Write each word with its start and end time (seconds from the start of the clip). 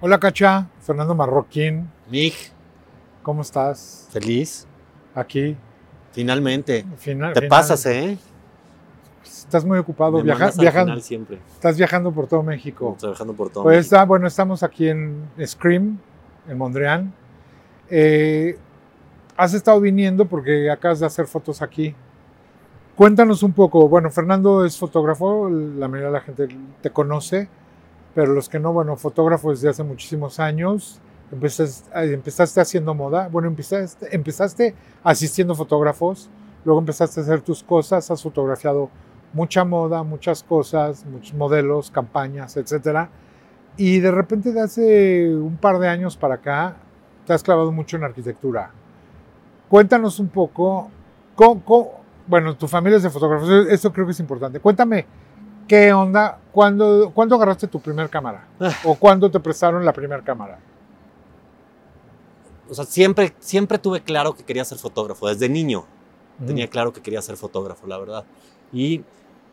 Hola 0.00 0.18
Cacha, 0.20 0.68
Fernando 0.80 1.14
Marroquín, 1.14 1.90
Mig, 2.10 2.32
¿cómo 3.22 3.42
estás? 3.42 4.08
feliz. 4.12 4.66
Aquí. 5.14 5.56
Finalmente. 6.12 6.84
Final, 6.96 7.32
Te 7.34 7.40
final. 7.40 7.48
pasas, 7.48 7.84
¿eh? 7.86 8.16
Estás 9.24 9.64
muy 9.64 9.78
ocupado, 9.78 10.18
Me 10.18 10.22
viaja- 10.24 10.50
viajando, 10.58 10.92
final 10.92 11.02
siempre. 11.02 11.38
estás 11.52 11.76
viajando 11.76 12.12
por 12.12 12.26
todo 12.28 12.42
México. 12.42 12.96
Trabajando 12.98 13.34
por 13.34 13.50
todo. 13.50 13.64
Pues 13.64 13.78
México. 13.86 13.96
ah, 13.96 14.04
bueno, 14.04 14.26
estamos 14.26 14.62
aquí 14.62 14.88
en 14.88 15.28
Scream, 15.44 15.98
en 16.48 16.58
Mondrian. 16.58 17.12
Eh, 17.90 18.56
has 19.36 19.54
estado 19.54 19.80
viniendo 19.80 20.26
porque 20.26 20.70
acabas 20.70 21.00
de 21.00 21.06
hacer 21.06 21.26
fotos 21.26 21.60
aquí. 21.62 21.94
Cuéntanos 22.98 23.44
un 23.44 23.52
poco. 23.52 23.88
Bueno, 23.88 24.10
Fernando 24.10 24.64
es 24.64 24.76
fotógrafo, 24.76 25.48
la 25.48 25.86
mayoría 25.86 26.08
de 26.08 26.12
la 26.14 26.20
gente 26.20 26.48
te 26.80 26.90
conoce, 26.90 27.48
pero 28.12 28.32
los 28.32 28.48
que 28.48 28.58
no, 28.58 28.72
bueno, 28.72 28.96
fotógrafo 28.96 29.50
desde 29.50 29.68
hace 29.68 29.84
muchísimos 29.84 30.40
años. 30.40 31.00
Empezaste, 31.30 31.88
eh, 31.94 32.60
haciendo 32.60 32.94
moda. 32.94 33.28
Bueno, 33.28 33.46
empezaste, 33.46 34.08
empezaste 34.16 34.74
asistiendo 35.04 35.54
fotógrafos, 35.54 36.28
luego 36.64 36.80
empezaste 36.80 37.20
a 37.20 37.22
hacer 37.22 37.40
tus 37.40 37.62
cosas, 37.62 38.10
has 38.10 38.20
fotografiado 38.20 38.90
mucha 39.32 39.64
moda, 39.64 40.02
muchas 40.02 40.42
cosas, 40.42 41.06
muchos 41.06 41.34
modelos, 41.34 41.92
campañas, 41.92 42.56
etcétera. 42.56 43.10
Y 43.76 44.00
de 44.00 44.10
repente 44.10 44.50
de 44.50 44.60
hace 44.60 45.32
un 45.36 45.56
par 45.56 45.78
de 45.78 45.86
años 45.86 46.16
para 46.16 46.34
acá 46.34 46.74
te 47.28 47.32
has 47.32 47.44
clavado 47.44 47.70
mucho 47.70 47.96
en 47.96 48.02
arquitectura. 48.02 48.72
Cuéntanos 49.68 50.18
un 50.18 50.30
poco, 50.30 50.90
cómo- 51.36 51.97
bueno, 52.28 52.56
tu 52.56 52.68
familia 52.68 52.98
es 52.98 53.02
de 53.02 53.10
fotógrafos, 53.10 53.48
eso 53.68 53.92
creo 53.92 54.06
que 54.06 54.12
es 54.12 54.20
importante. 54.20 54.60
Cuéntame, 54.60 55.06
¿qué 55.66 55.92
onda? 55.92 56.38
¿Cuándo, 56.52 57.10
¿cuándo 57.14 57.34
agarraste 57.34 57.66
tu 57.66 57.80
primer 57.80 58.08
cámara? 58.10 58.46
Ah. 58.60 58.70
¿O 58.84 58.94
cuándo 58.94 59.30
te 59.30 59.40
prestaron 59.40 59.84
la 59.84 59.92
primera 59.92 60.22
cámara? 60.22 60.58
O 62.70 62.74
sea, 62.74 62.84
siempre, 62.84 63.32
siempre 63.40 63.78
tuve 63.78 64.02
claro 64.02 64.34
que 64.34 64.44
quería 64.44 64.64
ser 64.64 64.78
fotógrafo. 64.78 65.26
Desde 65.28 65.48
niño 65.48 65.84
tenía 66.46 66.66
Mm. 66.66 66.70
claro 66.70 66.92
que 66.92 67.00
quería 67.00 67.22
ser 67.22 67.36
fotógrafo, 67.36 67.86
la 67.86 67.98
verdad. 67.98 68.24
Y 68.72 69.02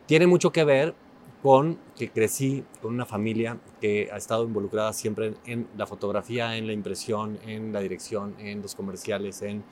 tiene 0.06 0.28
mucho 0.28 0.52
que 0.52 0.64
ver 0.64 0.94
con 1.42 1.80
que 1.96 2.10
crecí 2.10 2.66
con 2.82 2.94
una 2.94 3.06
familia 3.06 3.58
que 3.80 4.10
ha 4.12 4.18
estado 4.18 4.44
involucrada 4.44 4.92
siempre 4.94 5.28
en, 5.28 5.38
en 5.46 5.68
la 5.78 5.86
fotografía, 5.88 6.58
en 6.58 6.68
la 6.68 6.74
impresión, 6.74 7.40
en 7.46 7.72
la 7.72 7.80
dirección, 7.80 8.36
en 8.40 8.62
los 8.62 8.76
comerciales, 8.76 9.42
en 9.42 9.64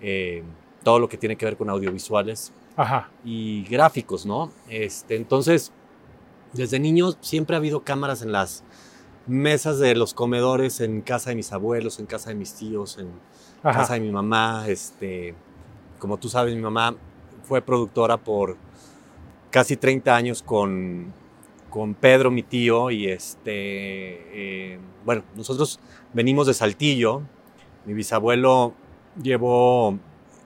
eh, 0.00 0.42
todo 0.86 1.00
lo 1.00 1.08
que 1.08 1.16
tiene 1.16 1.34
que 1.34 1.44
ver 1.44 1.56
con 1.56 1.68
audiovisuales. 1.68 2.52
Ajá. 2.76 3.10
y 3.24 3.64
gráficos, 3.64 4.24
¿no? 4.24 4.52
Este, 4.68 5.16
entonces, 5.16 5.72
desde 6.52 6.78
niño 6.78 7.10
siempre 7.22 7.56
ha 7.56 7.58
habido 7.58 7.80
cámaras 7.82 8.22
en 8.22 8.30
las 8.30 8.62
mesas 9.26 9.80
de 9.80 9.96
los 9.96 10.14
comedores, 10.14 10.80
en 10.80 11.00
casa 11.00 11.30
de 11.30 11.36
mis 11.36 11.50
abuelos, 11.52 11.98
en 11.98 12.06
casa 12.06 12.28
de 12.28 12.36
mis 12.36 12.54
tíos, 12.54 12.98
en 12.98 13.08
Ajá. 13.64 13.80
casa 13.80 13.94
de 13.94 14.00
mi 14.00 14.12
mamá. 14.12 14.66
Este, 14.68 15.34
como 15.98 16.18
tú 16.18 16.28
sabes, 16.28 16.54
mi 16.54 16.60
mamá 16.60 16.94
fue 17.42 17.62
productora 17.62 18.16
por 18.16 18.56
casi 19.50 19.76
30 19.76 20.14
años 20.14 20.40
con, 20.40 21.12
con 21.68 21.94
Pedro, 21.94 22.30
mi 22.30 22.44
tío, 22.44 22.92
y 22.92 23.08
este, 23.08 23.50
eh, 23.54 24.78
bueno, 25.04 25.24
nosotros 25.34 25.80
venimos 26.12 26.46
de 26.46 26.54
Saltillo. 26.54 27.22
Mi 27.86 27.92
bisabuelo 27.94 28.74
llevó 29.20 29.98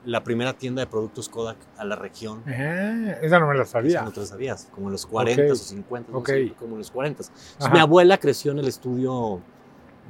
la 0.05 0.23
primera 0.23 0.53
tienda 0.53 0.81
de 0.81 0.87
productos 0.87 1.29
Kodak 1.29 1.57
a 1.77 1.85
la 1.85 1.95
región. 1.95 2.41
Eh, 2.47 3.19
esa 3.21 3.39
no 3.39 3.47
me 3.47 3.55
la 3.55 3.65
sabía. 3.65 4.01
no 4.01 4.11
te 4.11 4.19
lo 4.21 4.25
sabías, 4.25 4.67
como 4.73 4.87
en 4.87 4.93
los 4.93 5.05
40 5.05 5.43
Ok. 5.43 5.51
o 5.51 5.55
50, 5.55 6.11
no 6.11 6.25
sé, 6.25 6.53
como 6.57 6.71
en 6.73 6.77
los 6.79 6.91
40. 6.91 7.23
Entonces, 7.23 7.71
mi 7.71 7.79
abuela 7.79 8.17
creció 8.17 8.51
en 8.51 8.59
el 8.59 8.67
estudio 8.67 9.39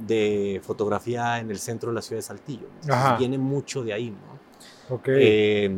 de 0.07 0.61
fotografía 0.63 1.39
en 1.39 1.51
el 1.51 1.59
centro 1.59 1.89
de 1.89 1.95
la 1.95 2.01
ciudad 2.01 2.19
de 2.19 2.23
Saltillo. 2.23 2.67
Entonces, 2.81 3.17
viene 3.19 3.37
mucho 3.37 3.83
de 3.83 3.93
ahí, 3.93 4.09
¿no? 4.11 4.95
Ok. 4.95 5.07
Eh, 5.09 5.77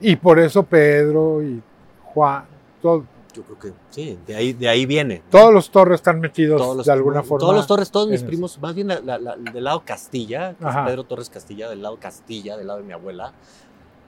y 0.00 0.16
por 0.16 0.38
eso 0.38 0.62
Pedro 0.62 1.42
y 1.42 1.62
Juan, 2.04 2.44
todo- 2.80 3.04
yo 3.32 3.42
creo 3.42 3.58
que 3.58 3.72
sí, 3.90 4.18
de 4.26 4.34
ahí, 4.36 4.52
de 4.52 4.68
ahí 4.68 4.86
viene. 4.86 5.22
todos 5.30 5.52
los 5.52 5.70
torres 5.70 5.96
están 6.00 6.20
metidos 6.20 6.60
Todos 6.60 6.76
los- 6.78 6.86
de 6.86 6.92
alguna 6.92 7.22
forma. 7.22 7.40
Todos 7.40 7.54
los 7.56 7.66
Torres, 7.66 7.90
todos 7.90 8.08
mis 8.08 8.22
primos, 8.22 8.58
más 8.60 8.74
bien 8.74 8.88
la- 8.88 9.00
la- 9.00 9.18
la- 9.18 9.36
del 9.36 9.64
lado 9.64 9.82
Castilla, 9.84 10.54
que 10.54 10.64
es. 10.68 10.76
Pedro 10.86 11.04
Torres 11.04 11.30
Castilla, 11.30 11.68
del 11.68 11.82
lado 11.82 11.96
Castilla, 11.98 12.56
del 12.56 12.66
lado 12.66 12.80
de 12.80 12.84
mi 12.86 12.92
abuela. 12.92 13.32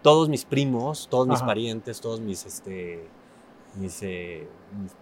Todos 0.03 0.29
mis 0.29 0.45
primos, 0.45 1.07
todos 1.11 1.29
mis 1.29 1.41
parientes, 1.47 2.01
todos 2.01 2.21
mis, 2.21 2.45
este, 2.45 3.07
mis, 3.77 4.03
eh, 4.03 4.49
mis- 4.81 4.93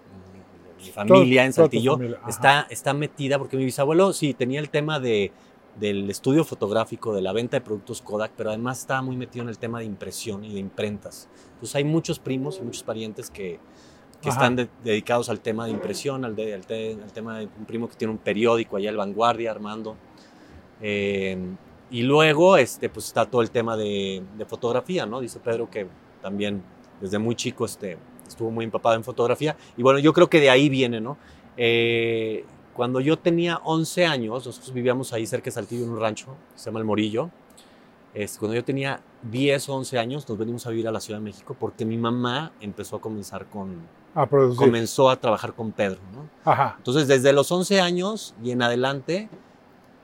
mi, 0.78 0.84
mi 0.86 0.91
familia 0.92 1.44
en 1.44 1.53
Saltillo 1.53 1.92
familia, 1.92 2.20
está, 2.28 2.66
está 2.70 2.92
metida, 2.94 3.38
porque 3.38 3.56
mi 3.56 3.64
bisabuelo 3.64 4.12
sí 4.12 4.34
tenía 4.34 4.60
el 4.60 4.69
tema 4.70 5.00
de, 5.00 5.32
del 5.78 6.10
estudio 6.10 6.44
fotográfico, 6.44 7.14
de 7.14 7.22
la 7.22 7.32
venta 7.32 7.56
de 7.56 7.60
productos 7.62 8.03
Kodak, 8.03 8.32
pero 8.36 8.50
además 8.50 8.80
estaba 8.80 9.00
muy 9.03 9.16
metido 9.16 9.42
en 9.44 9.48
el 9.50 9.59
tema 9.59 9.78
de 9.78 9.84
impresión 9.86 10.44
y 10.44 10.53
de 10.53 10.59
imprentas. 10.60 11.28
Entonces 11.54 11.76
hay 11.76 11.84
muchos 11.84 12.19
primos 12.19 12.59
y 12.59 12.62
muchos 12.62 12.82
parientes 12.82 13.30
que, 13.30 13.59
que 14.22 14.28
Ajá. 14.28 14.38
están 14.38 14.56
de- 14.56 14.69
dedicados 14.84 15.28
al 15.31 15.41
tema 15.41 15.64
de 15.64 15.70
impresión, 15.72 16.25
al, 16.25 16.36
de- 16.36 16.54
al 16.54 16.66
te- 16.66 16.92
al 16.94 17.12
tema 17.12 17.38
de 17.38 17.47
un 17.47 17.64
primo 17.66 17.88
que 17.88 17.97
tiene 17.97 18.12
un 18.12 18.19
periódico 18.19 18.76
allá, 18.76 18.91
El 18.91 18.97
Vanguardia, 18.97 19.50
Armando. 19.50 19.97
Eh, 20.82 21.38
y 21.91 22.03
luego 22.03 22.56
este, 22.56 22.88
pues 22.88 23.06
está 23.06 23.26
todo 23.26 23.42
el 23.42 23.50
tema 23.50 23.76
de, 23.76 24.22
de 24.38 24.44
fotografía, 24.44 25.06
¿no? 25.06 25.20
Dice 25.20 25.41
Pedro 25.41 25.69
que 25.70 25.86
también 26.22 26.62
desde 27.00 27.19
muy 27.19 27.34
chico 27.34 27.64
este, 27.64 27.98
estuvo 28.28 28.50
muy 28.50 28.64
empapado 28.64 28.94
en 28.97 29.04
fotografía. 29.04 29.56
Y 29.76 29.82
bueno, 29.82 29.98
yo 29.98 30.12
creo 30.12 30.28
que 30.30 30.41
de 30.41 30.50
ahí 30.50 30.69
viene, 30.69 31.00
¿no? 31.00 31.16
Eh, 31.56 32.44
cuando 32.75 33.00
yo 33.00 33.19
tenía 33.19 33.56
11 33.64 34.06
años, 34.06 34.47
nosotros 34.47 34.72
vivíamos 34.72 35.12
ahí 35.12 35.26
cerca 35.26 35.47
de 35.47 35.50
Saltillo 35.50 35.84
en 35.84 35.91
un 35.91 36.00
rancho, 36.00 36.36
que 36.53 36.59
se 36.59 36.66
llama 36.66 36.78
El 36.78 36.84
Morillo. 36.86 37.30
Este, 38.14 38.38
cuando 38.38 38.54
yo 38.54 38.64
tenía 38.64 39.00
10 39.22 39.69
o 39.69 39.75
11 39.75 39.98
años, 39.98 40.28
nos 40.28 40.38
venimos 40.38 40.66
a 40.66 40.70
vivir 40.70 40.86
a 40.88 40.92
la 40.92 41.00
Ciudad 41.00 41.19
de 41.20 41.25
México 41.25 41.56
porque 41.59 41.84
mi 41.84 41.97
mamá 41.97 42.53
empezó 42.60 42.97
a 42.97 43.00
comenzar 43.00 43.47
con, 43.47 43.76
a 44.15 44.26
comenzó 44.26 45.09
a 45.10 45.16
trabajar 45.16 45.54
con 45.54 45.72
Pedro, 45.72 46.00
¿no? 46.12 46.28
Ajá. 46.50 46.75
Entonces, 46.78 47.06
desde 47.09 47.32
los 47.32 47.50
11 47.53 47.81
años 47.81 48.34
y 48.43 48.50
en 48.50 48.62
adelante, 48.62 49.28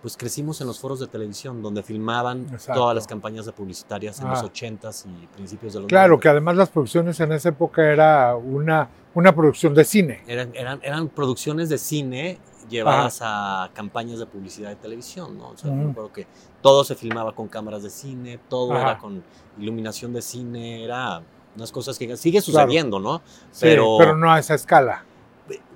pues 0.02 0.16
crecimos 0.16 0.60
en 0.60 0.68
los 0.68 0.78
foros 0.78 1.00
de 1.00 1.06
televisión, 1.08 1.62
donde 1.62 1.82
filmaban 1.82 2.46
Exacto. 2.52 2.80
todas 2.80 2.94
las 2.94 3.06
campañas 3.06 3.46
de 3.46 3.52
publicitarias 3.52 4.20
en 4.20 4.28
Ah. 4.28 4.30
los 4.30 4.42
80s 4.44 5.06
y 5.06 5.26
principios 5.28 5.72
de 5.74 5.80
los 5.80 5.88
Claro, 5.88 6.10
90. 6.10 6.22
que 6.22 6.28
además 6.28 6.56
las 6.56 6.68
producciones 6.68 7.18
en 7.20 7.32
esa 7.32 7.48
época 7.48 7.90
era 7.90 8.36
una, 8.36 8.88
una 9.14 9.34
producción 9.34 9.74
de 9.74 9.84
cine. 9.84 10.22
Eran, 10.28 10.50
eran, 10.54 10.78
eran 10.82 11.08
producciones 11.08 11.68
de 11.68 11.78
cine 11.78 12.38
llevadas 12.68 13.20
a 13.22 13.70
campañas 13.74 14.18
de 14.18 14.26
publicidad 14.26 14.68
de 14.70 14.76
televisión, 14.76 15.38
¿no? 15.38 15.50
O 15.50 15.56
sea, 15.56 15.70
Ujú. 15.70 15.80
me 15.80 15.90
acuerdo 15.90 16.12
que 16.12 16.26
todo 16.62 16.84
se 16.84 16.94
filmaba 16.94 17.32
con 17.34 17.48
cámaras 17.48 17.82
de 17.82 17.90
cine, 17.90 18.38
todo 18.48 18.72
Ajá. 18.74 18.82
era 18.82 18.98
con 18.98 19.22
iluminación 19.58 20.12
de 20.12 20.20
cine, 20.22 20.84
era 20.84 21.22
unas 21.56 21.72
cosas 21.72 21.98
que 21.98 22.16
sigue 22.16 22.40
Claro. 22.42 22.66
sucediendo, 22.66 23.00
¿no? 23.00 23.22
Sí, 23.50 23.60
Pero- 23.62 23.96
pero 23.98 24.16
no 24.16 24.30
a 24.30 24.38
esa 24.38 24.54
escala. 24.54 25.04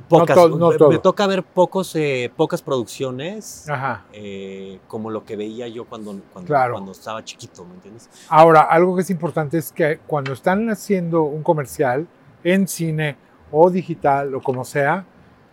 Pocas, 0.08 0.36
no 0.36 0.70
me- 0.70 0.76
todo. 0.76 0.90
me 0.90 0.98
toca 0.98 1.24
ver 1.28 1.44
pocos, 1.44 1.94
eh, 1.94 2.32
pocas 2.36 2.60
producciones 2.60 3.68
Ajá. 3.70 4.04
eh, 4.12 4.80
como 4.88 5.08
lo 5.10 5.24
que 5.24 5.36
veía 5.36 5.68
yo 5.68 5.84
cuando, 5.84 6.18
cuando, 6.32 6.48
Claro. 6.48 6.72
cuando 6.74 6.90
estaba 6.90 7.24
chiquito, 7.24 7.64
¿me 7.64 7.74
entiendes? 7.74 8.10
Ahora, 8.28 8.62
algo 8.62 8.96
que 8.96 9.02
es 9.02 9.10
importante 9.10 9.58
es 9.58 9.70
que 9.70 10.00
cuando 10.08 10.32
están 10.32 10.68
haciendo 10.70 11.22
un 11.22 11.44
comercial 11.44 12.08
en 12.42 12.66
cine 12.66 13.16
o 13.52 13.70
digital 13.70 14.34
o 14.34 14.40
como 14.42 14.64
sea, 14.64 15.04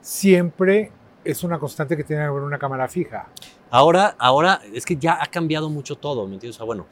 siempre 0.01 0.91
es 1.23 1.43
una 1.43 1.59
constante 1.59 1.95
que 1.95 2.03
tiene 2.03 2.23
que 2.23 2.27
haber 2.27 2.41
una 2.41 2.57
cámara 2.57 2.87
fija. 2.87 3.27
Ahora, 3.69 4.15
ahora 4.17 4.61
es 4.73 4.85
que 4.85 4.95
ya 4.95 5.21
ha 5.21 5.25
cambiado 5.27 5.69
mucho 5.69 5.95
todo, 5.97 6.25
¿me 6.25 6.33
entiendes? 6.35 6.55
O 6.55 6.59
sea, 6.59 6.65
bueno, 6.65 6.87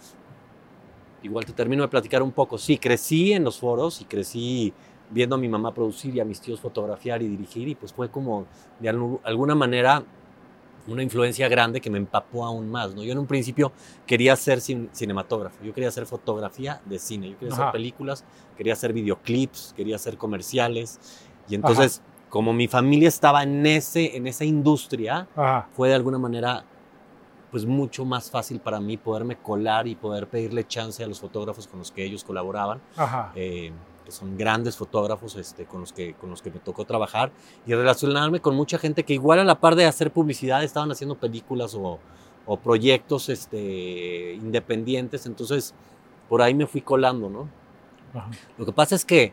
igual 1.25 1.45
te 1.45 1.53
termino 1.53 1.81
de 1.83 1.89
platicar 1.89 2.21
un 2.23 2.31
poco. 2.31 2.57
Sí, 2.57 2.77
crecí 2.77 3.33
en 3.33 3.43
los 3.43 3.59
foros 3.59 4.01
y 4.01 4.05
crecí 4.05 4.73
viendo 5.09 5.35
a 5.35 5.39
mi 5.39 5.47
mamá 5.49 5.73
producir 5.73 6.15
y 6.15 6.19
a 6.19 6.25
mis 6.25 6.39
tíos 6.39 6.59
fotografiar 6.59 7.21
y 7.21 7.27
dirigir 7.27 7.67
y 7.67 7.75
pues 7.75 7.93
fue 7.93 8.09
como 8.09 8.45
de 8.79 8.91
algu- 8.91 9.19
alguna 9.23 9.53
manera 9.55 10.03
una 10.87 11.01
influencia 11.01 11.47
grande 11.47 11.81
que 11.81 11.89
me 11.89 11.97
empapó 11.97 12.45
aún 12.45 12.69
más, 12.69 12.93
¿no? 12.93 13.03
Yo 13.03 13.11
en 13.11 13.17
un 13.17 13.25
principio 13.25 13.71
quería 14.05 14.35
ser 14.35 14.59
cin- 14.59 14.89
cinematógrafo, 14.93 15.63
yo 15.63 15.73
quería 15.73 15.89
hacer 15.89 16.05
fotografía 16.05 16.79
de 16.85 16.99
cine, 16.99 17.29
yo 17.31 17.37
quería 17.39 17.53
Ajá. 17.53 17.63
hacer 17.63 17.71
películas, 17.71 18.23
quería 18.55 18.73
hacer 18.73 18.93
videoclips, 18.93 19.73
quería 19.75 19.95
hacer 19.95 20.17
comerciales 20.17 20.99
y 21.49 21.55
entonces 21.55 22.01
como 22.29 22.53
mi 22.53 22.67
familia 22.67 23.07
estaba 23.07 23.41
en 23.43 23.65
ese 23.65 24.15
en 24.17 24.27
esa 24.27 24.45
industria, 24.45 25.27
Ajá. 25.35 25.69
fue 25.75 25.89
de 25.89 25.95
alguna 25.95 26.17
manera 26.19 26.65
pues 27.55 27.65
mucho 27.65 28.03
más 28.03 28.29
fácil 28.29 28.59
para 28.59 28.81
mí 28.81 28.97
poderme 28.97 29.37
colar 29.37 29.87
y 29.87 29.95
poder 29.95 30.27
pedirle 30.27 30.67
chance 30.67 31.01
a 31.01 31.07
los 31.07 31.21
fotógrafos 31.21 31.67
con 31.67 31.79
los 31.79 31.89
que 31.89 32.03
ellos 32.03 32.25
colaboraban, 32.25 32.81
Ajá. 32.97 33.31
eh, 33.33 33.71
que 34.03 34.11
son 34.11 34.37
grandes 34.37 34.75
fotógrafos 34.75 35.37
este, 35.37 35.63
con, 35.63 35.79
los 35.79 35.93
que, 35.93 36.15
con 36.15 36.29
los 36.29 36.41
que 36.41 36.51
me 36.51 36.59
tocó 36.59 36.83
trabajar, 36.83 37.31
y 37.65 37.73
relacionarme 37.73 38.41
con 38.41 38.57
mucha 38.57 38.77
gente 38.77 39.05
que 39.05 39.13
igual 39.13 39.39
a 39.39 39.45
la 39.45 39.61
par 39.61 39.75
de 39.77 39.85
hacer 39.85 40.11
publicidad 40.11 40.65
estaban 40.65 40.91
haciendo 40.91 41.15
películas 41.15 41.73
o, 41.75 41.97
o 42.45 42.57
proyectos 42.57 43.29
este, 43.29 44.33
independientes, 44.33 45.25
entonces 45.25 45.73
por 46.27 46.41
ahí 46.41 46.53
me 46.53 46.67
fui 46.67 46.81
colando, 46.81 47.29
¿no? 47.29 47.47
Ajá. 48.13 48.31
Lo 48.57 48.65
que 48.65 48.73
pasa 48.73 48.95
es 48.95 49.05
que 49.05 49.31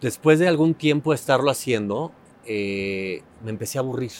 después 0.00 0.38
de 0.38 0.46
algún 0.46 0.74
tiempo 0.74 1.10
de 1.10 1.16
estarlo 1.16 1.50
haciendo, 1.50 2.12
eh, 2.44 3.24
me 3.42 3.50
empecé 3.50 3.78
a 3.78 3.80
aburrir. 3.80 4.12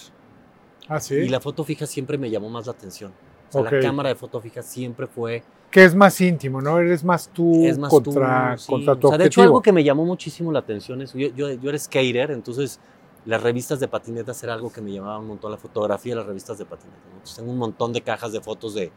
Ah, 0.89 1.01
sí. 1.01 1.15
Y 1.15 1.29
la 1.29 1.41
foto 1.41 1.65
fija 1.65 1.87
siempre 1.87 2.17
me 2.19 2.31
llamó 2.31 2.49
más 2.49 2.67
la 2.67 2.73
atención. 2.73 3.13
O 3.49 3.53
sea, 3.53 3.61
Ok. 3.63 3.73
la 3.73 3.81
cámara 3.81 4.09
de 4.09 4.15
foto 4.17 4.41
fija 4.41 4.63
siempre 4.63 5.07
fue 5.07 5.43
Que 5.71 5.85
es 5.85 5.95
más 5.95 6.21
íntimo, 6.21 6.61
¿no? 6.61 6.79
Eres 6.79 7.05
más 7.05 7.29
tú 7.33 7.65
es 7.67 7.77
más 7.79 7.91
contra, 7.91 8.55
tú, 8.57 8.63
sí. 8.63 8.73
contra 8.73 8.97
tu 8.97 9.07
O 9.09 9.11
sea, 9.11 9.19
de 9.19 9.25
hecho, 9.27 9.41
objetivo. 9.41 9.43
algo 9.45 9.63
que 9.63 9.73
me 9.73 9.85
llamó 9.85 10.05
muchísimo 10.05 10.51
la 10.53 10.61
atención 10.61 11.03
es, 11.03 11.13
yo, 11.13 11.29
yo, 11.29 11.51
yo 11.53 11.69
era 11.69 11.79
skater, 11.79 12.31
entonces 12.31 12.79
las 13.25 13.43
revistas 13.43 13.81
de 13.81 13.89
patinetas 13.89 14.43
era 14.45 14.55
algo 14.55 14.73
que 14.73 14.81
me 14.81 14.93
llamaba 14.93 15.19
un 15.19 15.27
montón 15.27 15.51
la 15.51 15.59
fotografía 15.59 16.13
de 16.15 16.17
las 16.21 16.27
revistas 16.27 16.59
de 16.59 16.65
patinetas. 16.65 17.35
tengo 17.37 17.51
un 17.51 17.59
montón 17.59 17.93
de 17.93 18.01
cajas 18.01 18.33
de 18.33 18.41
fotos 18.41 18.75
de... 18.75 18.93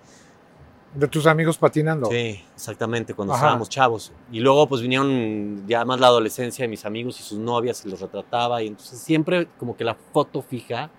De 0.95 1.07
tus 1.07 1.27
amigos 1.27 1.57
patinando. 1.57 2.09
Sí, 2.09 2.43
exactamente, 2.55 3.13
cuando 3.13 3.33
Ajá. 3.33 3.43
estábamos 3.45 3.69
chavos. 3.69 4.11
Y 4.31 4.39
luego 4.39 4.67
pues 4.67 4.81
vinieron 4.81 5.63
ya 5.67 5.85
más 5.85 5.99
la 5.99 6.07
adolescencia 6.07 6.63
de 6.63 6.67
mis 6.69 6.83
amigos 6.85 7.19
y 7.19 7.23
sus 7.23 7.37
novias 7.37 7.85
y 7.85 7.89
los 7.89 7.99
retrataba. 8.01 8.63
Y 8.63 8.67
entonces 8.67 8.99
siempre 8.99 9.47
como 9.59 9.75
que 9.77 9.83
la 9.83 9.93
foto 9.95 10.41
fija 10.41 10.89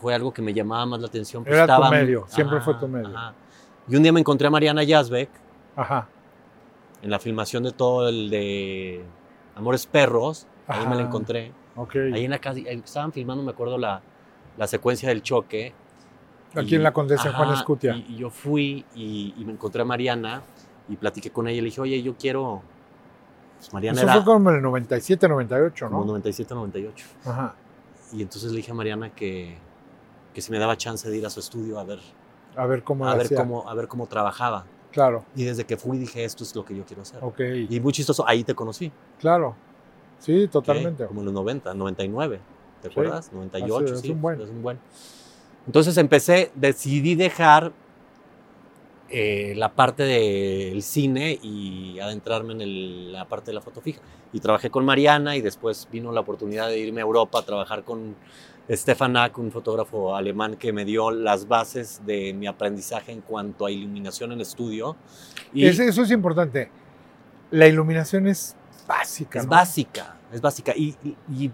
fue 0.00 0.14
algo 0.14 0.32
que 0.32 0.42
me 0.42 0.52
llamaba 0.54 0.86
más 0.86 1.00
la 1.00 1.06
atención. 1.08 1.44
pues, 1.44 1.54
Era 1.54 1.66
tu 1.66 1.72
estaba- 1.72 1.90
medio, 1.90 2.24
siempre 2.28 2.60
fue 2.60 2.74
tu 2.74 2.88
medio. 2.88 3.08
ajá. 3.16 3.34
Y 3.88 3.96
un 3.96 4.02
día 4.02 4.12
me 4.12 4.20
encontré 4.20 4.46
a 4.46 4.50
Mariana 4.50 4.82
Yazbek 4.84 5.28
Ajá. 5.76 6.06
en 7.02 7.10
la 7.10 7.18
filmación 7.18 7.62
de 7.64 7.72
todo 7.72 8.08
el 8.08 8.30
de 8.30 9.04
Amores 9.56 9.86
Perros, 9.86 10.46
ahí 10.68 10.86
me 10.86 10.94
la 10.96 11.02
encontré. 11.02 11.52
Ok. 11.76 11.96
Ahí 12.14 12.24
en 12.24 12.30
la 12.30 12.38
casa, 12.38 12.60
estaban 12.66 13.12
filmando, 13.12 13.42
me 13.42 13.50
acuerdo, 13.50 13.78
la, 13.78 14.00
la 14.56 14.66
secuencia 14.66 15.08
del 15.08 15.22
choque. 15.22 15.72
Aquí 16.54 16.72
Y- 16.72 16.74
en 16.76 16.82
la 16.82 16.92
Condesa 16.92 17.32
Juan 17.32 17.52
Escutia. 17.54 17.94
Y, 17.96 18.06
y 18.14 18.16
yo 18.16 18.30
fui 18.30 18.84
y, 18.94 19.34
y 19.36 19.44
me 19.44 19.52
encontré 19.52 19.82
a 19.82 19.84
Mariana 19.84 20.42
y 20.88 20.96
platiqué 20.96 21.30
con 21.30 21.46
ella 21.48 21.58
y 21.58 21.60
le 21.60 21.64
dije, 21.66 21.80
oye, 21.80 22.02
yo 22.02 22.14
quiero... 22.16 22.62
Pues 23.58 23.72
Mariana 23.74 23.98
Eso 23.98 24.06
era 24.06 24.14
fue 24.22 24.24
como 24.34 24.50
en 24.50 24.56
el 24.56 24.62
97, 24.62 25.28
98, 25.28 25.86
como 25.88 26.00
¿no? 26.00 26.06
97, 26.06 26.54
98. 26.54 27.06
Ajá. 27.26 27.54
Y 28.12 28.22
entonces 28.22 28.50
le 28.50 28.56
dije 28.58 28.70
a 28.72 28.74
Mariana 28.74 29.10
que, 29.10 29.56
que 30.34 30.40
si 30.42 30.50
me 30.52 30.58
daba 30.58 30.76
chance 30.76 31.08
de 31.10 31.16
ir 31.16 31.26
a 31.26 31.30
su 31.30 31.40
estudio 31.40 31.78
a 31.78 31.84
ver, 31.84 31.98
A 32.56 32.66
ver 32.66 32.82
cómo 32.82 33.06
a 33.06 33.14
ver, 33.14 33.26
hacía. 33.26 33.38
cómo, 33.38 33.68
a 33.68 33.74
ver 33.74 33.88
cómo 33.88 34.06
trabajaba. 34.06 34.64
Claro. 34.92 35.24
Y 35.36 35.44
desde 35.44 35.64
que 35.64 35.76
fui 35.76 35.98
dije, 35.98 36.24
esto 36.24 36.42
es 36.44 36.54
lo 36.54 36.64
que 36.64 36.74
yo 36.76 36.84
quiero 36.84 37.02
hacer. 37.02 37.22
Ok. 37.22 37.40
Y 37.68 37.78
muy 37.80 37.92
chistoso, 37.92 38.26
ahí 38.26 38.42
te 38.44 38.54
conocí. 38.54 38.90
Claro. 39.20 39.54
Sí, 40.18 40.48
totalmente. 40.48 41.06
Como 41.06 41.20
en 41.20 41.26
los 41.26 41.34
90, 41.34 41.72
99. 41.74 42.40
¿Te 42.82 42.88
Sí. 42.88 42.92
acuerdas? 42.92 43.32
98, 43.32 43.84
Hace- 43.84 43.92
hace 43.94 44.02
sí. 44.02 44.10
un 44.10 44.20
buen. 44.20 44.40
es 44.40 44.48
un 44.50 44.62
buen. 44.62 44.78
Entonces 45.66 45.96
empecé, 45.96 46.50
decidí 46.54 47.14
dejar 47.14 47.72
eh, 49.12 49.54
la 49.56 49.72
parte 49.72 50.04
del 50.04 50.82
cine 50.84 51.36
y 51.42 51.98
adentrarme 51.98 52.52
en 52.52 52.60
el- 52.60 53.12
la 53.12 53.24
parte 53.24 53.46
de 53.50 53.54
la 53.54 53.60
foto 53.60 53.80
fija. 53.80 54.00
Y 54.32 54.38
trabajé 54.38 54.70
con 54.70 54.84
Mariana 54.84 55.34
y 55.36 55.40
después 55.40 55.88
vino 55.90 56.12
la 56.12 56.20
oportunidad 56.20 56.68
de 56.68 56.78
irme 56.78 57.00
a 57.00 57.04
Europa 57.04 57.40
a 57.40 57.42
trabajar 57.42 57.82
con 57.82 58.14
Stefan 58.70 59.16
Ack, 59.16 59.36
un 59.38 59.50
fotógrafo 59.50 60.14
alemán 60.14 60.56
que 60.56 60.72
me 60.72 60.84
dio 60.84 61.10
las 61.10 61.48
bases 61.48 62.00
de 62.06 62.32
mi 62.32 62.46
aprendizaje 62.46 63.10
en 63.12 63.20
cuanto 63.20 63.66
a 63.66 63.70
iluminación 63.70 64.32
en 64.32 64.40
estudio. 64.40 64.96
Y 65.52 65.66
Es- 65.66 65.78
eso 65.80 66.02
es 66.02 66.10
importante. 66.10 66.70
La 67.50 67.66
iluminación 67.66 68.26
es 68.28 68.54
básica. 68.86 69.40
es 69.40 69.44
¿no? 69.46 69.50
básica, 69.50 70.16
es 70.32 70.40
básica. 70.40 70.72
Y, 70.76 70.94
y- 71.02 71.16
y 71.46 71.50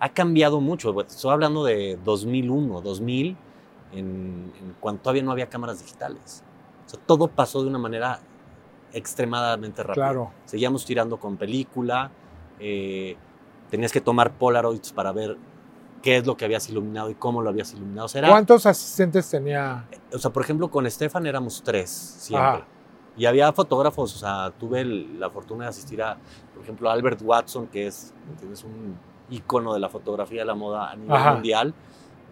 ha 0.00 0.08
cambiado 0.08 0.60
mucho. 0.60 0.98
Estoy 1.02 1.30
hablando 1.32 1.64
de 1.64 1.98
2001, 2.02 2.80
2000, 2.80 3.36
en, 3.92 4.52
en 4.58 4.74
cuando 4.80 5.02
todavía 5.02 5.22
no 5.22 5.32
había 5.32 5.48
cámaras 5.50 5.80
digitales. 5.80 6.42
O 6.86 6.88
sea, 6.88 7.00
todo 7.04 7.28
pasó 7.28 7.62
de 7.62 7.68
una 7.68 7.78
manera 7.78 8.20
extremadamente 8.94 9.82
rápida. 9.82 9.94
Claro. 10.06 10.30
Seguíamos 10.46 10.84
tirando 10.84 11.18
con 11.18 11.36
película, 11.36 12.10
eh, 12.58 13.16
tenías 13.70 13.92
que 13.92 14.00
tomar 14.00 14.32
Polaroids 14.32 14.92
para 14.92 15.12
ver 15.12 15.36
qué 16.02 16.16
es 16.18 16.26
lo 16.26 16.36
que 16.36 16.44
habías 16.44 16.68
iluminado 16.68 17.08
y 17.10 17.14
cómo 17.14 17.40
lo 17.42 17.48
habías 17.50 17.72
iluminado. 17.72 18.06
O 18.06 18.08
sea, 18.08 18.18
era- 18.20 18.28
¿Cuántos 18.28 18.66
asistentes 18.66 19.28
tenía? 19.30 19.86
o 20.12 20.18
sea, 20.18 20.30
por 20.32 20.42
ejemplo, 20.42 20.70
con 20.70 20.86
Estefan 20.86 21.26
éramos 21.26 21.62
tres 21.62 21.90
siempre. 21.90 22.48
Ajá. 22.48 22.66
Y 23.16 23.26
había 23.26 23.52
fotógrafos, 23.52 24.14
o 24.16 24.18
sea, 24.18 24.50
tuve 24.58 24.80
el- 24.80 25.20
la 25.20 25.28
fortuna 25.30 25.64
de 25.64 25.70
asistir 25.70 26.02
a, 26.02 26.16
por 26.54 26.62
ejemplo, 26.62 26.88
a 26.90 26.94
Albert 26.94 27.20
Watson, 27.22 27.66
que 27.68 27.86
es, 27.86 28.12
¿me 28.26 28.32
entiendes? 28.32 28.64
un 28.64 28.96
ícono 29.30 29.74
de 29.74 29.80
la 29.80 29.88
fotografía 29.88 30.40
de 30.40 30.46
la 30.46 30.54
moda 30.54 30.90
a 30.90 30.96
nivel 30.96 31.16
Ajá. 31.16 31.34
mundial, 31.34 31.74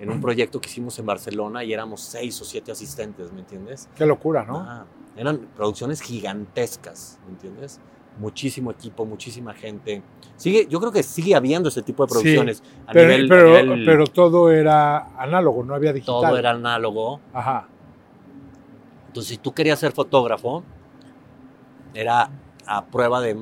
en 0.00 0.10
un 0.10 0.20
proyecto 0.20 0.60
que 0.60 0.68
hicimos 0.70 0.98
en 0.98 1.04
Barcelona 1.06 1.62
y 1.62 1.72
éramos 1.74 2.00
seis 2.00 2.40
o 2.40 2.44
siete 2.46 2.72
asistentes, 2.72 3.30
¿me 3.32 3.40
entiendes? 3.40 3.88
Qué 3.94 4.06
locura, 4.06 4.44
¿no? 4.44 4.86
Eran 5.16 5.48
producciones 5.54 6.00
gigantescas, 6.00 7.18
¿me 7.26 7.32
entiendes? 7.32 7.78
Muchísimo 8.18 8.70
equipo, 8.70 9.04
muchísima 9.06 9.54
gente. 9.54 10.02
Sigue, 10.36 10.66
yo 10.68 10.78
creo 10.80 10.92
que 10.92 11.02
sigue 11.02 11.34
habiendo 11.34 11.68
ese 11.68 11.82
tipo 11.82 12.04
de 12.04 12.08
Sí, 12.08 12.14
producciones 12.14 12.62
a 12.86 12.92
pero, 12.92 13.08
nivel, 13.10 13.24
a 13.26 13.28
pero, 13.28 13.48
nivel- 13.76 13.84
pero 13.86 14.06
todo 14.06 14.50
era 14.50 15.08
análogo, 15.20 15.64
no 15.64 15.74
había 15.74 15.92
digital. 15.92 16.20
todo 16.20 16.36
era 16.36 16.50
análogo. 16.50 17.20
Ajá. 17.32 17.68
Entonces, 19.06 19.30
si 19.30 19.36
tú 19.38 19.52
querías 19.52 19.78
ser 19.78 19.92
fotógrafo, 19.92 20.62
era 21.94 22.30
a 22.66 22.84
prueba 22.84 23.20
de 23.20 23.36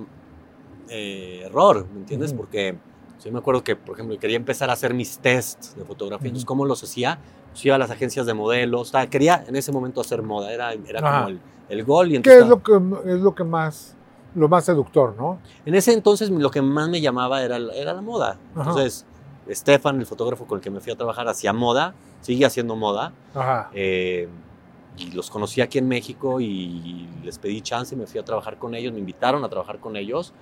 eh, 0.88 1.42
error, 1.44 1.86
¿me 1.92 2.00
entiendes? 2.00 2.32
Porque 2.32 2.76
yo 3.22 3.32
me 3.32 3.38
acuerdo 3.40 3.62
que, 3.64 3.76
por 3.76 3.94
ejemplo, 3.94 4.18
quería 4.18 4.36
empezar 4.36 4.70
a 4.70 4.74
hacer 4.74 4.94
mis 4.94 5.18
tests 5.18 5.74
de 5.76 5.84
fotografía. 5.84 6.28
Entonces. 6.28 6.46
¿cómo 6.46 6.64
los 6.64 6.82
hacía? 6.82 7.18
Pues 7.50 7.64
iba 7.66 7.74
a 7.74 7.78
las 7.78 7.90
agencias 7.90 8.24
de 8.26 8.34
modelos. 8.34 8.92
tal. 8.92 9.08
Quería 9.10 9.44
en 9.46 9.56
ese 9.56 9.72
momento 9.72 10.00
hacer 10.00 10.22
moda, 10.22 10.52
era, 10.52 10.72
era 10.72 11.00
como 11.02 11.28
el, 11.28 11.40
el 11.68 11.84
gol. 11.84 12.12
Y 12.12 12.22
¿Qué 12.22 12.38
es 12.38 12.46
lo 12.46 12.62
que 12.62 12.72
es 13.06 13.20
lo 13.20 13.34
que 13.34 13.44
más 13.44 13.94
lo 14.34 14.48
más 14.48 14.64
seductor, 14.64 15.14
no? 15.16 15.38
En 15.64 15.74
ese 15.74 15.92
entonces 15.92 16.30
lo 16.30 16.50
que 16.50 16.62
más 16.62 16.88
me 16.88 17.00
llamaba 17.00 17.42
era, 17.42 17.56
era 17.56 17.94
la 17.94 18.02
moda. 18.02 18.38
Ajá. 18.54 18.70
Entonces, 18.70 19.06
Stefan, 19.50 19.98
el 19.98 20.06
fotógrafo 20.06 20.46
con 20.46 20.58
el 20.58 20.62
que 20.62 20.70
me 20.70 20.80
fui 20.80 20.92
a 20.92 20.96
trabajar, 20.96 21.28
hacía 21.28 21.52
moda, 21.52 21.94
sigue 22.20 22.44
haciendo 22.44 22.76
moda. 22.76 23.12
Ajá. 23.34 23.70
Eh, 23.72 24.28
y 24.96 25.12
los 25.12 25.30
conocí 25.30 25.60
aquí 25.60 25.78
en 25.78 25.86
México 25.86 26.40
y 26.40 27.08
les 27.22 27.38
pedí 27.38 27.60
chance 27.60 27.94
y 27.94 27.98
me 27.98 28.06
fui 28.06 28.20
a 28.20 28.24
trabajar 28.24 28.58
con 28.58 28.74
ellos, 28.74 28.92
me 28.92 28.98
invitaron 28.98 29.44
a 29.44 29.48
trabajar 29.48 29.78
con 29.78 29.96
ellos. 29.96 30.32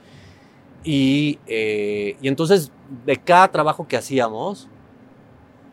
Y, 0.82 1.38
eh, 1.46 2.16
y 2.22 2.28
entonces, 2.28 2.70
de 3.04 3.16
cada 3.16 3.48
trabajo 3.48 3.86
que 3.86 3.96
hacíamos, 3.96 4.68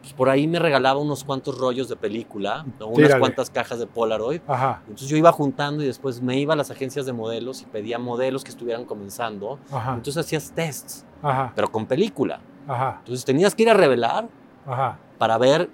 pues 0.04 0.14
por 0.14 0.30
ahí 0.30 0.48
me 0.48 0.60
regalaba 0.60 1.00
unos 1.00 1.24
cuantos 1.24 1.58
rollos 1.58 1.88
de 1.88 1.96
película, 1.96 2.66
o 2.82 2.88
unas 2.88 2.98
Tírale. 2.98 3.20
cuantas 3.22 3.50
cajas 3.50 3.80
de 3.80 3.88
Polaroid. 3.88 4.42
Ajá. 4.48 4.82
Entonces 4.84 5.08
yo 5.08 5.16
iba 5.18 5.32
juntando 5.32 5.82
y 5.82 5.86
después 5.88 6.22
me 6.22 6.38
iba 6.40 6.54
a 6.54 6.58
las 6.58 6.70
agencias 6.72 7.06
de 7.06 7.14
modelos 7.14 7.62
y 7.62 7.66
pedía 7.66 7.98
modelos 8.00 8.44
que 8.44 8.50
estuvieran 8.52 8.84
comenzando. 8.84 9.60
Ajá. 9.72 9.92
Entonces 9.96 10.18
hacías 10.18 10.52
tests, 10.52 11.06
Ajá. 11.22 11.54
pero 11.56 11.72
con 11.72 11.86
película. 11.86 12.42
Ajá. 12.68 12.98
Entonces 13.00 13.24
tenías 13.24 13.56
que 13.56 13.64
ir 13.64 13.70
a 13.70 13.74
revelar 13.74 14.28
Ajá. 14.68 14.98
para 15.18 15.38
ver 15.38 15.70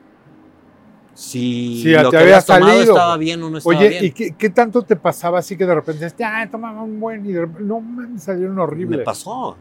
si 1.15 1.81
Sí, 1.83 1.91
lo 1.91 2.11
te 2.11 2.17
que 2.17 2.23
había 2.23 2.39
salido. 2.41 2.81
estaba 2.93 3.17
bien 3.17 3.41
o 3.43 3.49
no 3.49 3.57
estaba 3.57 3.77
Oye, 3.77 3.89
bien. 3.89 4.05
¿y 4.05 4.11
qué, 4.11 4.35
qué 4.37 4.49
tanto 4.51 4.83
te 4.83 4.95
pasaba 4.95 5.39
así 5.39 5.57
que 5.57 5.65
de 5.65 5.75
repente 5.75 6.05
decías, 6.05 6.31
ah, 6.33 6.47
tomaba 6.49 6.81
un 6.81 6.99
buen 6.99 7.25
y 7.25 7.33
de 7.33 7.41
repente, 7.41 7.63
no 7.63 7.81
me 7.81 8.17
salieron 8.19 8.57
horribles? 8.59 8.99
Me 8.99 9.03
pasó. 9.03 9.57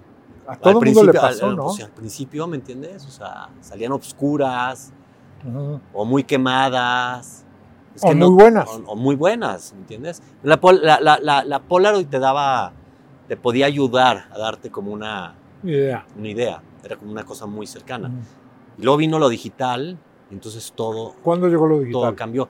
A 0.49 0.57
todo 0.57 0.71
Al 0.71 0.77
el 0.89 0.95
mundo 0.95 1.05
le 1.05 1.13
pasó, 1.13 1.47
al- 1.47 1.57
¿no? 1.57 1.65
pues, 1.67 1.85
al 1.85 1.91
principio, 1.91 2.47
¿me 2.47 2.57
entiendes? 2.57 3.05
O 3.07 3.11
sea, 3.11 3.51
salían 3.61 3.93
obscuras 3.93 4.93
Ujú. 5.47 5.79
o 5.93 6.05
muy 6.07 6.25
quemadas. 6.25 7.45
Es 7.95 8.03
O 8.03 8.09
que 8.09 8.15
muy 8.15 8.31
buenas. 8.31 8.69
O, 8.69 8.93
o 8.93 8.97
muy 8.97 9.15
buenas, 9.15 9.73
¿me 9.75 9.81
entiendes? 9.81 10.23
La, 10.43 10.59
la, 10.83 11.01
la, 11.01 11.19
la, 11.21 11.45
la 11.45 11.59
Polaroid 11.61 12.07
te 12.07 12.19
daba, 12.19 12.73
te 13.29 13.37
podía 13.37 13.67
ayudar 13.67 14.29
a 14.33 14.39
darte 14.39 14.71
como 14.71 14.91
una, 14.91 15.35
Idea. 15.63 16.07
una 16.17 16.29
idea. 16.29 16.63
Era 16.83 16.97
como 16.97 17.13
una 17.13 17.25
cosa 17.25 17.45
muy 17.45 17.67
cercana. 17.67 18.09
Ujú. 18.09 18.17
Y 18.79 18.83
luego 18.85 18.97
vino 18.97 19.19
lo 19.19 19.29
digital, 19.29 19.99
entonces 20.31 20.73
todo, 20.75 21.15
¿Cuándo 21.23 21.49
llegó 21.49 21.67
lo 21.67 21.75
todo 21.77 21.85
digital? 21.85 22.15
cambió. 22.15 22.49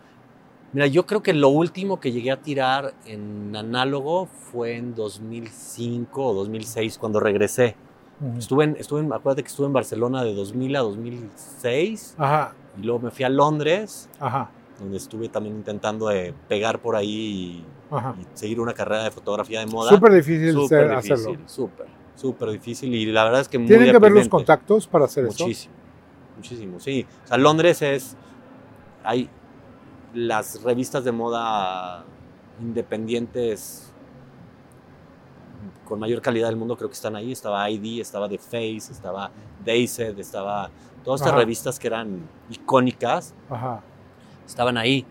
Mira, 0.73 0.87
yo 0.87 1.05
creo 1.07 1.23
que 1.23 1.33
lo 1.33 1.49
último 1.49 1.99
que 1.99 2.13
llegué 2.13 2.31
a 2.31 2.37
tirar 2.43 2.93
en 3.07 3.57
análogo 3.57 4.27
fue 4.27 4.77
en 4.77 4.95
2005 4.95 6.27
o 6.27 6.35
2006, 6.35 6.99
cuando 6.99 7.19
regresé. 7.19 7.75
Estuve 8.37 8.65
en, 8.65 8.77
estuve 8.79 9.01
en- 9.01 9.13
acuérdate 9.13 9.43
que 9.43 9.49
estuve 9.49 9.67
en 9.69 9.73
Barcelona 9.73 10.25
de 10.25 10.35
2000 10.35 10.75
a 10.77 10.81
2006, 10.81 12.15
Ajá. 12.19 12.55
y 12.81 12.85
luego 12.85 12.99
me 13.01 13.11
fui 13.13 13.25
a 13.25 13.29
Londres, 13.29 14.09
Ajá. 14.19 14.51
donde 14.81 14.97
estuve 14.97 15.29
también 15.29 15.55
intentando 15.57 16.09
de 16.09 16.35
pegar 16.49 16.81
por 16.81 16.97
ahí 16.97 17.09
y, 17.09 17.65
y 18.21 18.27
seguir 18.35 18.59
una 18.61 18.73
carrera 18.75 19.05
de 19.05 19.11
fotografía 19.13 19.61
de 19.61 19.67
moda. 19.67 19.91
Súper 19.91 20.13
difícil 20.15 20.53
Súper 20.53 20.69
ser- 20.69 20.91
difícil, 20.97 21.13
hacerlo. 21.13 21.39
súper, 21.49 21.87
súper 22.17 22.51
difícil. 22.51 22.93
Y 22.95 23.07
la 23.07 23.25
verdad 23.25 23.41
es 23.43 23.49
que 23.49 23.59
muy 23.59 23.69
¿Tienen 23.69 23.93
que 23.93 23.99
ver 23.99 24.13
los 24.13 24.29
contactos 24.29 24.87
para 24.89 25.05
hacer 25.05 25.25
eso? 25.27 25.45
Muchísimo, 25.45 25.75
muchísimo, 26.37 26.81
sí. 26.81 27.07
O 27.25 27.29
sea, 27.29 27.37
Londres 27.39 27.83
es. 27.83 28.17
Hay 29.05 29.31
las 30.13 30.61
revistas 30.65 31.05
de 31.05 31.13
moda 31.13 32.05
independientes 32.61 33.88
con 35.89 35.99
mayor 35.99 36.21
calidad 36.21 36.49
del 36.49 36.57
mundo, 36.57 36.77
creo 36.77 36.89
que 36.89 36.95
están 36.95 37.17
ahí. 37.17 37.33
Estaba 37.33 37.69
ID, 37.71 38.01
estaba 38.01 38.29
The 38.29 38.39
Face, 38.39 38.93
estaba 38.93 39.31
Dazed, 39.65 40.19
estaba. 40.19 40.71
Todas 41.05 41.21
estas 41.21 41.33
Ajá. 41.33 41.41
revistas 41.41 41.79
que 41.79 41.87
eran 41.87 42.21
icónicas 42.51 43.33
Ajá. 43.49 43.83
estaban 44.47 44.77
ahí. 44.77 45.07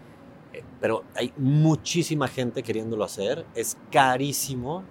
Eh, 0.53 0.63
Pero 0.79 1.03
hay 1.15 1.33
muchísima 1.37 2.27
gente 2.27 2.61
queriéndolo 2.61 3.03
hacer. 3.03 3.45
Es 3.55 3.77
carísimo 3.91 4.83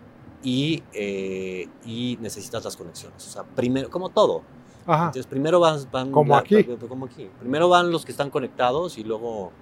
y, 0.42 0.82
eh, 0.92 1.68
y 1.84 2.18
necesitas 2.20 2.64
las 2.64 2.76
conexiones. 2.76 3.24
O 3.26 3.30
sea, 3.30 3.44
primero, 3.44 3.88
como 3.90 4.08
todo. 4.08 4.42
Ajá. 4.86 5.06
Entonces, 5.06 5.26
primero 5.26 5.60
van, 5.60 5.80
van 5.92 6.10
Como 6.12 6.32
la- 6.32 6.38
aquí. 6.40 6.64
como 6.88 7.06
aquí. 7.06 7.28
Primero 7.40 7.68
van 7.68 7.90
los 7.90 8.04
que 8.04 8.12
están 8.12 8.30
conectados 8.30 8.98
y 8.98 9.04
luego. 9.04 9.52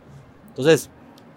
Entonces, 0.49 0.89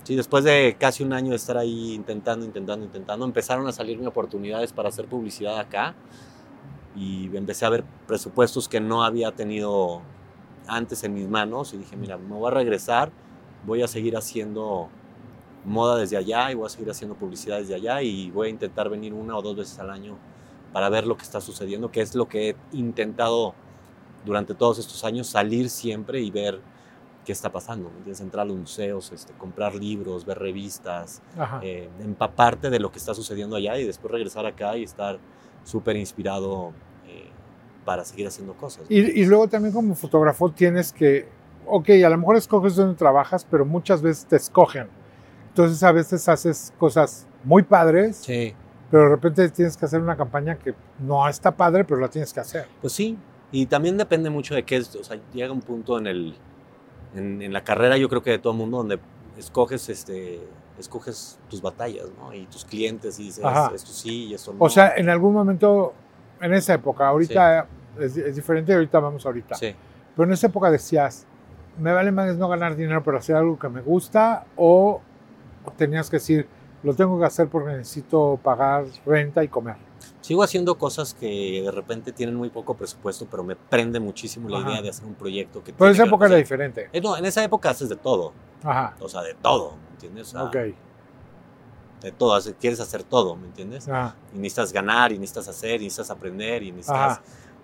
sí, 0.07 0.15
después 0.15 0.45
de 0.45 0.77
casi 0.79 1.03
un 1.03 1.11
año 1.11 1.31
de 1.31 1.35
estar 1.35 1.57
ahí 1.57 1.93
intentando, 1.93 2.45
intentando, 2.45 2.85
intentando, 2.85 3.25
empezaron 3.25 3.67
a 3.67 3.73
salirme 3.73 4.07
oportunidades 4.07 4.71
para 4.71 4.87
hacer 4.87 5.05
publicidad 5.05 5.59
acá 5.59 5.95
y 6.95 7.29
empecé 7.35 7.65
a 7.65 7.69
ver 7.69 7.83
presupuestos 8.07 8.69
que 8.69 8.79
no 8.79 9.03
había 9.03 9.33
tenido 9.33 10.01
antes 10.65 11.03
en 11.03 11.13
mis 11.13 11.27
manos 11.27 11.73
y 11.73 11.77
dije, 11.77 11.97
mira, 11.97 12.17
me 12.17 12.35
voy 12.35 12.49
a 12.49 12.53
regresar, 12.53 13.11
voy 13.65 13.81
a 13.81 13.87
seguir 13.89 14.15
haciendo 14.15 14.87
moda 15.65 15.97
desde 15.97 16.15
allá 16.15 16.51
y 16.51 16.55
voy 16.55 16.67
a 16.67 16.69
seguir 16.69 16.89
haciendo 16.89 17.15
publicidad 17.15 17.57
desde 17.59 17.75
allá 17.75 18.01
y 18.01 18.31
voy 18.31 18.47
a 18.47 18.49
intentar 18.49 18.87
venir 18.87 19.13
una 19.13 19.35
o 19.35 19.41
dos 19.41 19.57
veces 19.57 19.77
al 19.77 19.89
año 19.89 20.15
para 20.71 20.87
ver 20.87 21.05
lo 21.05 21.17
que 21.17 21.23
está 21.23 21.41
sucediendo, 21.41 21.91
que 21.91 21.99
es 21.99 22.15
lo 22.15 22.29
que 22.29 22.51
he 22.51 22.55
intentado 22.71 23.55
durante 24.25 24.53
todos 24.53 24.79
estos 24.79 25.03
años, 25.03 25.27
salir 25.27 25.69
siempre 25.69 26.21
y 26.21 26.31
ver 26.31 26.61
qué 27.27 27.33
está 27.33 27.51
pasando, 27.51 27.89
¿me 27.89 27.97
entiendes? 27.97 28.21
entrar 28.21 28.43
a 28.43 28.45
los 28.45 28.55
museos, 28.55 29.11
este, 29.11 29.33
comprar 29.33 29.75
libros, 29.75 30.25
ver 30.25 30.39
revistas, 30.39 31.21
eh, 31.61 31.89
empaparte 31.99 32.69
de 32.69 32.79
lo 32.79 32.89
que 32.89 32.99
está 32.99 33.13
sucediendo 33.13 33.57
allá 33.57 33.77
y 33.77 33.85
después 33.85 34.13
regresar 34.13 34.45
acá 34.45 34.77
y 34.77 34.83
estar 34.83 35.19
súper 35.65 35.97
inspirado 35.97 36.71
eh, 37.05 37.27
para 37.83 38.05
seguir 38.05 38.27
haciendo 38.27 38.53
cosas. 38.53 38.85
Y, 38.87 38.99
y 38.99 39.25
luego 39.25 39.49
también 39.49 39.73
como 39.73 39.93
fotógrafo 39.93 40.49
tienes 40.53 40.93
que, 40.93 41.27
ok, 41.65 41.89
a 42.05 42.09
lo 42.09 42.17
mejor 42.17 42.37
escoges 42.37 42.77
dónde 42.77 42.95
trabajas, 42.95 43.45
pero 43.51 43.65
muchas 43.65 44.01
veces 44.01 44.25
te 44.25 44.37
escogen. 44.37 44.87
Entonces 45.49 45.83
a 45.83 45.91
veces 45.91 46.29
haces 46.29 46.73
cosas 46.79 47.27
muy 47.43 47.63
padres, 47.63 48.15
Sí, 48.23 48.53
pero 48.89 49.03
de 49.03 49.09
repente 49.09 49.49
tienes 49.49 49.75
que 49.75 49.83
hacer 49.83 49.99
una 49.99 50.15
campaña 50.15 50.57
que 50.57 50.73
no 50.99 51.27
está 51.27 51.51
padre, 51.51 51.83
pero 51.83 51.99
la 51.99 52.07
tienes 52.07 52.31
que 52.33 52.39
hacer. 52.39 52.67
pues 52.79 52.93
sí. 52.93 53.17
Y 53.51 53.65
también 53.65 53.97
depende 53.97 54.29
mucho 54.29 54.55
de 54.55 54.63
qué 54.63 54.77
es, 54.77 54.95
o 54.95 55.03
sea, 55.03 55.19
llega 55.33 55.51
un 55.51 55.59
punto 55.61 55.97
en 55.97 56.07
el 56.07 56.35
en, 57.15 57.41
en 57.41 57.53
la 57.53 57.63
carrera 57.63 57.97
yo 57.97 58.09
creo 58.09 58.21
que 58.21 58.31
de 58.31 58.39
todo 58.39 58.53
el 58.53 58.59
mundo 58.59 58.77
donde 58.77 58.99
escoges 59.37 59.89
este 59.89 60.41
escoges 60.79 61.39
tus 61.49 61.61
batallas, 61.61 62.05
¿no? 62.19 62.33
Y 62.33 62.45
tus 62.45 62.63
clientes 62.63 63.19
y 63.19 63.23
dices, 63.23 63.43
Ajá. 63.43 63.71
esto 63.73 63.91
sí 63.91 64.25
y 64.25 64.33
esto 64.33 64.53
no. 64.53 64.63
O 64.63 64.69
sea, 64.69 64.93
en 64.95 65.09
algún 65.09 65.33
momento, 65.33 65.93
en 66.39 66.53
esa 66.53 66.75
época, 66.75 67.07
ahorita 67.07 67.67
es, 67.99 68.15
es 68.15 68.35
diferente, 68.35 68.73
ahorita 68.73 68.99
vamos 68.99 69.25
ahorita. 69.25 69.55
sí. 69.55 69.75
Pero 70.15 70.27
en 70.27 70.33
esa 70.33 70.47
época 70.47 70.71
decías, 70.71 71.27
me 71.79 71.91
vale 71.93 72.11
más 72.11 72.35
no 72.37 72.49
ganar 72.49 72.75
dinero, 72.75 73.03
pero 73.03 73.17
hacer 73.17 73.35
algo 73.35 73.59
que 73.59 73.69
me 73.69 73.81
gusta, 73.81 74.45
o 74.55 74.99
tenías 75.77 76.09
que 76.09 76.17
decir, 76.17 76.47
lo 76.81 76.95
tengo 76.95 77.19
que 77.19 77.25
hacer 77.25 77.47
porque 77.47 77.69
necesito 77.75 78.39
pagar 78.41 78.85
renta 79.05 79.43
y 79.43 79.47
comer. 79.47 79.75
Sigo 80.21 80.43
haciendo 80.43 80.77
cosas 80.77 81.13
que 81.13 81.61
de 81.63 81.71
repente 81.71 82.11
tienen 82.11 82.35
muy 82.35 82.49
poco 82.49 82.75
presupuesto, 82.75 83.27
pero 83.29 83.43
me 83.43 83.55
prende 83.55 83.99
muchísimo 83.99 84.49
la 84.49 84.59
Ajá. 84.59 84.69
idea 84.71 84.81
de 84.81 84.89
hacer 84.89 85.05
un 85.05 85.15
proyecto 85.15 85.63
que 85.63 85.73
Pero 85.73 85.89
esa 85.91 86.05
época 86.05 86.25
era 86.27 86.35
diferente. 86.35 86.89
Eh, 86.93 87.01
no, 87.01 87.15
en 87.17 87.25
esa 87.25 87.43
época 87.43 87.69
haces 87.69 87.89
de 87.89 87.95
todo, 87.95 88.33
Ajá, 88.63 88.95
o 88.99 89.07
sea, 89.09 89.21
de 89.21 89.33
todo, 89.35 89.71
¿me 89.75 89.89
entiendes? 89.91 90.27
O 90.29 90.31
sea, 90.31 90.43
ok. 90.43 90.75
De 92.01 92.11
todo, 92.11 92.39
quieres 92.59 92.79
hacer 92.79 93.03
todo, 93.03 93.35
¿me 93.35 93.47
entiendes? 93.47 93.89
Ah, 93.89 94.13
Y 94.33 94.37
necesitas 94.37 94.71
ganar, 94.71 95.11
y 95.11 95.17
necesitas 95.17 95.47
hacer, 95.47 95.81
y 95.81 95.85
necesitas 95.85 96.11
aprender, 96.11 96.61
y 96.61 96.71
necesitas 96.71 97.13
Ajá. 97.13 97.21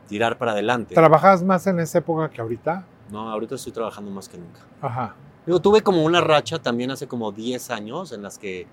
tirar 0.08 0.38
para 0.40 0.54
adelante. 0.54 0.96
¿Trabajabas 0.96 1.44
más 1.44 1.68
en 1.68 1.80
esa 1.80 2.00
época 2.00 2.30
que 2.30 2.42
ahorita? 2.42 2.86
No, 3.12 3.30
ahorita 3.30 3.56
estoy 3.56 3.72
trabajando 3.74 4.10
más 4.10 4.28
que 4.28 4.38
nunca. 4.38 4.60
Ajá, 4.82 5.16
Digo, 5.46 5.60
tuve 5.60 5.82
como 5.82 6.04
una 6.06 6.22
racha 6.22 6.58
también 6.60 6.90
hace 6.90 7.06
como 7.06 7.32
10 7.34 7.70
años 7.70 8.12
en 8.14 8.24
las 8.24 8.40
que 8.40 8.66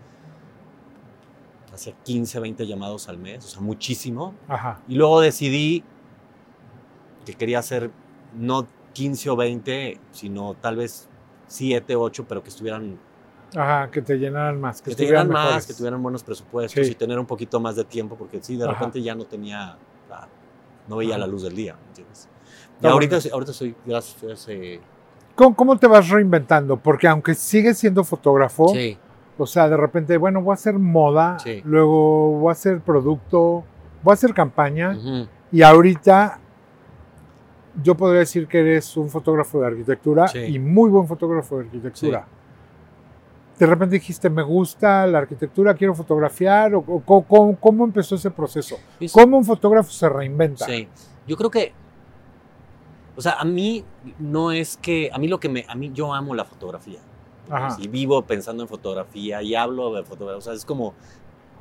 hacía 1.80 1.94
15, 2.04 2.40
20 2.40 2.66
llamados 2.66 3.08
al 3.08 3.16
mes, 3.18 3.44
o 3.44 3.48
sea, 3.48 3.60
muchísimo. 3.62 4.34
ajá, 4.48 4.80
Y 4.86 4.96
luego 4.96 5.20
decidí 5.20 5.82
que 7.24 7.34
quería 7.34 7.58
hacer 7.60 7.90
no 8.38 8.66
15 8.92 9.30
o 9.30 9.36
20, 9.36 9.98
sino 10.12 10.54
tal 10.54 10.76
vez 10.76 11.08
7, 11.46 11.96
8, 11.96 12.26
pero 12.28 12.42
que 12.42 12.50
estuvieran, 12.50 12.98
ajá, 13.56 13.90
que 13.90 14.02
te 14.02 14.16
llenaran 14.18 14.60
más, 14.60 14.82
que, 14.82 14.90
que 14.90 14.96
tuvieran 14.96 15.22
estuvieran 15.22 15.28
más, 15.32 15.44
mejores. 15.46 15.66
que 15.66 15.74
tuvieran 15.74 16.02
buenos 16.02 16.22
presupuestos 16.22 16.86
Sí. 16.86 16.92
y 16.92 16.94
tener 16.94 17.18
un 17.18 17.26
poquito 17.26 17.58
más 17.60 17.76
de 17.76 17.84
tiempo, 17.84 18.14
porque 18.16 18.42
sí, 18.42 18.56
de 18.56 18.64
Ajá. 18.64 18.72
repente 18.74 19.00
ya 19.02 19.14
no 19.14 19.24
tenía, 19.24 19.76
ah, 20.10 20.28
no 20.86 20.96
veía 20.96 21.12
Ajá. 21.14 21.20
la 21.20 21.26
luz 21.26 21.42
del 21.44 21.54
día, 21.56 21.74
¿me 21.80 21.88
entiendes? 21.88 22.28
Y 22.82 22.86
ahorita, 22.86 23.16
bueno. 23.16 23.30
ahorita 23.34 23.52
soy, 23.54 23.74
gracias, 23.86 24.46
eh, 24.48 24.80
¿Cómo, 25.34 25.56
cómo 25.56 25.78
te 25.78 25.86
vas 25.86 26.08
reinventando? 26.10 26.76
Porque 26.76 27.08
aunque 27.08 27.34
sigues 27.34 27.78
siendo 27.78 28.04
fotógrafo, 28.04 28.68
sí, 28.68 28.98
o 29.40 29.46
sea, 29.46 29.68
de 29.68 29.76
repente, 29.76 30.16
bueno, 30.16 30.42
voy 30.42 30.52
a 30.52 30.54
hacer 30.54 30.74
moda, 30.78 31.38
Sí. 31.38 31.62
luego 31.64 32.38
voy 32.38 32.48
a 32.50 32.52
hacer 32.52 32.80
producto, 32.80 33.64
voy 34.02 34.12
a 34.12 34.14
hacer 34.14 34.34
campaña, 34.34 34.96
y 35.50 35.62
ahorita 35.62 36.38
yo 37.82 37.94
podría 37.96 38.20
decir 38.20 38.46
que 38.46 38.60
eres 38.60 38.96
un 38.96 39.08
fotógrafo 39.08 39.60
de 39.60 39.66
arquitectura 39.68 40.28
Sí. 40.28 40.38
y 40.40 40.58
muy 40.58 40.90
buen 40.90 41.06
fotógrafo 41.06 41.58
de 41.58 41.64
arquitectura. 41.64 42.26
De 43.58 43.66
repente 43.66 43.96
dijiste, 43.96 44.30
me 44.30 44.42
gusta 44.42 45.06
la 45.06 45.18
arquitectura, 45.18 45.74
quiero 45.74 45.94
fotografiar, 45.94 46.74
o, 46.74 46.78
o 46.86 47.00
co- 47.00 47.22
cómo, 47.22 47.56
cómo 47.56 47.84
empezó 47.84 48.14
ese 48.14 48.30
proceso? 48.30 48.76
es- 48.98 49.12
¿Cómo 49.12 49.36
un 49.38 49.44
fotógrafo 49.44 49.90
se 49.90 50.08
reinventa? 50.08 50.64
Sí, 50.64 50.88
yo 51.26 51.36
creo 51.36 51.50
que, 51.50 51.72
o 53.16 53.20
sea, 53.20 53.32
a 53.34 53.44
mí 53.44 53.84
no 54.18 54.50
es 54.50 54.78
que, 54.78 55.10
a 55.12 55.18
mí 55.18 55.28
lo 55.28 55.38
que 55.38 55.48
me, 55.50 55.64
a 55.68 55.74
mí 55.74 55.90
yo 55.92 56.12
amo 56.14 56.34
la 56.34 56.44
fotografía. 56.46 57.00
Ajá. 57.50 57.76
Y 57.80 57.88
vivo 57.88 58.22
pensando 58.22 58.62
en 58.62 58.68
fotografía 58.68 59.42
y 59.42 59.54
hablo 59.54 59.92
de 59.94 60.02
fotografía, 60.04 60.38
o 60.38 60.40
sea, 60.40 60.52
es 60.52 60.64
como, 60.64 60.94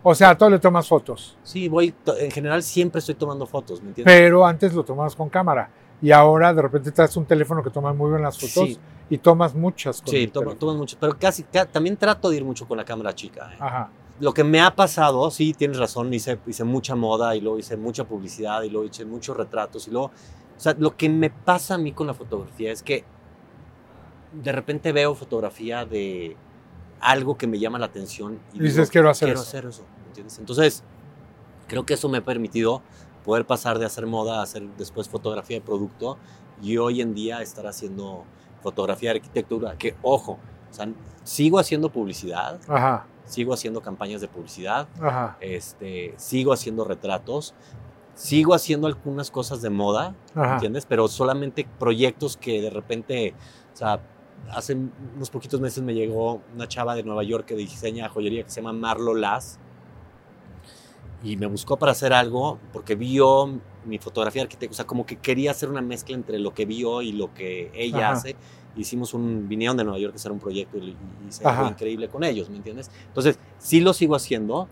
O 0.03 0.15
sea, 0.15 0.29
a 0.29 0.37
todo 0.37 0.49
le 0.49 0.59
tomas 0.59 0.87
fotos, 0.87 1.35
sí, 1.43 1.67
voy, 1.67 1.93
en 2.19 2.31
general 2.31 2.63
siempre 2.63 2.99
estoy 2.99 3.15
tomando 3.15 3.45
fotos, 3.45 3.81
¿me 3.81 3.89
entiendes? 3.89 4.13
pero 4.15 4.45
antes 4.45 4.73
lo 4.73 4.83
tomabas 4.83 5.15
con 5.15 5.27
cámara. 5.29 5.69
Y 6.01 6.11
ahora 6.11 6.53
de 6.53 6.61
repente 6.61 6.91
traes 6.93 7.17
un 7.17 7.25
teléfono 7.25 7.61
que 7.61 7.69
toma 7.69 7.91
muy 7.91 8.09
bien 8.11 8.21
las 8.21 8.35
fotos 8.39 8.69
Sí. 8.69 8.79
y 9.09 9.17
tomas 9.17 9.53
muchas 9.53 10.01
con 10.01 10.11
Sí, 10.11 10.27
tomo, 10.27 10.55
tomo 10.55 10.73
mucho, 10.75 10.95
pero 10.97 11.17
casi, 11.19 11.43
ca- 11.43 11.65
también 11.65 11.97
trato 11.97 12.29
de 12.29 12.37
ir 12.37 12.45
mucho 12.45 12.65
con 12.65 12.77
la 12.77 12.85
cámara 12.85 13.13
chica. 13.13 13.49
¿eh? 13.51 13.57
Ajá. 13.59 13.89
Lo 14.21 14.33
que 14.33 14.45
me 14.45 14.61
ha 14.61 14.73
pasado, 14.73 15.29
sí, 15.31 15.53
tienes 15.53 15.77
razón, 15.77 16.13
hice, 16.13 16.39
hice 16.47 16.63
mucha 16.63 16.95
moda 16.95 17.35
y 17.35 17.41
luego 17.41 17.57
hice 17.59 17.75
mucha 17.75 18.05
publicidad 18.05 18.61
y 18.63 18.69
luego 18.69 18.87
hice 18.87 19.03
muchos 19.03 19.35
retratos 19.35 19.87
y 19.89 19.91
luego, 19.91 20.07
o 20.07 20.59
sea, 20.61 20.73
lo 20.79 20.95
que 20.95 21.09
me 21.09 21.29
pasa 21.29 21.75
a 21.75 21.77
mí 21.77 21.91
con 21.91 22.07
la 22.07 22.13
fotografía 22.13 22.71
es 22.71 22.81
que 22.81 23.03
de 24.33 24.51
repente 24.51 24.91
veo 24.91 25.15
fotografía 25.15 25.85
de 25.85 26.35
algo 27.01 27.37
que 27.37 27.47
me 27.47 27.59
llama 27.59 27.79
la 27.79 27.85
atención 27.87 28.39
y 28.53 28.57
Y 28.57 28.63
dices, 28.63 28.89
quiero 28.89 29.09
hacer 29.09 29.27
quiero 29.27 29.39
eso. 29.41 29.49
hacer 29.49 29.65
eso. 29.65 29.85
Entonces, 30.39 30.83
creo 31.67 31.85
que 31.85 31.93
eso 31.93 32.09
me 32.09 32.17
ha 32.17 32.23
permitido 32.23 32.81
poder 33.23 33.45
pasar 33.45 33.79
de 33.79 33.85
hacer 33.85 34.05
moda 34.05 34.39
a 34.39 34.43
hacer 34.43 34.63
después 34.77 35.07
fotografía 35.07 35.57
de 35.57 35.61
producto 35.61 36.17
y 36.61 36.77
hoy 36.77 36.99
en 37.01 37.13
día 37.13 37.41
estar 37.41 37.65
haciendo 37.67 38.23
fotografía 38.61 39.11
de 39.11 39.17
arquitectura, 39.19 39.77
que 39.77 39.95
ojo, 40.01 40.33
o 40.69 40.73
sea, 40.73 40.89
sigo 41.23 41.57
haciendo 41.59 41.89
publicidad, 41.89 42.59
Ajá, 42.67 43.05
sigo 43.25 43.53
haciendo 43.53 43.81
campañas 43.81 44.19
de 44.19 44.27
publicidad, 44.27 44.87
ajá, 44.99 45.37
este, 45.39 46.13
sigo 46.17 46.51
haciendo 46.51 46.83
retratos, 46.83 47.53
sigo 48.15 48.53
haciendo 48.53 48.87
algunas 48.87 49.31
cosas 49.31 49.61
de 49.61 49.69
moda, 49.69 50.15
ajá. 50.35 50.55
¿entiendes? 50.55 50.85
Pero 50.85 51.07
solamente 51.07 51.65
proyectos 51.79 52.35
que 52.35 52.61
de 52.61 52.69
repente, 52.69 53.33
o 53.73 53.77
sea, 53.77 54.01
hace 54.51 54.75
unos 55.15 55.29
poquitos 55.29 55.59
meses 55.59 55.83
me 55.83 55.93
llegó 55.93 56.41
una 56.55 56.67
chava 56.67 56.95
de 56.95 57.03
Nueva 57.03 57.23
York 57.23 57.45
que 57.45 57.55
diseña 57.55 58.09
joyería 58.09 58.43
que 58.43 58.49
se 58.49 58.61
llama 58.61 58.73
Marlo 58.73 59.13
Las 59.13 59.59
y 61.23 61.37
me 61.37 61.47
buscó 61.47 61.77
para 61.77 61.91
hacer 61.91 62.13
algo 62.13 62.59
porque 62.71 62.95
vio 62.95 63.59
mi 63.85 63.97
fotografía 63.97 64.41
de 64.41 64.43
arquitecto, 64.43 64.73
o 64.73 64.75
sea, 64.75 64.85
como 64.85 65.05
que 65.05 65.17
quería 65.17 65.51
hacer 65.51 65.69
una 65.69 65.81
mezcla 65.81 66.15
entre 66.15 66.39
lo 66.39 66.53
que 66.53 66.65
vio 66.65 67.01
y 67.01 67.11
lo 67.11 67.33
que 67.33 67.71
ella 67.73 68.09
Ajá. 68.09 68.11
hace. 68.11 68.35
Hicimos 68.75 69.13
un, 69.13 69.49
vinieron 69.49 69.75
de 69.77 69.83
Nueva 69.83 69.99
York 69.99 70.13
a 70.13 70.15
hacer 70.15 70.31
un 70.31 70.39
proyecto 70.39 70.77
y, 70.77 70.89
y 70.91 70.95
algo 71.39 71.49
Ajá. 71.49 71.67
increíble 71.69 72.07
con 72.07 72.23
ellos, 72.23 72.49
¿me 72.49 72.57
entiendes? 72.57 72.89
Entonces, 73.07 73.39
sí 73.57 73.81
lo 73.81 73.93
sigo 73.93 74.15
haciendo 74.15 74.67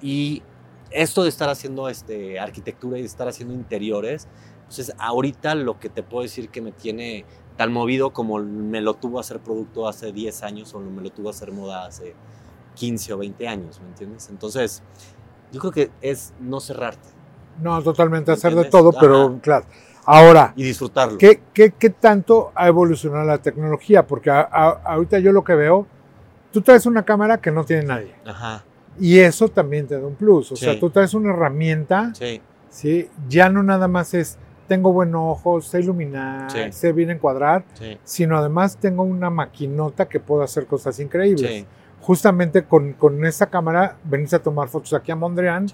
y 0.00 0.42
esto 0.90 1.22
de 1.22 1.28
estar 1.28 1.48
haciendo 1.48 1.88
este, 1.88 2.38
arquitectura 2.38 2.98
y 2.98 3.02
de 3.02 3.06
estar 3.06 3.28
haciendo 3.28 3.54
interiores, 3.54 4.28
pues 4.66 4.78
es 4.78 4.94
ahorita 4.98 5.54
lo 5.54 5.78
que 5.78 5.88
te 5.88 6.02
puedo 6.02 6.22
decir 6.22 6.48
que 6.48 6.60
me 6.62 6.72
tiene 6.72 7.24
tan 7.60 7.74
movido 7.74 8.08
como 8.08 8.38
me 8.38 8.80
lo 8.80 8.94
tuvo 8.94 9.18
a 9.18 9.20
hacer 9.20 9.38
producto 9.38 9.86
hace 9.86 10.12
10 10.12 10.42
años 10.42 10.72
o 10.72 10.80
me 10.80 11.02
lo 11.02 11.10
tuvo 11.10 11.28
a 11.28 11.32
hacer 11.32 11.52
moda 11.52 11.84
hace 11.84 12.14
15 12.74 13.12
o 13.12 13.18
20 13.18 13.46
años, 13.46 13.78
¿me 13.82 13.88
entiendes? 13.88 14.30
Entonces, 14.30 14.82
yo 15.52 15.60
creo 15.60 15.70
que 15.70 15.90
es 16.00 16.32
no 16.40 16.58
cerrarte 16.60 17.06
No, 17.60 17.82
totalmente 17.82 18.32
hacer 18.32 18.54
de 18.54 18.64
todo, 18.64 18.92
pero 18.92 19.38
claro. 19.42 19.66
Ahora, 20.06 20.54
y 20.56 20.62
disfrutarlo. 20.62 21.18
¿qué, 21.18 21.42
qué, 21.52 21.72
qué 21.72 21.90
tanto 21.90 22.50
ha 22.54 22.66
evolucionado 22.66 23.26
la 23.26 23.36
tecnología? 23.36 24.06
Porque 24.06 24.30
a- 24.30 24.48
a- 24.50 24.80
ahorita 24.82 25.18
yo 25.18 25.30
lo 25.30 25.44
que 25.44 25.54
veo, 25.54 25.86
tú 26.54 26.62
traes 26.62 26.86
una 26.86 27.04
cámara 27.04 27.42
que 27.42 27.50
no 27.50 27.64
tiene 27.64 27.82
nadie. 27.82 28.14
Ajá, 28.24 28.64
Y 28.98 29.18
eso 29.18 29.48
también 29.48 29.86
te 29.86 30.00
da 30.00 30.06
un 30.06 30.14
plus. 30.14 30.50
O 30.52 30.56
Sí. 30.56 30.64
sea, 30.64 30.80
tú 30.80 30.88
traes 30.88 31.12
una 31.12 31.28
herramienta, 31.28 32.14
sí, 32.14 32.40
¿sí? 32.70 33.10
Ya 33.28 33.50
no 33.50 33.62
nada 33.62 33.86
más 33.86 34.14
es, 34.14 34.38
tengo 34.70 34.92
buen 34.92 35.12
ojo, 35.16 35.60
sé 35.60 35.80
iluminar, 35.80 36.48
Sí. 36.48 36.70
sé 36.70 36.92
bien 36.92 37.10
encuadrar, 37.10 37.64
sí, 37.74 37.98
sino 38.04 38.38
además 38.38 38.76
tengo 38.76 39.02
una 39.02 39.28
maquinota 39.28 40.06
que 40.08 40.20
puedo 40.20 40.42
hacer 40.42 40.66
cosas 40.66 41.00
increíbles. 41.00 41.50
sí, 41.50 41.66
justamente 42.00 42.62
con, 42.62 42.92
con 42.92 43.24
esta 43.26 43.46
cámara 43.46 43.96
venís 44.04 44.32
a 44.32 44.38
tomar 44.38 44.68
fotos 44.68 44.94
aquí 44.94 45.10
a 45.10 45.16
Mondrian, 45.16 45.66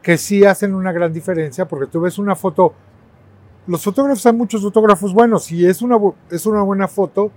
que 0.00 0.16
sí 0.16 0.44
hacen 0.44 0.76
una 0.76 0.92
gran 0.92 1.12
diferencia 1.12 1.66
porque 1.66 1.88
tú 1.88 2.00
ves 2.02 2.18
una 2.20 2.36
foto, 2.36 2.72
los 3.66 3.82
fotógrafos, 3.82 4.24
hay 4.26 4.32
muchos 4.32 4.62
fotógrafos 4.62 5.12
buenos 5.12 5.50
y 5.50 5.66
es 5.66 5.82
una, 5.82 5.98
es 6.30 6.46
una 6.46 6.62
buena 6.62 6.86
foto, 6.86 7.32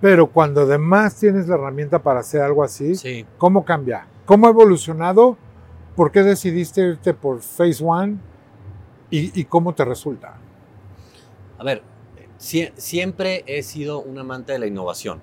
pero 0.00 0.28
cuando 0.28 0.60
además 0.60 1.16
tienes 1.16 1.48
la 1.48 1.56
herramienta 1.56 1.98
para 1.98 2.20
hacer 2.20 2.42
algo 2.42 2.62
así, 2.62 2.94
Sí. 2.94 3.26
¿cómo 3.38 3.64
cambia? 3.64 4.06
¿Cómo 4.24 4.46
ha 4.46 4.50
evolucionado? 4.50 5.36
¿Por 5.96 6.12
qué 6.12 6.22
decidiste 6.22 6.80
irte 6.82 7.12
por 7.12 7.40
Phase 7.40 7.82
One? 7.84 8.18
¿Y, 9.10 9.38
y 9.40 9.44
cómo 9.44 9.74
te 9.74 9.84
resulta? 9.84 10.36
A 11.58 11.64
ver, 11.64 11.82
sie- 12.38 12.72
siempre 12.76 13.42
he 13.46 13.62
sido 13.62 14.00
un 14.00 14.18
amante 14.18 14.52
de 14.52 14.58
la 14.58 14.66
innovación. 14.66 15.20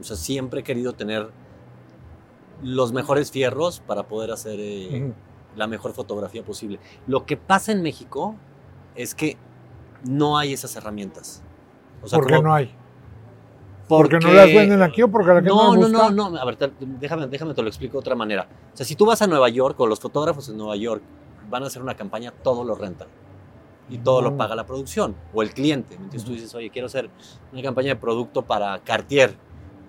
O 0.00 0.02
sea, 0.02 0.16
siempre 0.16 0.60
he 0.60 0.62
querido 0.62 0.92
tener 0.94 1.30
los 2.62 2.92
mejores 2.92 3.30
fierros 3.30 3.80
para 3.80 4.04
poder 4.04 4.30
hacer 4.32 4.56
eh, 4.58 5.12
la 5.56 5.66
mejor 5.66 5.92
fotografía 5.92 6.42
posible. 6.42 6.78
Lo 7.06 7.24
que 7.26 7.36
pasa 7.36 7.72
en 7.72 7.82
México 7.82 8.34
es 8.94 9.14
que 9.14 9.36
no 10.04 10.38
hay 10.38 10.52
esas 10.52 10.74
herramientas. 10.76 11.42
O 12.02 12.08
sea, 12.08 12.18
¿Por 12.18 12.26
qué 12.28 12.34
como- 12.36 12.48
no 12.48 12.54
hay? 12.54 12.74
¿Porque 13.88 14.20
no 14.20 14.32
las 14.32 14.46
venden 14.46 14.82
aquí 14.82 15.02
o 15.02 15.10
porque 15.10 15.28
la 15.28 15.34
gente 15.36 15.48
no, 15.50 15.74
no, 15.74 15.88
no, 15.88 16.10
no, 16.10 16.30
no, 16.30 16.38
a 16.38 16.44
ver, 16.44 16.54
te- 16.56 16.70
déjame, 16.78 17.26
déjame 17.26 17.54
te 17.54 17.62
lo 17.62 17.66
explico 17.68 17.94
de 17.94 17.98
otra 17.98 18.14
manera. 18.14 18.46
O 18.72 18.76
sea, 18.76 18.86
si 18.86 18.94
tú 18.94 19.04
vas 19.04 19.20
a 19.20 19.26
Nueva 19.26 19.48
York 19.48 19.78
o 19.80 19.86
los 19.86 19.98
fotógrafos 19.98 20.48
en 20.48 20.56
Nueva 20.58 20.76
York 20.76 21.02
van 21.50 21.64
a 21.64 21.66
hacer 21.66 21.82
una 21.82 21.96
campaña, 21.96 22.30
todo 22.30 22.64
lo 22.64 22.74
rentan. 22.74 23.08
Y 23.88 23.98
todo 23.98 24.22
lo 24.22 24.36
paga 24.36 24.54
la 24.54 24.66
producción 24.66 25.16
o 25.34 25.42
el 25.42 25.52
cliente. 25.52 25.96
Entonces 25.96 26.24
tú 26.24 26.32
dices, 26.32 26.54
oye, 26.54 26.70
quiero 26.70 26.86
hacer 26.86 27.10
una 27.52 27.60
campaña 27.60 27.88
de 27.88 27.96
producto 27.96 28.42
para 28.42 28.78
Cartier. 28.78 29.36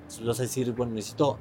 Entonces 0.02 0.26
vas 0.26 0.40
a 0.40 0.44
decir, 0.44 0.72
bueno, 0.72 0.94
necesito 0.94 1.38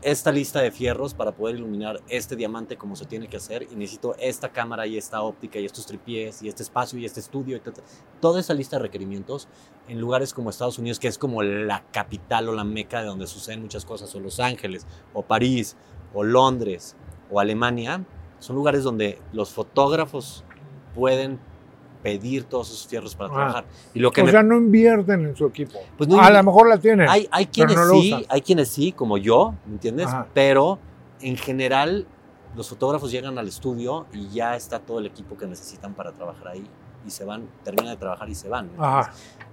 esta 0.00 0.30
lista 0.30 0.60
de 0.60 0.70
fierros 0.70 1.12
para 1.14 1.32
poder 1.32 1.56
iluminar 1.56 2.00
este 2.08 2.36
diamante 2.36 2.76
como 2.76 2.94
se 2.94 3.04
tiene 3.04 3.26
que 3.26 3.36
hacer 3.36 3.66
y 3.68 3.74
necesito 3.74 4.14
esta 4.18 4.50
cámara 4.50 4.86
y 4.86 4.96
esta 4.96 5.22
óptica 5.22 5.58
y 5.58 5.64
estos 5.64 5.86
tripiés 5.86 6.40
y 6.42 6.48
este 6.48 6.62
espacio 6.62 6.98
y 6.98 7.04
este 7.04 7.18
estudio, 7.18 7.56
etc. 7.56 7.80
Toda 8.20 8.38
esa 8.38 8.54
lista 8.54 8.76
de 8.76 8.82
requerimientos 8.82 9.48
en 9.88 10.00
lugares 10.00 10.32
como 10.32 10.50
Estados 10.50 10.78
Unidos, 10.78 11.00
que 11.00 11.08
es 11.08 11.18
como 11.18 11.42
la 11.42 11.84
capital 11.90 12.48
o 12.48 12.52
la 12.52 12.64
meca 12.64 13.00
de 13.00 13.06
donde 13.06 13.26
suceden 13.26 13.62
muchas 13.62 13.84
cosas, 13.84 14.14
o 14.14 14.20
Los 14.20 14.38
Ángeles, 14.38 14.86
o 15.12 15.22
París, 15.22 15.76
o 16.14 16.22
Londres, 16.22 16.94
o 17.30 17.40
Alemania, 17.40 18.04
son 18.38 18.56
lugares 18.56 18.82
donde 18.84 19.20
los 19.32 19.50
fotógrafos 19.50 20.44
pueden 20.94 21.38
pedir 22.02 22.44
todos 22.44 22.68
esos 22.70 22.86
fierros 22.86 23.14
para 23.16 23.30
Ah. 23.30 23.34
trabajar. 23.34 23.64
Y 23.94 23.98
lo 23.98 24.10
que 24.12 24.22
O 24.22 24.24
me- 24.24 24.30
sea, 24.30 24.42
no 24.42 24.56
invierten 24.56 25.26
en 25.26 25.36
su 25.36 25.46
equipo. 25.46 25.78
Pues 25.96 26.08
no 26.08 26.20
a 26.20 26.30
lo 26.30 26.42
mejor 26.44 26.68
la 26.68 26.78
tienen. 26.78 27.08
hay, 27.08 27.28
hay 27.30 27.46
quienes 27.46 27.76
no 27.76 27.88
sí, 27.90 28.26
hay 28.28 28.40
quienes 28.42 28.68
sí, 28.68 28.92
como 28.92 29.18
yo, 29.18 29.54
¿me 29.66 29.72
entiendes? 29.72 30.06
Ajá. 30.06 30.26
Pero 30.32 30.78
en 31.20 31.36
general 31.36 32.06
los 32.56 32.68
fotógrafos 32.68 33.10
llegan 33.10 33.36
al 33.38 33.48
estudio 33.48 34.06
y 34.12 34.28
ya 34.28 34.54
está 34.56 34.78
todo 34.78 35.00
el 35.00 35.06
equipo 35.06 35.36
que 35.36 35.46
necesitan 35.46 35.94
para 35.94 36.12
trabajar 36.12 36.48
ahí 36.48 36.66
y 37.06 37.10
se 37.10 37.24
van, 37.24 37.48
terminan 37.64 37.92
de 37.94 37.96
trabajar 37.98 38.28
y 38.28 38.34
se 38.34 38.48
van. 38.48 38.70
¿me 38.76 38.84
Ajá. 38.84 39.00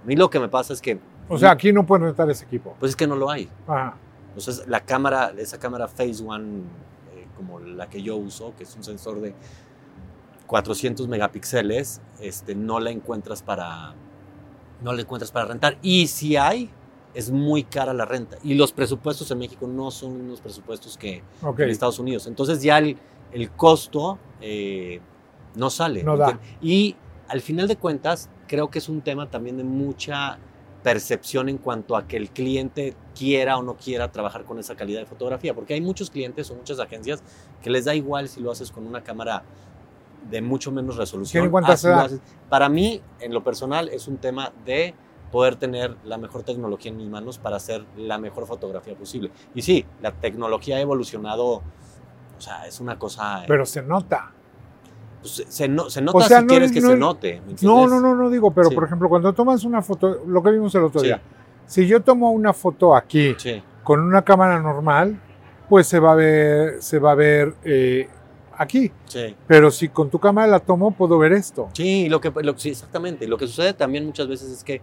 A 0.02 0.06
mí 0.06 0.14
lo 0.16 0.30
que 0.30 0.38
me 0.40 0.48
pasa 0.48 0.72
es 0.72 0.80
que, 0.80 0.98
O 1.28 1.36
sea, 1.38 1.50
aquí 1.50 1.72
no 1.72 1.84
pueden 1.84 2.04
rentar 2.06 2.30
ese 2.30 2.44
equipo. 2.44 2.76
pues 2.78 2.90
es 2.90 2.96
que 2.96 3.06
no 3.08 3.16
lo 3.16 3.28
hay. 3.28 3.48
Ajá. 3.66 3.96
Entonces 4.28 4.66
la 4.68 4.80
cámara, 4.80 5.32
esa 5.36 5.58
cámara 5.58 5.88
Phase 5.88 6.22
One, 6.24 6.62
como 7.36 7.60
la 7.60 7.88
que 7.88 8.02
yo 8.02 8.16
uso, 8.16 8.54
que 8.56 8.64
es 8.64 8.74
un 8.74 8.84
sensor 8.84 9.20
de 9.20 9.34
400 10.46 11.08
megapíxeles, 11.08 12.00
este, 12.20 12.54
no 12.54 12.80
la 12.80 12.90
encuentras 12.90 13.42
para, 13.42 13.94
no 14.82 14.92
la 14.92 15.02
encuentras 15.02 15.30
para 15.30 15.46
rentar. 15.46 15.78
Y 15.82 16.06
si 16.06 16.36
hay, 16.36 16.70
es 17.14 17.30
muy 17.30 17.64
cara 17.64 17.92
la 17.94 18.04
renta. 18.04 18.36
Y 18.42 18.54
los 18.54 18.72
presupuestos 18.72 19.30
en 19.30 19.38
México 19.38 19.66
no 19.66 19.90
son 19.90 20.20
unos 20.20 20.40
presupuestos 20.40 20.96
que 20.96 21.22
en 21.42 21.70
Estados 21.70 21.98
Unidos. 21.98 22.26
Entonces 22.26 22.62
ya 22.62 22.78
el, 22.78 22.96
el 23.32 23.50
costo 23.50 24.18
eh, 24.40 25.00
no 25.54 25.70
sale. 25.70 26.04
Y 26.60 26.94
al 27.28 27.40
final 27.40 27.68
de 27.68 27.76
cuentas, 27.76 28.28
creo 28.46 28.70
que 28.70 28.78
es 28.78 28.88
un 28.88 29.00
tema 29.00 29.30
también 29.30 29.56
de 29.56 29.64
mucha 29.64 30.38
percepción 30.82 31.48
en 31.48 31.58
cuanto 31.58 31.96
a 31.96 32.06
que 32.06 32.16
el 32.16 32.30
cliente 32.30 32.94
quiera 33.16 33.56
o 33.56 33.62
no 33.62 33.74
quiera 33.76 34.10
trabajar 34.12 34.44
con 34.44 34.58
esa 34.58 34.74
calidad 34.74 35.00
de 35.00 35.06
fotografía, 35.06 35.54
porque 35.54 35.74
hay 35.74 35.80
muchos 35.80 36.10
clientes 36.10 36.50
o 36.50 36.54
muchas 36.54 36.78
agencias 36.80 37.22
que 37.62 37.70
les 37.70 37.84
da 37.84 37.94
igual 37.94 38.28
si 38.28 38.40
lo 38.40 38.50
haces 38.50 38.70
con 38.70 38.86
una 38.86 39.02
cámara 39.02 39.42
de 40.30 40.42
mucho 40.42 40.70
menos 40.72 40.96
resolución. 40.96 41.50
Para 42.48 42.68
mí, 42.68 43.00
en 43.20 43.32
lo 43.32 43.42
personal, 43.42 43.88
es 43.88 44.08
un 44.08 44.18
tema 44.18 44.52
de 44.64 44.94
poder 45.32 45.56
tener 45.56 45.96
la 46.04 46.18
mejor 46.18 46.42
tecnología 46.42 46.90
en 46.90 46.96
mis 46.98 47.08
manos 47.08 47.38
para 47.38 47.56
hacer 47.56 47.84
la 47.96 48.18
mejor 48.18 48.46
fotografía 48.46 48.94
posible. 48.96 49.30
Y 49.54 49.62
sí, 49.62 49.84
la 50.00 50.12
tecnología 50.12 50.76
ha 50.76 50.80
evolucionado, 50.80 51.46
o 51.56 51.62
sea, 52.40 52.66
es 52.66 52.80
una 52.80 52.98
cosa... 52.98 53.42
eh, 53.42 53.46
Pero 53.48 53.66
se 53.66 53.82
nota. 53.82 54.32
pues, 55.20 55.44
se, 55.48 55.66
no- 55.68 55.90
se 55.90 56.00
nota 56.02 56.20
sea, 56.26 56.38
si 56.38 56.44
no 56.44 56.48
quieres 56.48 56.70
es- 56.70 56.74
que 56.76 56.80
se 56.80 56.96
note. 56.96 57.42
¿me 57.46 57.54
No, 57.62 57.86
no, 57.88 58.00
no, 58.00 58.14
no 58.14 58.30
digo, 58.30 58.52
pero 58.52 58.68
Sí. 58.68 58.74
por 58.74 58.84
ejemplo, 58.84 59.08
cuando 59.08 59.32
tomas 59.32 59.64
una 59.64 59.82
foto, 59.82 60.22
lo 60.26 60.42
que 60.42 60.50
vimos 60.50 60.72
el 60.76 60.84
otro 60.84 61.00
Sí. 61.00 61.06
día, 61.06 61.20
si 61.66 61.86
yo 61.86 62.00
tomo 62.02 62.30
una 62.30 62.52
foto 62.52 62.94
aquí 62.96 63.34
Sí, 63.38 63.62
con 63.84 64.00
una 64.00 64.22
cámara 64.22 64.58
normal, 64.60 65.20
pues 65.68 65.86
se 65.86 65.98
va 65.98 66.12
a 66.12 66.14
ver, 66.14 66.82
se 66.82 66.98
va 66.98 67.12
a 67.12 67.14
ver 67.14 67.54
eh, 67.64 68.08
aquí. 68.56 68.90
sí. 69.06 69.34
Pero 69.46 69.70
si 69.70 69.88
con 69.88 70.10
tu 70.10 70.18
cámara 70.18 70.46
la 70.46 70.60
tomo, 70.60 70.90
puedo 70.92 71.18
ver 71.18 71.32
esto. 71.32 71.68
Sí, 71.72 72.08
lo 72.08 72.20
que, 72.20 72.32
lo, 72.42 72.56
sí, 72.58 72.70
exactamente. 72.70 73.26
Lo 73.28 73.36
que 73.36 73.46
sucede 73.46 73.72
también 73.74 74.06
muchas 74.06 74.28
veces 74.28 74.50
es 74.50 74.64
que 74.64 74.80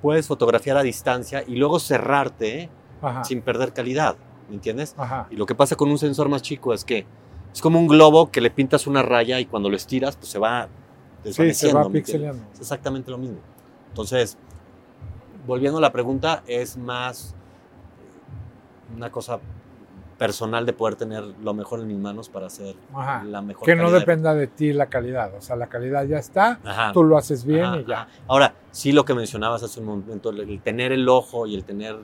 puedes 0.00 0.26
fotografiar 0.26 0.76
a 0.76 0.82
distancia 0.82 1.44
y 1.46 1.56
luego 1.56 1.78
cerrarte 1.78 2.68
Ajá. 3.00 3.24
sin 3.24 3.40
perder 3.42 3.72
calidad, 3.72 4.16
¿me 4.48 4.54
entiendes? 4.56 4.94
Ajá. 4.98 5.26
Y 5.30 5.36
lo 5.36 5.46
que 5.46 5.54
pasa 5.54 5.76
con 5.76 5.90
un 5.90 5.98
sensor 5.98 6.28
más 6.28 6.42
chico 6.42 6.72
es 6.74 6.84
que 6.84 7.06
es 7.52 7.60
como 7.60 7.78
un 7.78 7.86
globo 7.86 8.30
que 8.30 8.40
le 8.40 8.50
pintas 8.50 8.86
una 8.86 9.02
raya 9.02 9.38
y 9.38 9.44
cuando 9.46 9.68
lo 9.70 9.76
estiras, 9.76 10.16
pues 10.16 10.28
se 10.30 10.38
va 10.38 10.68
Sí, 11.24 11.32
se 11.32 11.42
desvaneciendo. 11.42 11.78
va 11.84 11.90
pixeleando. 11.90 12.42
Es 12.54 12.60
exactamente 12.60 13.10
lo 13.12 13.18
mismo. 13.18 13.36
Entonces, 13.88 14.36
volviendo 15.46 15.78
a 15.78 15.80
la 15.80 15.92
pregunta, 15.92 16.42
es 16.46 16.76
más 16.76 17.34
eh, 17.34 18.94
una 18.96 19.10
cosa 19.10 19.38
personal 20.18 20.64
de 20.66 20.72
poder 20.72 20.94
tener 20.94 21.24
lo 21.42 21.52
mejor 21.52 21.80
en 21.80 21.88
mis 21.88 21.96
manos 21.98 22.28
para 22.28 22.46
hacer 22.46 22.76
Ajá. 22.94 23.24
la 23.24 23.42
mejor 23.42 23.64
Que 23.66 23.74
no 23.74 23.84
calidad 23.84 23.98
dependa 24.00 24.34
de 24.34 24.46
ti 24.46 24.72
la 24.72 24.86
calidad. 24.86 25.34
O 25.34 25.40
sea, 25.40 25.56
la 25.56 25.66
calidad 25.66 26.04
ya 26.04 26.18
está, 26.18 26.60
Ajá. 26.64 26.92
tú 26.92 27.02
lo 27.02 27.16
haces 27.16 27.44
bien 27.44 27.64
Ajá, 27.64 27.80
y 27.80 27.84
ya. 27.86 28.08
Ahora, 28.28 28.54
sí 28.70 28.92
lo 28.92 29.04
que 29.04 29.14
mencionabas 29.14 29.62
hace 29.64 29.80
un 29.80 29.86
momento, 29.86 30.30
el, 30.30 30.60
tener 30.60 30.92
el 30.92 31.08
ojo 31.08 31.46
y 31.46 31.54
el 31.56 31.64
tener... 31.64 31.96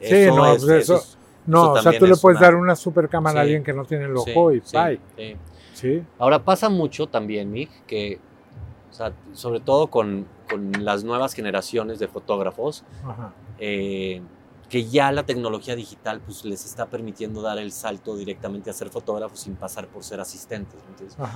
Sí, 0.00 0.14
eso 0.14 0.36
no, 0.36 0.46
es- 0.52 0.64
pues 0.64 0.82
eso 0.82 0.94
eso- 0.94 0.96
es- 1.04 1.18
No, 1.46 1.62
eso 1.76 1.88
o 1.88 1.92
sea, 1.92 1.98
tú 1.98 2.06
le 2.06 2.12
es 2.14 2.20
puedes 2.20 2.38
una- 2.40 2.46
dar 2.48 2.56
una 2.56 2.74
super 2.76 3.08
cámara 3.08 3.40
a 3.40 3.42
Sí. 3.44 3.46
alguien 3.50 3.62
que 3.62 3.72
no 3.72 3.84
tiene 3.84 4.04
el 4.06 4.18
sí, 4.18 4.30
ojo 4.32 4.52
y 4.52 4.60
sí, 4.64 4.76
bye. 4.76 5.00
sí. 5.16 5.36
Sí. 5.74 6.02
Ahora 6.18 6.40
pasa 6.44 6.68
mucho 6.68 7.06
también, 7.06 7.52
Mick, 7.52 7.70
que, 7.86 8.18
o 8.90 8.92
sea, 8.92 9.12
sobre 9.32 9.60
todo 9.60 9.86
con, 9.86 10.26
con 10.48 10.84
las 10.84 11.04
nuevas 11.04 11.34
generaciones 11.34 11.98
de 11.98 12.08
fotógrafos, 12.08 12.84
Ajá. 13.04 13.32
eh, 13.58 14.22
que 14.68 14.84
ya 14.84 15.12
la 15.12 15.24
tecnología 15.24 15.74
digital 15.76 16.20
pues, 16.20 16.44
les 16.44 16.64
está 16.66 16.86
permitiendo 16.86 17.40
dar 17.40 17.58
el 17.58 17.72
salto 17.72 18.16
directamente 18.16 18.68
a 18.68 18.72
ser 18.74 18.90
fotógrafos 18.90 19.40
sin 19.40 19.54
pasar 19.56 19.86
por 19.88 20.04
ser 20.04 20.20
asistentes. 20.20 20.78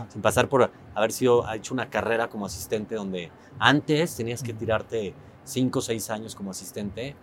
sin 0.09 0.20
pasar 0.20 0.48
por 0.48 0.70
haber 0.94 1.12
sido 1.12 1.46
ha 1.46 1.57
hecho 1.57 1.72
una 1.72 1.88
carrera 1.88 2.29
como 2.29 2.44
asistente 2.44 2.94
donde 2.94 3.31
antes 3.59 4.14
tenías 4.16 4.42
que 4.42 4.53
tirarte 4.53 5.14
5 5.44 5.79
o 5.79 5.83
6 5.83 6.11
años 6.11 6.35
como 6.35 6.51
asistente 6.51 7.14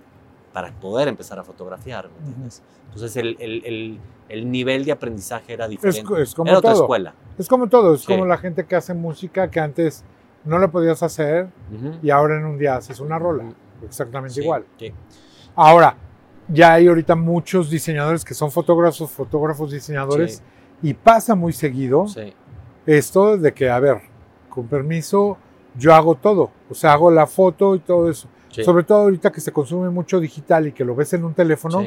para 0.51 0.71
poder 0.71 1.07
empezar 1.07 1.37
a 1.37 1.43
fotografiar, 1.43 2.09
¿me 2.09 2.17
entiendes? 2.27 2.63
Entonces 2.85 3.15
el, 3.17 3.37
el- 3.39 3.63
el- 3.65 3.99
el 4.29 4.51
nivel 4.51 4.83
de 4.85 4.91
aprendizaje 4.91 5.53
era 5.53 5.65
Es, 5.65 5.71
diferente. 5.71 6.03
co- 6.03 6.17
es 6.17 6.33
como 6.33 6.49
era 6.49 6.57
otra 6.57 6.73
todo. 6.73 6.83
escuela. 6.83 7.13
Es 7.37 7.47
como 7.47 7.67
todo. 7.69 7.93
Es 7.93 8.01
Sí. 8.01 8.07
como 8.07 8.25
la 8.25 8.37
gente 8.37 8.65
que 8.65 8.75
hace 8.75 8.93
música 8.95 9.49
que 9.51 9.59
antes 9.59 10.03
no 10.45 10.57
lo 10.59 10.71
podías 10.71 11.01
hacer 11.03 11.47
y 12.01 12.09
ahora 12.09 12.37
en 12.37 12.45
un 12.45 12.57
día 12.57 12.75
haces 12.77 12.99
una 12.99 13.19
rola. 13.19 13.45
Exactamente 13.83 14.35
Sí, 14.35 14.41
igual. 14.41 14.65
sí. 14.77 14.93
Ahora, 15.55 15.95
ya 16.47 16.73
hay 16.73 16.87
ahorita 16.87 17.15
muchos 17.15 17.69
diseñadores 17.69 18.23
que 18.25 18.33
son 18.33 18.51
fotógrafos, 18.51 19.09
fotógrafos, 19.11 19.71
diseñadores, 19.71 20.41
y 20.81 20.93
pasa 20.93 21.35
muy 21.35 21.53
seguido 21.53 22.05
esto 22.85 23.37
de 23.37 23.53
que, 23.53 23.69
a 23.69 23.79
ver, 23.79 24.01
con 24.49 24.67
permiso, 24.67 25.37
yo 25.75 25.93
hago 25.93 26.15
todo. 26.15 26.51
O 26.69 26.73
sea, 26.73 26.93
hago 26.93 27.11
la 27.11 27.27
foto 27.27 27.75
y 27.75 27.79
todo 27.79 28.09
eso. 28.09 28.27
Sobre 28.63 28.83
todo 28.83 28.99
ahorita 29.03 29.31
que 29.31 29.41
se 29.41 29.51
consume 29.51 29.89
mucho 29.89 30.19
digital 30.19 30.67
y 30.67 30.71
que 30.71 30.83
lo 30.83 30.95
ves 30.95 31.13
en 31.13 31.23
un 31.23 31.33
teléfono, 31.33 31.83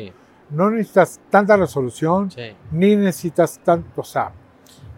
no 0.50 0.70
necesitas 0.70 1.20
tanta 1.30 1.56
resolución, 1.56 2.30
ni 2.70 2.94
necesitas 2.94 3.58
tanto, 3.64 4.00
o 4.00 4.04
sea, 4.04 4.32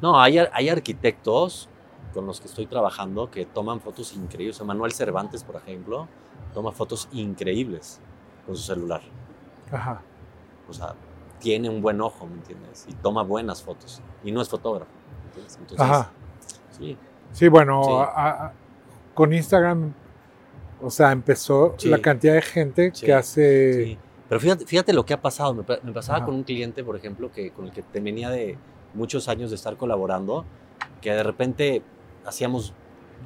No, 0.02 0.20
hay, 0.20 0.38
hay 0.38 0.68
arquitectos 0.68 1.68
con 2.14 2.26
los 2.26 2.40
que 2.40 2.46
estoy 2.46 2.66
trabajando 2.66 3.30
que 3.30 3.44
toman 3.44 3.80
fotos 3.80 4.14
increíbles. 4.14 4.62
Manuel 4.64 4.92
Cervantes, 4.92 5.42
por 5.44 5.56
ejemplo, 5.56 6.08
toma 6.54 6.70
fotos 6.72 7.08
increíbles 7.12 8.00
con 8.46 8.56
su 8.56 8.62
celular. 8.62 9.02
ajá. 9.72 10.00
O 10.68 10.72
sea, 10.72 10.94
tiene 11.40 11.68
un 11.68 11.82
buen 11.82 12.00
ojo, 12.00 12.26
¿me 12.26 12.34
entiendes? 12.36 12.86
Y 12.88 12.94
toma 12.94 13.22
buenas 13.22 13.62
fotos. 13.62 14.00
Y 14.22 14.32
no 14.32 14.40
es 14.40 14.48
fotógrafo. 14.48 14.90
¿me 15.20 15.26
entiendes? 15.26 15.56
Entonces, 15.60 15.80
Ajá. 15.86 16.10
sí, 16.70 16.96
Sí, 17.32 17.48
bueno, 17.48 17.82
Sí. 17.84 17.90
a- 17.92 18.44
a- 18.46 18.52
con 19.12 19.32
Instagram, 19.32 19.92
o 20.80 20.88
sea, 20.88 21.10
empezó 21.10 21.74
Sí. 21.76 21.88
la 21.88 21.98
cantidad 21.98 22.34
de 22.34 22.42
gente 22.42 22.92
Sí. 22.94 23.04
que 23.06 23.12
hace 23.12 23.84
sí. 23.84 23.98
Pero 24.28 24.40
fíjate, 24.40 24.64
fíjate 24.66 24.92
lo 24.92 25.04
que 25.04 25.12
ha 25.14 25.20
pasado. 25.20 25.52
Me, 25.54 25.64
me 25.82 25.92
pasaba 25.92 26.18
Ajá. 26.18 26.26
con 26.26 26.34
un 26.36 26.44
cliente, 26.44 26.82
por 26.84 26.96
ejemplo, 26.96 27.30
que, 27.32 27.50
con 27.50 27.66
el 27.66 27.72
que 27.72 27.82
te 27.82 28.00
venía 28.00 28.30
de 28.30 28.56
muchos 28.94 29.28
años 29.28 29.50
de 29.50 29.56
estar 29.56 29.76
colaborando, 29.76 30.44
que 31.02 31.10
de 31.12 31.22
repente 31.22 31.82
hacíamos, 32.26 32.72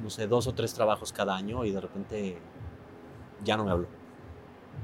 no 0.03 0.09
sé, 0.09 0.27
dos 0.27 0.47
o 0.47 0.53
tres 0.53 0.73
trabajos 0.73 1.11
cada 1.13 1.35
año 1.35 1.65
y 1.65 1.71
de 1.71 1.81
repente 1.81 2.37
ya 3.43 3.57
no 3.57 3.65
me 3.65 3.71
habló. 3.71 3.87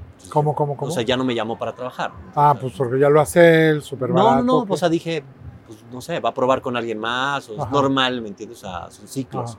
Entonces, 0.08 0.30
¿Cómo, 0.30 0.54
cómo, 0.54 0.76
cómo? 0.76 0.90
O 0.90 0.94
sea, 0.94 1.02
ya 1.02 1.16
no 1.16 1.24
me 1.24 1.34
llamó 1.34 1.58
para 1.58 1.74
trabajar. 1.74 2.12
ah, 2.34 2.50
O 2.50 2.52
sea, 2.54 2.60
pues 2.60 2.72
porque 2.74 2.98
ya 2.98 3.08
lo 3.10 3.20
hace 3.20 3.70
él, 3.70 3.82
súper 3.82 4.10
no, 4.10 4.14
barato. 4.24 4.42
no, 4.44 4.60
no, 4.60 4.66
¿qué? 4.66 4.72
o 4.72 4.76
sea, 4.76 4.88
dije, 4.88 5.22
pues 5.66 5.84
no 5.92 6.00
sé, 6.00 6.20
va 6.20 6.30
a 6.30 6.34
probar 6.34 6.62
con 6.62 6.76
alguien 6.76 6.98
más, 6.98 7.48
o 7.50 7.62
es 7.62 7.70
normal, 7.70 8.22
¿me 8.22 8.28
entiendes? 8.28 8.58
O 8.64 8.66
sea, 8.66 8.90
son 8.90 9.06
ciclos. 9.08 9.58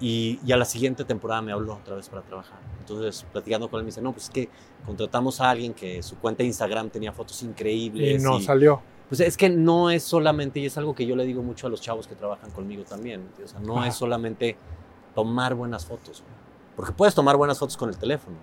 Y, 0.00 0.38
y 0.44 0.52
a 0.52 0.56
la 0.56 0.64
siguiente 0.64 1.04
temporada 1.04 1.42
me 1.42 1.50
habló 1.52 1.74
otra 1.74 1.96
vez 1.96 2.08
para 2.08 2.22
trabajar. 2.22 2.58
Entonces, 2.80 3.26
platicando 3.32 3.68
con 3.68 3.78
él, 3.80 3.84
me 3.84 3.88
dice, 3.88 4.00
no, 4.00 4.12
pues 4.12 4.24
es 4.24 4.30
que 4.30 4.48
contratamos 4.86 5.40
a 5.40 5.50
alguien 5.50 5.74
que 5.74 6.02
su 6.04 6.16
cuenta 6.18 6.42
de 6.44 6.46
Instagram 6.46 6.88
tenía 6.90 7.12
fotos 7.12 7.42
y 7.42 7.46
increíbles. 7.46 8.22
no 8.22 8.38
y- 8.38 8.42
salió. 8.42 8.80
Pues 9.08 9.20
es 9.20 9.36
que 9.36 9.48
no 9.48 9.90
es 9.90 10.02
solamente, 10.02 10.60
y 10.60 10.66
es 10.66 10.76
algo 10.76 10.94
que 10.94 11.06
yo 11.06 11.16
le 11.16 11.24
digo 11.24 11.42
mucho 11.42 11.66
a 11.66 11.70
los 11.70 11.80
chavos 11.80 12.06
que 12.06 12.14
trabajan 12.14 12.50
conmigo 12.50 12.84
también, 12.84 13.26
o 13.42 13.48
sea, 13.48 13.58
no 13.60 13.78
Ajá. 13.78 13.88
es 13.88 13.94
solamente 13.94 14.56
tomar 15.14 15.54
buenas 15.54 15.86
fotos, 15.86 16.22
porque 16.76 16.92
puedes 16.92 17.14
tomar 17.14 17.36
buenas 17.36 17.58
fotos 17.58 17.76
con 17.76 17.88
el 17.88 17.96
teléfono 17.96 18.36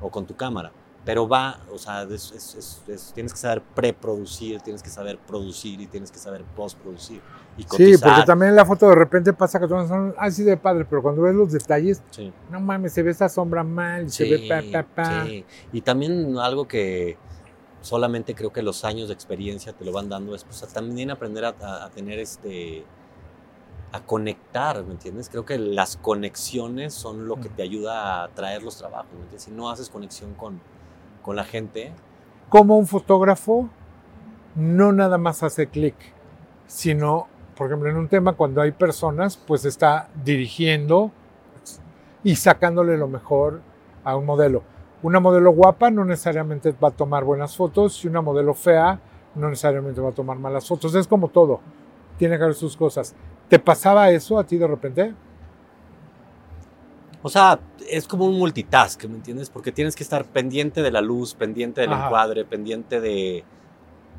o 0.00 0.10
con 0.10 0.26
tu 0.26 0.34
cámara, 0.34 0.72
pero 1.04 1.28
va, 1.28 1.60
o 1.72 1.78
sea, 1.78 2.02
es- 2.02 2.32
es- 2.32 2.54
es- 2.56 2.82
es- 2.88 3.12
tienes 3.14 3.32
que 3.32 3.38
saber 3.38 3.62
preproducir, 3.62 4.60
tienes 4.60 4.82
que 4.82 4.90
saber 4.90 5.18
producir 5.18 5.80
y 5.80 5.86
tienes 5.86 6.10
que 6.10 6.18
saber 6.18 6.42
postproducir 6.56 7.20
y 7.56 7.62
Sí, 7.62 7.94
porque 8.02 8.22
también 8.26 8.56
la 8.56 8.64
foto 8.64 8.88
de 8.88 8.94
repente 8.96 9.32
pasa 9.32 9.60
que 9.60 9.68
todos 9.68 9.86
son 9.88 10.14
así 10.18 10.42
de 10.42 10.56
padre, 10.56 10.84
pero 10.84 11.00
cuando 11.02 11.22
ves 11.22 11.34
los 11.34 11.52
detalles, 11.52 12.02
Sí. 12.10 12.32
no 12.50 12.60
mames, 12.60 12.92
se 12.92 13.02
ve 13.04 13.12
esa 13.12 13.28
sombra 13.28 13.62
mal, 13.62 14.10
se 14.10 14.24
ve 14.24 14.48
pa, 14.48 14.82
pa, 14.82 14.88
pa. 14.94 15.24
sí. 15.26 15.44
Y 15.72 15.80
también 15.82 16.36
algo 16.38 16.66
que 16.66 17.16
solamente 17.82 18.34
creo 18.34 18.52
que 18.52 18.62
los 18.62 18.84
años 18.84 19.08
de 19.08 19.14
experiencia 19.14 19.74
te 19.74 19.84
lo 19.84 19.92
van 19.92 20.08
dando 20.08 20.34
es 20.34 20.44
pues, 20.44 20.62
a 20.64 20.68
también 20.68 21.10
aprender 21.10 21.44
a, 21.46 21.54
a- 21.60 21.84
a 21.86 21.90
tener 21.90 22.18
este 22.20 22.84
a 23.92 24.00
conectar, 24.00 24.82
¿me 24.84 24.92
entiendes? 24.92 25.28
Creo 25.28 25.44
que 25.44 25.58
las 25.58 25.96
conexiones 25.98 26.94
son 26.94 27.28
lo 27.28 27.36
que 27.40 27.50
te 27.50 27.62
ayuda 27.62 28.24
a 28.24 28.28
traer 28.28 28.62
los 28.62 28.78
trabajos, 28.78 29.12
¿me 29.12 29.18
entiendes? 29.20 29.42
Si 29.42 29.50
no 29.50 29.68
haces 29.70 29.90
conexión 29.90 30.32
con, 30.34 30.60
con 31.22 31.36
la 31.36 31.44
gente, 31.44 31.92
Como 32.48 32.78
un 32.78 32.86
fotógrafo 32.86 33.68
no 34.54 34.92
nada 34.92 35.18
más 35.18 35.42
hace 35.42 35.68
clic, 35.68 35.94
sino, 36.66 37.28
por 37.56 37.68
ejemplo, 37.68 37.90
en 37.90 37.96
un 37.96 38.08
tema 38.08 38.34
cuando 38.34 38.60
hay 38.62 38.72
personas, 38.72 39.36
pues 39.36 39.64
está 39.64 40.08
dirigiendo 40.24 41.10
y 42.24 42.36
sacándole 42.36 42.96
lo 42.96 43.08
mejor 43.08 43.60
a 44.04 44.16
un 44.16 44.26
modelo. 44.26 44.62
Una 45.02 45.20
modelo 45.20 45.50
guapa 45.50 45.90
no 45.90 46.04
necesariamente 46.04 46.72
va 46.72 46.88
a 46.88 46.92
tomar 46.92 47.24
buenas 47.24 47.56
fotos 47.56 48.04
y 48.04 48.08
una 48.08 48.20
modelo 48.20 48.54
fea 48.54 49.00
no 49.34 49.48
necesariamente 49.48 50.00
va 50.00 50.10
a 50.10 50.14
tomar 50.14 50.38
malas 50.38 50.66
fotos. 50.66 50.94
Es 50.94 51.08
como 51.08 51.28
todo, 51.28 51.60
tiene 52.18 52.36
que 52.36 52.44
haber 52.44 52.54
sus 52.54 52.76
cosas. 52.76 53.14
¿Te 53.48 53.58
pasaba 53.58 54.10
eso 54.10 54.38
a 54.38 54.44
ti 54.44 54.56
de 54.56 54.66
repente? 54.66 55.14
o 57.22 57.28
sea, 57.28 57.60
es 57.88 58.08
como 58.08 58.26
un 58.26 58.36
multitask, 58.36 59.04
¿me 59.04 59.14
entiendes? 59.14 59.48
Porque 59.48 59.70
tienes 59.70 59.94
que 59.94 60.02
estar 60.02 60.24
pendiente 60.24 60.82
de 60.82 60.90
la 60.90 61.00
luz, 61.00 61.34
pendiente 61.34 61.80
del 61.80 61.92
Ajá. 61.92 62.06
encuadre, 62.06 62.44
pendiente 62.44 63.00
de 63.00 63.44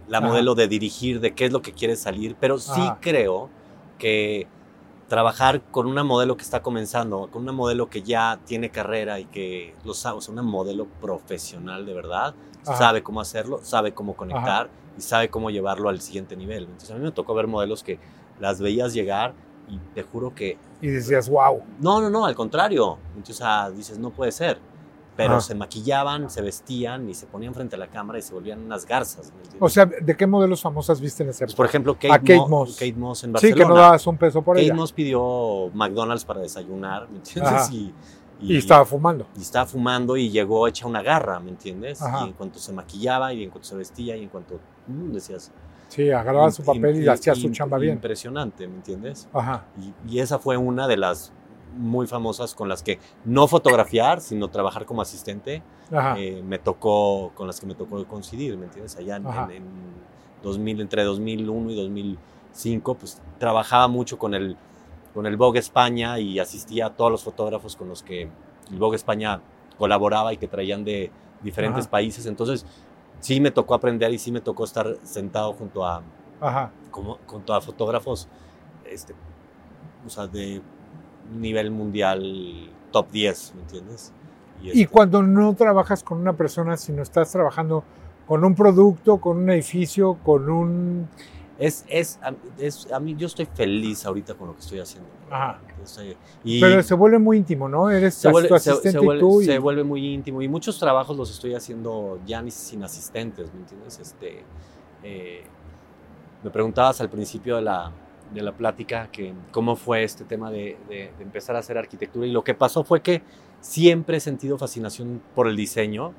la 0.08 0.19
Ajá. 0.19 0.28
modelo 0.28 0.56
de 0.56 0.69
dirigir, 0.69 1.19
de 1.19 1.34
qué 1.34 1.46
es 1.46 1.52
lo 1.52 1.62
que 1.62 1.74
quieres 1.74 2.00
salir, 2.00 2.38
pero 2.39 2.58
sí 2.58 2.82
Ajá. 2.82 2.98
creo 3.02 3.50
que 4.00 4.48
trabajar 5.08 5.62
con 5.72 5.88
una 5.88 6.04
modelo 6.04 6.38
que 6.38 6.44
está 6.44 6.62
comenzando, 6.62 7.28
con 7.32 7.44
una 7.44 7.52
modelo 7.52 7.89
que 7.89 8.02
ya 8.02 8.39
tiene 8.46 8.70
carrera 8.70 9.20
y 9.20 9.26
que 9.26 9.76
lo 9.84 9.94
sabe, 9.94 10.18
o 10.18 10.22
sea, 10.22 10.32
una 10.34 10.42
modelo 10.44 10.88
profesional 11.02 11.86
de 11.86 11.94
verdad, 11.94 12.34
Ajá. 12.66 12.78
sabe 12.78 13.04
cómo 13.04 13.22
hacerlo, 13.22 13.60
sabe 13.63 13.94
cómo 13.94 14.16
conectar 14.16 14.70
y 14.98 15.02
sabe 15.02 15.30
cómo 15.30 15.50
llevarlo 15.50 15.89
al 15.89 16.02
siguiente 16.02 16.36
nivel. 16.36 16.63
Entonces 16.63 16.92
a 16.92 16.96
mí 16.96 17.02
me 17.02 17.12
tocó 17.12 17.34
ver 17.34 17.48
modelos 17.48 17.84
que 17.84 18.00
las 18.39 18.60
veías 18.60 18.94
llegar 18.94 19.34
y 19.70 19.78
te 19.94 20.04
juro 20.04 20.34
que 20.34 20.58
Y 20.82 20.88
decías, 20.88 21.30
wow. 21.30 21.62
no, 21.80 22.02
no, 22.02 22.10
no, 22.10 22.26
al 22.26 22.36
contrario. 22.36 22.98
Entonces 23.16 23.42
ah, 23.46 23.70
dices, 23.76 23.98
no 23.98 24.10
puede 24.10 24.32
ser. 24.32 24.58
Pero 25.15 25.39
se 25.41 25.54
maquillaban, 25.54 26.30
se 26.30 26.41
vestían 26.41 27.08
y 27.08 27.13
se 27.13 27.28
ponían 27.28 27.54
frente 27.54 27.76
a 27.76 27.80
la 27.80 27.88
cámara 27.88 28.17
y 28.17 28.23
se 28.23 28.34
volvían 28.34 28.60
unas 28.63 28.86
garzas. 28.86 29.32
O 29.60 29.69
sea, 29.69 29.86
¿de 29.86 30.17
qué 30.17 30.26
modelos 30.26 30.62
famosas 30.62 30.99
viste 30.99 31.21
en 31.23 31.30
ese 31.30 31.45
Pues, 31.45 31.56
por 31.56 31.65
ejemplo, 31.67 31.93
Kate, 31.93 32.12
A 32.12 32.17
Kate 32.19 32.36
Mo- 32.38 32.47
Moss. 32.47 32.73
Kate 32.73 32.93
Moss 32.93 33.23
en 33.23 33.30
Sí, 33.30 33.34
Barcelona. 33.34 33.63
que 33.63 33.69
no 33.69 33.76
dabas 33.76 34.08
un 34.08 34.17
peso 34.17 34.41
por 34.41 34.56
Kate 34.56 34.65
ella. 34.65 34.73
Moss 34.73 34.91
pidió 34.91 35.69
McDonald's 35.73 36.26
para 36.26 36.41
desayunar, 36.41 37.08
¿me 37.12 37.17
entiendes? 37.17 37.69
Y, 37.71 37.93
Y 38.41 38.58
estaba 38.58 38.84
fumando. 38.86 39.28
y 39.38 39.41
estaba 39.41 39.65
fumando 39.67 40.17
y 40.17 40.30
llegó 40.32 40.67
hecha 40.67 40.88
una 40.88 41.02
garra, 41.04 41.39
¿me 41.39 41.52
entiendes? 41.52 42.02
Ajá. 42.02 42.21
Y 42.26 42.30
en 42.30 42.34
cuanto 42.34 42.58
se 42.60 42.73
maquillaba 42.73 43.32
y 43.34 43.43
en 43.43 43.52
cuanto 43.52 43.67
se 43.67 43.76
vestía 43.76 44.17
y 44.17 44.23
en 44.23 44.30
cuanto 44.30 44.60
mm, 44.88 45.12
decías... 45.12 45.52
Sí, 45.89 46.10
agarraba 46.10 46.49
su 46.49 46.63
papel 46.63 46.95
y 47.04 47.06
im- 47.06 47.12
hacía 47.13 47.36
su 47.36 47.49
chamba 47.52 47.78
bien. 47.78 47.93
Impresionante, 47.93 48.67
¿me 48.67 48.78
entiendes? 48.78 49.30
Ajá. 49.32 49.65
Y, 50.08 50.15
y 50.15 50.19
esa 50.21 50.39
fue 50.39 50.58
una 50.58 50.88
de 50.88 50.97
las 50.97 51.32
muy 51.78 52.08
famosas 52.08 52.54
con 52.56 52.70
las 52.70 52.84
que 52.84 53.00
no 53.26 53.48
fotografiar, 53.48 54.22
sino 54.22 54.50
trabajar 54.50 54.86
como 54.86 55.02
asistente. 55.02 55.62
Eh, 56.18 56.42
me 56.46 56.60
tocó, 56.60 57.32
con 57.36 57.48
las 57.48 57.60
que 57.60 57.66
me 57.68 57.76
tocó 57.76 58.04
coincidir, 58.06 58.58
¿me 58.58 58.66
entiendes? 58.66 58.96
Allá 58.98 59.18
en, 59.18 59.28
en- 59.28 59.52
en 59.52 59.64
2000, 60.42 60.82
entre 60.82 61.04
2001 61.04 61.72
y 61.72 61.76
2005, 61.76 62.96
pues 62.96 63.22
trabajaba 63.40 63.88
mucho 63.88 64.18
con 64.18 64.34
el, 64.34 64.58
con 65.14 65.26
el 65.26 65.38
Vogue 65.38 65.60
España 65.60 66.20
y 66.20 66.40
asistía 66.40 66.88
a 66.88 66.90
todos 66.92 67.12
los 67.12 67.24
fotógrafos 67.24 67.76
con 67.76 67.88
los 67.90 68.04
que 68.04 68.24
el 68.72 68.78
Vogue 68.80 68.96
España 68.96 69.42
colaboraba 69.78 70.34
y 70.34 70.38
que 70.38 70.48
traían 70.48 70.84
de 70.84 71.12
diferentes 71.42 71.86
Ajá. 71.86 71.92
países. 71.92 72.26
Entonces, 72.26 72.66
sí 73.20 73.40
me 73.40 73.52
tocó 73.52 73.74
aprender 73.76 74.12
y 74.14 74.20
sí 74.20 74.32
me 74.32 74.42
tocó 74.42 74.64
estar 74.64 74.98
sentado 75.04 75.54
junto 75.54 75.86
a, 75.86 76.02
Ajá. 76.42 76.72
como, 76.92 77.20
junto 77.28 77.54
a 77.54 77.62
fotógrafos 77.62 78.28
este, 78.86 79.14
o 80.06 80.10
sea, 80.10 80.28
de 80.28 80.62
nivel 81.32 81.72
mundial 81.72 82.70
top 82.92 83.10
10, 83.12 83.54
¿me 83.56 83.62
entiendes? 83.62 84.12
Y 84.62 84.68
este, 84.70 84.88
cuando 84.88 85.22
no 85.24 85.54
trabajas 85.56 86.04
con 86.04 86.20
una 86.20 86.34
persona, 86.34 86.78
sino 86.78 87.02
estás 87.02 87.32
trabajando 87.32 87.84
con 88.28 88.46
un 88.46 88.56
producto, 88.56 89.18
con 89.20 89.38
un 89.38 89.50
edificio, 89.50 90.18
con 90.24 90.50
un... 90.50 91.08
es, 91.60 91.84
es, 91.90 92.20
es- 92.58 92.92
a 92.92 93.00
mí 93.00 93.16
yo 93.18 93.28
estoy 93.28 93.46
feliz 93.46 94.06
ahorita 94.06 94.36
con 94.36 94.48
lo 94.48 94.54
que 94.54 94.62
estoy 94.62 94.80
haciendo. 94.80 95.10
Ajá. 95.30 95.60
Estoy- 95.84 96.16
y 96.46 96.62
Pero 96.62 96.82
se 96.82 96.94
vuelve 96.94 97.20
muy 97.20 97.38
íntimo, 97.38 97.68
¿no? 97.68 97.90
Eres 97.90 98.14
se 98.14 98.28
tu 98.30 98.32
vuelve, 98.32 98.48
se- 98.60 98.70
asistente 98.72 98.92
se 98.92 99.00
vuelve- 99.00 99.18
y 99.18 99.20
tú. 99.20 99.42
y- 99.42 99.46
se 99.46 99.60
vuelve 99.60 99.84
muy 99.84 100.14
íntimo 100.14 100.42
y 100.42 100.48
muchos 100.48 100.80
trabajos 100.80 101.18
los 101.18 101.30
estoy 101.32 101.56
haciendo 101.56 102.20
ya 102.26 102.42
ni 102.42 102.52
sin 102.52 102.84
asistentes, 102.84 103.54
¿me 103.54 103.60
entiendes? 103.62 104.00
Este, 104.00 104.44
eh, 105.04 105.44
me 106.44 106.50
preguntabas 106.50 107.02
al 107.02 107.10
principio 107.10 107.58
de 107.58 107.64
la, 107.64 107.92
de 108.34 108.42
la 108.42 108.52
plática 108.54 109.10
que 109.12 109.34
cómo 109.52 109.76
fue 109.76 110.04
este 110.04 110.24
tema 110.26 110.50
de, 110.52 110.78
de- 110.90 111.12
de 111.18 111.24
empezar 111.24 111.56
a 111.56 111.60
hacer 111.60 111.78
arquitectura. 111.78 112.26
Y 112.28 112.32
lo 112.32 112.44
que 112.44 112.54
pasó 112.54 112.84
fue 112.84 113.02
que 113.02 113.22
siempre 113.62 114.18
he 114.18 114.20
sentido 114.20 114.58
fascinación 114.58 115.22
por 115.36 115.48
el 115.48 115.56
diseño, 115.56 116.14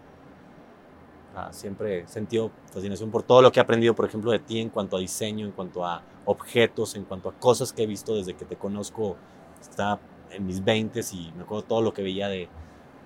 siempre 1.51 2.01
he 2.01 2.07
sentido 2.07 2.51
fascinación 2.73 3.11
por 3.11 3.23
todo 3.25 3.43
lo 3.43 3.51
que 3.51 3.59
he 3.59 3.63
aprendido, 3.63 3.95
por 3.95 4.07
ejemplo, 4.07 4.31
de 4.31 4.39
ti 4.39 4.61
en 4.61 4.69
cuanto 4.71 4.97
a 4.97 5.01
diseño, 5.01 5.45
en 5.47 5.53
cuanto 5.53 5.85
a 5.85 6.03
objetos, 6.27 6.95
en 6.95 7.05
cuanto 7.05 7.29
a 7.29 7.33
cosas 7.33 7.73
que 7.73 7.83
he 7.83 7.87
visto 7.87 8.15
desde 8.15 8.35
que 8.35 8.45
te 8.45 8.57
conozco, 8.57 9.17
está 9.61 9.99
en 10.31 10.47
mis 10.47 10.63
20 10.65 11.01
y 11.13 11.33
me 11.37 11.43
acuerdo 11.43 11.65
todo 11.65 11.83
lo 11.83 11.93
que 11.93 12.03
veía 12.03 12.29
de 12.29 12.49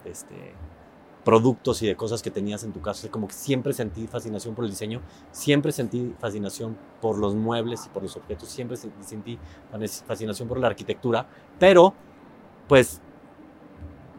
este, 0.04 0.52
productos 1.28 1.82
y 1.82 1.86
de 1.86 1.94
cosas 1.94 2.22
que 2.22 2.30
tenías 2.30 2.64
en 2.64 2.72
tu 2.72 2.80
casa. 2.80 3.00
O 3.00 3.02
sea, 3.02 3.10
como 3.10 3.28
que 3.28 3.34
siempre 3.34 3.74
sentí 3.74 4.06
fascinación 4.06 4.54
por 4.54 4.64
el 4.64 4.70
diseño, 4.70 5.02
siempre 5.30 5.72
sentí 5.72 6.14
fascinación 6.18 6.74
por 7.02 7.18
los 7.18 7.34
muebles 7.34 7.84
y 7.84 7.90
por 7.90 8.02
los 8.02 8.16
objetos, 8.16 8.48
siempre 8.48 8.78
se- 8.78 8.90
sentí 9.02 9.38
fascinación 10.06 10.48
por 10.48 10.58
la 10.58 10.68
arquitectura, 10.68 11.28
pero 11.58 11.92
pues 12.66 13.02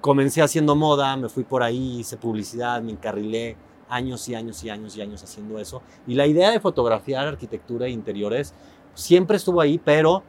comencé 0.01 0.43
haciendo 0.43 0.75
moda, 0.75 1.17
me 1.17 1.29
fui 1.29 1.43
por 1.43 1.63
ahí, 1.63 2.01
hice 2.01 2.15
publicidad, 2.15 2.79
me 2.83 2.91
encarrilé 2.91 3.57
años 3.89 4.29
y 4.29 4.35
años 4.35 4.63
y 4.63 4.69
años 4.69 4.95
y 4.95 5.01
años 5.01 5.23
haciendo 5.23 5.57
eso. 5.57 5.81
Y 6.05 6.13
la 6.13 6.27
idea 6.27 6.51
de 6.51 6.59
fotografiar 6.59 7.25
arquitectura 7.27 7.87
e 7.87 7.89
interiores 7.89 8.53
siempre 8.93 9.37
estuvo 9.37 9.61
ahí, 9.61 9.79
pero 9.83 10.21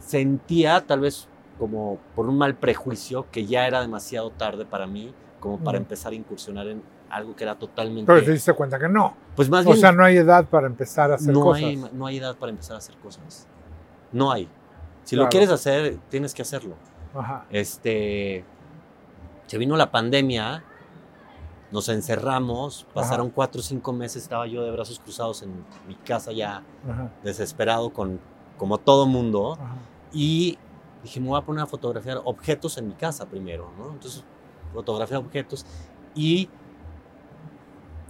sentía 0.00 0.84
tal 0.84 0.98
vez 0.98 1.28
como 1.60 1.98
por 2.16 2.28
un 2.28 2.38
mal 2.38 2.56
prejuicio 2.56 3.26
que 3.30 3.46
ya 3.46 3.68
era 3.68 3.80
demasiado 3.80 4.30
tarde 4.30 4.66
para 4.66 4.88
mí 4.88 5.14
como 5.46 5.64
para 5.64 5.78
empezar 5.78 6.12
a 6.12 6.14
incursionar 6.16 6.66
en 6.68 6.82
algo 7.10 7.34
que 7.36 7.44
era 7.44 7.54
totalmente 7.56 8.06
Pero 8.12 8.24
te 8.24 8.32
diste 8.32 8.52
cuenta 8.52 8.78
que 8.78 8.88
no. 8.88 9.14
pues 9.36 9.48
más 9.48 9.64
O 9.64 9.68
bien 9.70 9.80
sea, 9.80 9.92
no 9.92 10.04
hay 10.04 10.16
edad 10.16 10.44
para 10.46 10.66
empezar 10.66 11.12
a 11.12 11.14
hacer 11.16 11.32
no 11.32 11.40
cosas. 11.40 11.62
hay 11.64 11.76
no 11.92 12.06
hay 12.06 12.16
edad 12.18 12.36
para 12.36 12.50
empezar 12.50 12.74
a 12.74 12.78
hacer 12.78 12.96
cosas 12.96 13.46
no 14.12 14.30
hay 14.32 14.48
si 15.04 15.14
Claro. 15.14 15.26
lo 15.26 15.30
quieres 15.30 15.50
hacer 15.50 15.98
tienes 16.08 16.34
que 16.34 16.42
hacerlo 16.42 16.74
Ajá. 17.14 17.44
este 17.50 18.44
se 19.46 19.58
vino 19.58 19.76
la 19.76 19.90
pandemia 19.90 20.64
nos 21.70 21.88
encerramos 21.88 22.86
pasaron 22.94 23.30
cuatro 23.30 23.60
o 23.60 23.62
cinco 23.64 23.92
meses 23.92 24.22
estaba 24.22 24.46
yo 24.46 24.62
de 24.64 24.70
brazos 24.70 24.98
cruzados 25.00 25.42
en 25.42 25.64
mi 25.86 25.94
casa 25.94 26.32
ya 26.32 26.62
Ajá. 26.88 27.10
desesperado 27.22 27.90
con 27.92 28.20
como 28.58 28.78
todo 28.78 29.06
mundo 29.06 29.54
Ajá. 29.54 29.74
y 30.12 30.58
dije, 31.02 31.20
me 31.20 31.28
voy 31.28 31.38
a 31.38 31.44
poner 31.44 31.62
a 31.62 31.66
fotografiar 31.66 32.20
objetos 32.24 32.78
en 32.78 32.88
mi 32.88 32.94
casa 32.94 33.26
primero, 33.26 33.70
¿no? 33.78 33.92
Entonces, 33.92 34.24
fotografié 34.76 35.16
objetos 35.16 35.64
y 36.14 36.48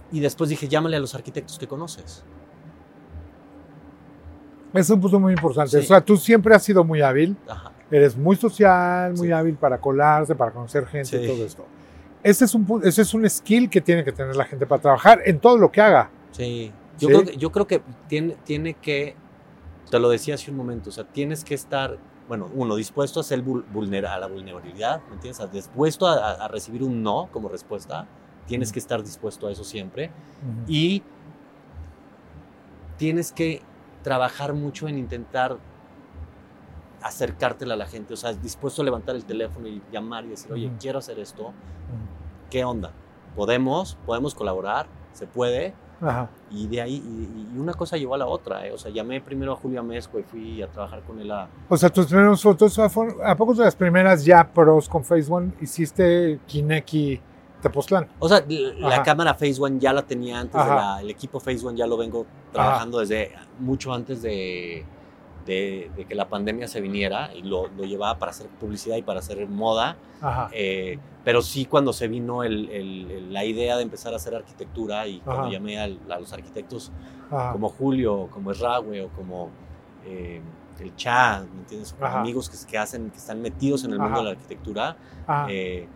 Y 0.09 0.21
después 0.21 0.49
dije, 0.49 0.69
llámale 0.69 0.95
a 0.95 0.99
los 1.01 1.13
arquitectos 1.15 1.59
que 1.59 1.67
conoces. 1.67 2.23
Es 4.73 4.89
un 4.89 5.01
punto 5.01 5.19
muy 5.19 5.33
importante. 5.33 5.71
Sí. 5.71 5.77
O 5.77 5.83
sea, 5.83 5.99
tú 6.01 6.15
siempre 6.17 6.53
has 6.55 6.63
sido 6.63 6.83
muy 6.83 7.01
hábil, 7.01 7.35
Ajá. 7.47 7.71
eres 7.91 8.15
muy 8.15 8.35
social, 8.37 9.13
muy 9.15 9.27
Sí. 9.27 9.33
hábil 9.33 9.55
para 9.55 9.79
colarse, 9.79 10.35
para 10.35 10.51
conocer 10.51 10.85
gente 10.87 11.23
y 11.23 11.27
todo 11.27 11.45
esto. 11.45 11.65
Ese 12.23 12.45
es, 12.45 12.53
un, 12.55 12.81
ese 12.83 13.01
es 13.01 13.13
un 13.13 13.29
skill 13.29 13.69
que 13.69 13.81
tiene 13.81 14.03
que 14.03 14.11
tener 14.11 14.35
la 14.35 14.45
gente 14.45 14.65
para 14.65 14.81
trabajar 14.81 15.21
en 15.25 15.39
todo 15.39 15.57
lo 15.57 15.71
que 15.71 15.81
haga. 15.81 16.09
Sí. 16.31 16.71
Yo. 16.99 17.07
Creo, 17.09 17.23
que, 17.25 17.37
yo 17.37 17.51
creo 17.51 17.67
que 17.67 17.81
tiene, 18.07 18.35
tiene 18.43 18.73
que, 18.75 19.15
te 19.91 19.99
lo 19.99 20.09
decía 20.09 20.35
hace 20.35 20.51
un 20.51 20.57
momento, 20.57 20.89
o 20.89 20.93
sea, 20.93 21.03
tienes 21.05 21.43
que 21.43 21.53
estar, 21.53 21.97
bueno, 22.27 22.49
uno, 22.53 22.75
dispuesto 22.75 23.19
a 23.19 23.23
ser 23.23 23.43
vul- 23.43 23.63
vulnera- 23.71 24.13
a 24.13 24.19
la 24.19 24.27
vulnerabilidad, 24.27 25.01
¿me 25.07 25.15
entiendes? 25.15 25.39
A- 25.39 25.47
Dispuesto 25.47 26.07
a, 26.07 26.47
recibir 26.49 26.83
un 26.83 27.01
no 27.01 27.29
como 27.31 27.47
respuesta, 27.49 28.05
tienes 28.47 28.71
que 28.71 28.79
estar 28.79 29.01
dispuesto 29.03 29.47
a 29.47 29.51
eso 29.51 29.63
siempre. 29.63 30.11
Y 30.67 31.03
tienes 32.97 33.31
que 33.31 33.61
trabajar 34.03 34.53
mucho 34.53 34.87
en 34.87 34.97
intentar 34.97 35.57
acercártela 37.01 37.75
a 37.75 37.77
la 37.77 37.85
gente, 37.85 38.13
o 38.13 38.17
sea, 38.17 38.33
dispuesto 38.33 38.81
a 38.81 38.85
levantar 38.85 39.15
el 39.15 39.23
teléfono 39.25 39.67
y 39.67 39.81
llamar 39.91 40.25
y 40.25 40.29
decir, 40.29 40.51
oye, 40.51 40.71
quiero 40.79 40.99
hacer 40.99 41.19
esto, 41.19 41.53
¿qué 42.49 42.63
onda? 42.65 42.91
¿Podemos? 43.35 43.97
¿Podemos 44.05 44.33
colaborar? 44.33 44.87
¿Se 45.13 45.27
puede? 45.27 45.75
Ajá. 46.01 46.29
Y 46.51 46.67
de 46.67 46.81
ahí, 46.81 46.95
y, 46.95 47.55
y 47.55 47.59
una 47.59 47.73
cosa 47.73 47.97
llevó 47.97 48.15
a 48.15 48.17
la 48.19 48.27
otra, 48.27 48.65
¿eh? 48.67 48.71
o 48.71 48.77
sea, 48.77 48.91
llamé 48.91 49.19
primero 49.19 49.53
a 49.53 49.55
Julio 49.55 49.79
Amezco 49.79 50.19
y 50.19 50.23
fui 50.23 50.61
a 50.61 50.67
trabajar 50.67 51.01
con 51.01 51.19
él 51.19 51.31
a... 51.31 51.47
O 51.69 51.75
sea, 51.75 51.89
tus 51.89 52.05
primeras 52.05 52.41
fotos, 52.41 52.77
¿a 52.79 52.87
fueron- 52.89 53.17
¿a 53.25 53.35
poco 53.35 53.53
de 53.55 53.65
las 53.65 53.75
primeras 53.75 54.23
ya 54.23 54.47
pros 54.47 54.87
con 54.87 55.03
Phase 55.03 55.31
One 55.31 55.51
hiciste 55.59 56.39
Kineki 56.47 57.19
Tepoztlán? 57.61 58.07
O 58.19 58.29
sea, 58.29 58.43
la 58.47 58.87
Ajá. 58.95 59.03
cámara 59.03 59.33
Phase 59.33 59.57
One 59.59 59.79
ya 59.79 59.91
la 59.91 60.03
tenía 60.03 60.39
antes, 60.39 60.53
de 60.53 60.59
Ajá. 60.61 60.75
la- 60.75 61.01
el 61.01 61.09
equipo 61.09 61.39
Phase 61.39 61.65
One 61.65 61.77
ya 61.77 61.87
lo 61.87 61.97
vengo 61.97 62.25
trabajando 62.53 62.99
desde 62.99 63.31
mucho 63.59 63.91
antes 63.93 64.21
de, 64.21 64.85
de- 65.47 65.89
de 65.95 66.05
que 66.05 66.13
la 66.13 66.27
pandemia 66.27 66.67
se 66.67 66.81
viniera 66.81 67.33
y 67.33 67.41
lo, 67.41 67.67
lo 67.69 67.85
llevaba 67.85 68.19
para 68.19 68.31
hacer 68.31 68.47
publicidad 68.59 68.97
y 68.97 69.01
para 69.01 69.19
hacer 69.19 69.47
moda. 69.47 69.97
Ajá. 70.21 70.49
Eh, 70.53 70.99
pero 71.23 71.41
sí 71.41 71.65
cuando 71.65 71.93
se 71.93 72.07
vino 72.07 72.43
el- 72.43 72.69
el- 72.69 73.33
la 73.33 73.43
idea 73.45 73.77
de 73.77 73.83
empezar 73.83 74.13
a 74.13 74.17
hacer 74.17 74.35
arquitectura 74.35 75.07
y 75.07 75.19
cuando 75.21 75.43
Ajá. 75.43 75.51
llamé 75.51 75.79
al- 75.79 75.99
a, 76.09 76.19
los 76.19 76.31
arquitectos 76.33 76.91
Ajá. 77.31 77.53
como 77.53 77.69
Julio, 77.69 78.27
como 78.31 78.51
Esrague 78.51 79.01
o 79.03 79.09
como 79.09 79.49
eh, 80.05 80.41
el 80.79 80.95
Cha, 80.95 81.41
¿me 81.53 81.61
entiendes? 81.61 81.95
Amigos 81.99 82.49
que, 82.49 82.57
que 82.69 82.77
hacen, 82.77 83.09
que 83.09 83.17
están 83.17 83.41
metidos 83.41 83.83
en 83.83 83.91
el 83.93 83.97
mundo 83.99 84.13
Ajá. 84.13 84.19
de 84.19 84.25
la 84.25 84.31
arquitectura, 84.31 84.95
eh, 85.49 85.87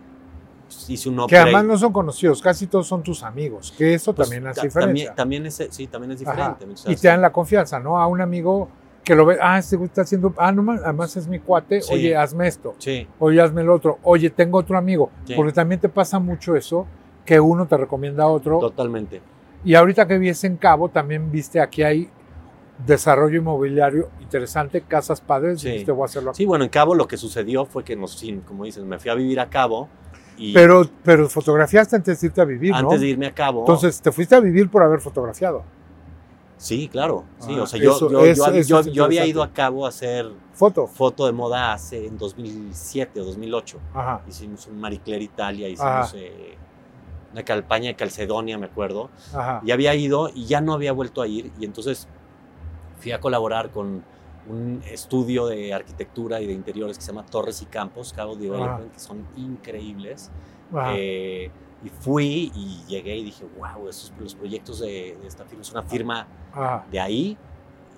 pues, 0.66 0.90
hice 0.90 1.08
un 1.08 1.26
que 1.26 1.36
además 1.38 1.64
no 1.64 1.78
son 1.78 1.92
conocidos, 1.92 2.42
casi 2.42 2.66
todos 2.66 2.86
son 2.88 3.02
tus 3.02 3.22
amigos, 3.22 3.72
que 3.76 3.94
eso 3.94 4.14
Pues, 4.14 4.28
también 4.28 4.48
hace 4.48 4.62
diferencia. 4.62 5.14
También, 5.14 5.14
también 5.14 5.46
es, 5.46 5.68
sí, 5.70 5.86
también 5.86 6.12
es 6.12 6.18
diferente. 6.18 6.64
o 6.66 6.76
sea, 6.76 6.92
y 6.92 6.96
te 6.96 7.08
dan 7.08 7.20
la 7.22 7.30
confianza, 7.32 7.78
¿no? 7.78 7.98
A 7.98 8.06
un 8.06 8.20
amigo 8.20 8.68
que 9.04 9.14
lo 9.16 9.26
ve, 9.26 9.36
ah, 9.40 9.58
este 9.58 9.76
güey 9.76 9.88
está 9.88 10.02
haciendo, 10.02 10.32
ah, 10.36 10.52
no, 10.52 10.70
además 10.72 11.16
es 11.16 11.26
mi 11.26 11.38
cuate, 11.40 11.80
Sí. 11.82 11.92
oye, 11.94 12.16
hazme 12.16 12.46
esto, 12.46 12.74
Sí, 12.78 13.06
oye, 13.18 13.40
hazme 13.40 13.62
el 13.62 13.70
otro, 13.70 13.98
oye, 14.04 14.30
tengo 14.30 14.58
otro 14.58 14.78
amigo, 14.78 15.10
Sí. 15.24 15.34
porque 15.34 15.52
también 15.52 15.80
te 15.80 15.88
pasa 15.88 16.18
mucho 16.20 16.54
eso, 16.56 16.86
que 17.24 17.40
uno 17.40 17.66
te 17.66 17.76
recomienda 17.76 18.24
a 18.24 18.28
otro, 18.28 18.58
totalmente. 18.60 19.20
y 19.64 19.74
ahorita 19.74 20.06
que 20.06 20.18
vies 20.18 20.44
en 20.44 20.56
Cabo, 20.56 20.88
también 20.88 21.30
viste 21.32 21.60
aquí 21.60 21.82
hay 21.82 22.08
desarrollo 22.86 23.38
inmobiliario 23.38 24.08
interesante, 24.20 24.80
casas 24.82 25.20
padres, 25.20 25.60
Sí. 25.60 25.84
voy 25.84 26.02
a 26.02 26.04
hacerlo. 26.06 26.34
Sí, 26.34 26.44
bueno, 26.44 26.64
en 26.64 26.70
Cabo 26.70 26.94
lo 26.94 27.06
que 27.06 27.16
sucedió 27.16 27.64
fue 27.64 27.84
que, 27.84 27.94
nos, 27.96 28.20
como 28.46 28.64
dices, 28.64 28.84
me 28.84 28.98
fui 28.98 29.10
a 29.10 29.14
vivir 29.14 29.38
a 29.40 29.48
Cabo 29.50 29.88
y 30.36 30.52
Pero, 30.54 30.82
pero 31.04 31.28
fotografiaste 31.28 31.94
antes 31.96 32.20
de 32.20 32.26
irte 32.28 32.40
a 32.40 32.44
vivir, 32.44 32.70
¿no? 32.72 32.78
antes 32.78 33.00
de 33.00 33.08
irme 33.08 33.26
a 33.26 33.32
Cabo... 33.34 33.60
Entonces, 33.60 34.00
te 34.00 34.10
fuiste 34.10 34.34
a 34.34 34.40
vivir 34.40 34.68
por 34.70 34.82
haber 34.82 35.00
fotografiado. 35.00 35.62
Sí, 36.62 36.86
claro. 36.88 37.24
Sí, 37.40 37.54
Ah, 37.58 37.62
o 37.62 37.66
sea, 37.66 37.80
yo, 37.80 37.90
eso- 37.96 38.08
yo, 38.08 38.20
eso- 38.24 38.52
yo, 38.62 38.78
eso 38.80 39.04
había 39.04 39.26
ido 39.26 39.42
a 39.42 39.52
Cabo 39.52 39.84
a 39.84 39.88
hacer 39.88 40.30
Foto. 40.54 40.86
foto 40.86 41.26
de 41.26 41.32
moda 41.32 41.72
hace 41.72 42.06
en 42.06 42.16
2007 42.16 43.20
o 43.20 43.24
2008. 43.24 43.80
Ajá. 43.92 44.22
Hicimos 44.28 44.68
un 44.68 44.78
Marie 44.80 45.00
Claire 45.00 45.24
Italia, 45.24 45.68
hicimos 45.68 46.14
eh, 46.14 46.56
una 47.32 47.42
campaña 47.42 47.88
de 47.88 47.96
Calcedonia, 47.96 48.58
me 48.58 48.66
acuerdo. 48.66 49.10
Ajá. 49.34 49.60
Y 49.64 49.72
había 49.72 49.92
ido 49.96 50.30
y 50.32 50.44
ya 50.46 50.60
no 50.60 50.72
había 50.74 50.92
vuelto 50.92 51.20
a 51.20 51.26
ir. 51.26 51.50
Y 51.58 51.64
entonces 51.64 52.06
fui 53.00 53.10
a 53.10 53.18
colaborar 53.20 53.70
con 53.72 54.04
un 54.48 54.82
estudio 54.88 55.46
de 55.46 55.74
arquitectura 55.74 56.40
y 56.40 56.46
de 56.46 56.52
interiores 56.52 56.96
que 56.96 57.02
se 57.04 57.10
llama 57.12 57.26
Torres 57.26 57.60
y 57.62 57.66
Campos, 57.66 58.12
Cabo 58.12 58.36
Development, 58.36 58.92
que 58.92 59.00
son 59.00 59.26
increíbles. 59.36 60.30
Ajá. 60.72 60.92
Eh, 60.96 61.50
y 61.84 61.88
fui 61.88 62.52
y 62.54 62.84
llegué 62.86 63.16
y 63.16 63.24
dije, 63.24 63.44
wow, 63.56 63.88
esos, 63.88 64.12
los 64.18 64.34
proyectos 64.34 64.80
de, 64.80 65.16
de 65.20 65.26
esta 65.26 65.44
firma 65.44 65.62
es 65.62 65.72
una 65.72 65.82
firma 65.82 66.26
Ajá. 66.52 66.86
de 66.90 67.00
ahí, 67.00 67.36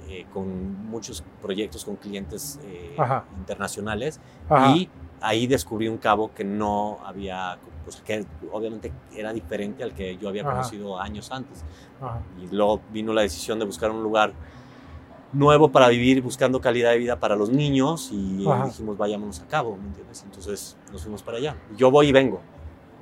eh, 0.08 0.26
con 0.32 0.86
muchos 0.86 1.22
proyectos 1.40 1.84
con 1.84 1.96
clientes 1.96 2.58
eh, 2.64 2.94
Ajá. 2.98 3.24
internacionales. 3.38 4.20
Ajá. 4.48 4.68
Y 4.68 4.88
ahí 5.20 5.46
descubrí 5.46 5.88
un 5.88 5.98
cabo 5.98 6.32
que 6.34 6.44
no 6.44 6.98
había, 7.04 7.58
pues 7.84 7.96
que 8.02 8.24
obviamente 8.52 8.92
era 9.14 9.32
diferente 9.32 9.82
al 9.82 9.92
que 9.94 10.16
yo 10.16 10.28
había 10.28 10.44
conocido 10.44 10.98
años 11.00 11.30
antes. 11.30 11.64
Y 12.42 12.54
luego 12.54 12.80
vino 12.90 13.12
la 13.12 13.22
decisión 13.22 13.58
de 13.58 13.64
buscar 13.64 13.90
un 13.90 14.02
lugar 14.02 14.32
nuevo 15.32 15.70
para 15.70 15.88
vivir, 15.88 16.22
buscando 16.22 16.60
calidad 16.60 16.90
de 16.92 16.98
vida 16.98 17.18
para 17.18 17.34
los 17.36 17.50
niños 17.50 18.10
y 18.12 18.46
Ajá. 18.48 18.66
dijimos, 18.66 18.96
vayámonos 18.96 19.40
a 19.40 19.46
cabo, 19.46 19.76
¿me 19.76 19.88
entiendes? 19.88 20.22
Entonces 20.24 20.76
nos 20.92 21.02
fuimos 21.02 21.22
para 21.22 21.38
allá. 21.38 21.56
Yo 21.76 21.90
voy 21.90 22.08
y 22.08 22.12
vengo. 22.12 22.40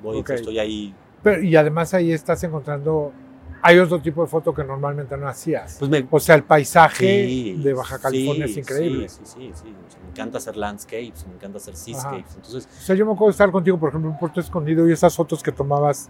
Voy, 0.03 0.17
Ok. 0.19 0.29
estoy 0.31 0.59
ahí. 0.59 0.93
Pero- 1.23 1.41
y 1.41 1.55
además 1.55 1.93
ahí 1.93 2.11
estás 2.11 2.43
encontrando, 2.43 3.11
hay 3.61 3.79
otro 3.79 4.01
tipo 4.01 4.21
de 4.21 4.27
foto 4.27 4.53
que 4.53 4.63
normalmente 4.63 5.15
no 5.17 5.27
hacías. 5.27 5.77
Pues 5.79 5.89
me, 5.89 6.05
O 6.11 6.19
sea, 6.19 6.35
el 6.35 6.43
paisaje 6.43 7.25
Sí, 7.25 7.61
de 7.63 7.73
Baja 7.73 7.97
California 7.97 8.45
sí, 8.45 8.51
es 8.51 8.57
increíble. 8.57 9.07
Sí, 9.09 9.21
sí, 9.23 9.31
sí. 9.33 9.51
sí. 9.63 9.73
O 9.87 9.91
sea, 9.91 10.01
me 10.03 10.09
encanta 10.09 10.37
hacer 10.37 10.57
landscapes, 10.57 11.25
me 11.27 11.35
encanta 11.35 11.57
hacer 11.57 11.75
seascapes. 11.75 12.35
Entonces, 12.35 12.67
O 12.77 12.81
sea, 12.81 12.95
yo 12.95 13.05
me 13.05 13.13
acuerdo 13.13 13.27
de 13.27 13.31
estar 13.31 13.49
contigo, 13.51 13.79
por 13.79 13.89
ejemplo, 13.89 14.11
en 14.11 14.17
Puerto 14.17 14.41
Escondido 14.41 14.87
y 14.87 14.91
esas 14.91 15.15
fotos 15.15 15.41
que 15.41 15.51
tomabas 15.53 16.09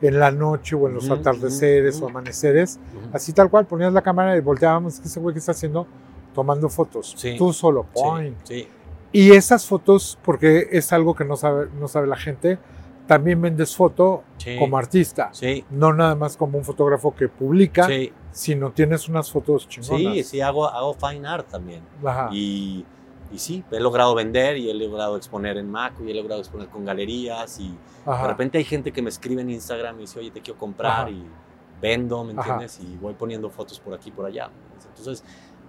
en 0.00 0.18
la 0.18 0.30
noche 0.30 0.74
o 0.74 0.88
en 0.88 0.94
los 0.94 1.04
Ujú, 1.04 1.14
atardeceres 1.14 1.96
ujú, 1.96 2.06
o 2.06 2.08
amaneceres, 2.08 2.80
ujú. 2.96 3.10
así 3.12 3.32
tal 3.32 3.48
cual, 3.50 3.66
ponías 3.66 3.92
la 3.92 4.02
cámara 4.02 4.36
y 4.36 4.40
volteábamos, 4.40 4.98
que 4.98 5.06
ese 5.08 5.20
güey 5.20 5.34
que 5.34 5.38
está 5.38 5.52
haciendo, 5.52 5.86
tomando 6.34 6.68
fotos. 6.68 7.14
Sí. 7.16 7.36
Tú 7.38 7.52
solo, 7.52 7.86
Sí, 7.94 8.02
point. 8.02 8.36
sí, 8.44 8.68
Y 9.12 9.30
esas 9.30 9.64
fotos, 9.66 10.18
porque 10.24 10.68
es 10.72 10.92
algo 10.92 11.14
que 11.14 11.24
no 11.24 11.36
sabe, 11.36 11.68
no 11.78 11.86
sabe 11.86 12.08
la 12.08 12.16
gente, 12.16 12.58
también 13.06 13.40
vendes 13.40 13.76
foto 13.76 14.24
sí, 14.38 14.56
como 14.58 14.78
artista. 14.78 15.28
sí, 15.32 15.64
No 15.70 15.92
nada 15.92 16.14
más 16.14 16.36
como 16.36 16.58
un 16.58 16.64
fotógrafo 16.64 17.14
que 17.14 17.28
publica, 17.28 17.86
sí, 17.86 18.12
sino 18.32 18.70
tienes 18.72 19.08
unas 19.08 19.30
fotos 19.30 19.68
chingonas. 19.68 20.14
sí, 20.14 20.22
sí, 20.24 20.40
hago, 20.40 20.66
hago 20.66 20.94
fine 20.94 21.26
art 21.26 21.48
también. 21.48 21.82
Ajá. 22.04 22.28
Y, 22.32 22.84
y 23.32 23.38
sí, 23.38 23.62
he 23.70 23.80
logrado 23.80 24.14
vender 24.14 24.56
y 24.56 24.70
he 24.70 24.74
logrado 24.74 25.16
exponer 25.16 25.56
en 25.58 25.70
Mac 25.70 25.94
y 26.04 26.10
he 26.10 26.14
logrado 26.14 26.40
exponer 26.40 26.68
con 26.68 26.84
galerías 26.84 27.58
y 27.60 27.76
Ajá. 28.06 28.22
de 28.22 28.28
repente 28.28 28.58
hay 28.58 28.64
gente 28.64 28.92
que 28.92 29.02
me 29.02 29.10
escribe 29.10 29.42
en 29.42 29.50
Instagram 29.50 29.96
y 29.96 30.00
dice, 30.02 30.18
oye, 30.18 30.30
te 30.30 30.40
quiero 30.40 30.58
comprar 30.58 31.02
Ajá. 31.06 31.10
y 31.10 31.24
vendo, 31.82 32.24
¿me 32.24 32.32
entiendes? 32.32 32.80
Y 32.80 32.96
voy 32.96 33.14
poniendo 33.14 33.50
fotos 33.50 33.78
por 33.80 33.92
aquí 33.94 34.08
y 34.08 34.12
por 34.12 34.24
allá. 34.26 34.48
Entonces, 34.88 35.22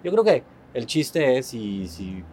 yo 0.03 0.11
creo 0.11 0.23
que 0.23 0.43
el 0.73 0.85
chiste 0.85 1.37
es, 1.37 1.53
y 1.53 1.87
si 1.87 2.23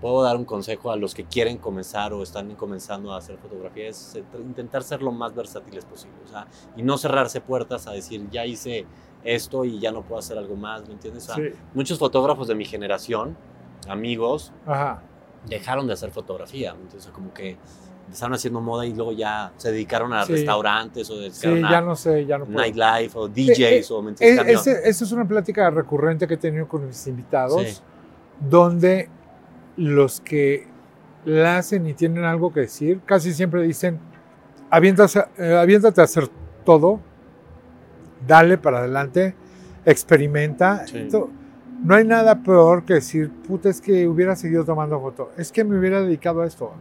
puedo 0.00 0.22
dar 0.22 0.36
un 0.36 0.44
consejo 0.44 0.90
a 0.90 0.96
los 0.96 1.14
que 1.14 1.24
quieren 1.24 1.58
comenzar 1.58 2.12
o 2.12 2.22
están 2.22 2.54
comenzando 2.54 3.12
a 3.12 3.18
hacer 3.18 3.36
fotografía, 3.38 3.88
es 3.88 4.14
eh, 4.16 4.24
intentar 4.40 4.82
ser 4.82 5.02
lo 5.02 5.10
más 5.12 5.34
versátiles 5.34 5.84
posible. 5.84 6.16
O 6.24 6.28
sea, 6.28 6.46
y 6.76 6.82
no 6.82 6.96
cerrarse 6.98 7.40
puertas 7.40 7.86
a 7.86 7.92
decir, 7.92 8.28
ya 8.30 8.46
hice 8.46 8.86
esto 9.24 9.64
y 9.64 9.80
ya 9.80 9.90
no 9.90 10.02
puedo 10.02 10.18
hacer 10.20 10.38
algo 10.38 10.54
más, 10.56 10.86
¿me 10.86 10.94
entiendes? 10.94 11.28
O 11.28 11.34
sea, 11.34 11.36
Sí. 11.36 11.50
muchos 11.74 11.98
fotógrafos 11.98 12.46
de 12.48 12.54
mi 12.54 12.64
generación, 12.64 13.36
amigos, 13.88 14.52
Ajá. 14.66 15.02
dejaron 15.46 15.86
de 15.86 15.92
hacer 15.94 16.10
fotografía. 16.10 16.72
¿me 16.74 16.82
entiendes? 16.82 17.02
O 17.02 17.04
sea, 17.08 17.12
como 17.12 17.32
que 17.34 17.56
empezaron 18.06 18.34
haciendo 18.34 18.60
moda 18.60 18.86
y 18.86 18.94
luego 18.94 19.12
ya 19.12 19.52
se 19.56 19.70
dedicaron 19.72 20.12
a 20.14 20.24
Sí. 20.24 20.32
restaurantes 20.32 21.10
o 21.10 21.14
Sí, 21.14 21.20
dedicaron 21.48 21.60
ya 21.70 21.78
a 21.78 21.80
no 21.82 21.96
sé, 21.96 22.24
ya 22.24 22.38
no 22.38 22.44
puedo. 22.46 22.58
nightlife 22.58 23.18
o 23.18 23.26
Eh, 23.26 23.30
DJs 23.34 23.90
o 23.90 24.02
¿me 24.02 24.10
entiendes? 24.10 24.34
Eh, 24.34 24.38
Camión. 24.38 24.60
ese- 24.60 24.88
esa 24.88 25.04
es 25.04 25.12
una 25.12 25.26
plática 25.28 25.68
recurrente 25.70 26.26
que 26.26 26.34
he 26.34 26.38
tenido 26.38 26.66
con 26.68 26.86
mis 26.86 27.06
invitados, 27.06 27.62
Sí. 27.66 27.78
donde 28.48 29.10
los 29.78 30.20
que 30.20 30.66
la 31.24 31.56
hacen 31.58 31.86
y 31.86 31.94
tienen 31.94 32.24
algo 32.24 32.52
que 32.52 32.60
decir, 32.60 33.00
casi 33.06 33.32
siempre 33.32 33.62
dicen, 33.62 33.98
aviéntate, 34.70 35.20
eh, 35.38 35.56
aviéntate 35.56 36.00
a 36.00 36.04
hacer 36.04 36.28
todo, 36.64 37.00
dale 38.26 38.58
para 38.58 38.78
adelante, 38.80 39.34
experimenta. 39.84 40.86
Sí. 40.86 40.98
Esto- 40.98 41.30
no 41.82 41.94
hay 41.94 42.04
nada 42.04 42.42
peor 42.42 42.84
que 42.84 42.94
decir, 42.94 43.30
puta, 43.46 43.68
es 43.68 43.80
que 43.80 44.08
hubiera 44.08 44.34
seguido 44.34 44.64
tomando 44.64 45.00
foto, 45.00 45.30
es 45.36 45.52
que 45.52 45.62
me 45.62 45.78
hubiera 45.78 46.00
dedicado 46.02 46.42
a 46.42 46.46
esto. 46.46 46.72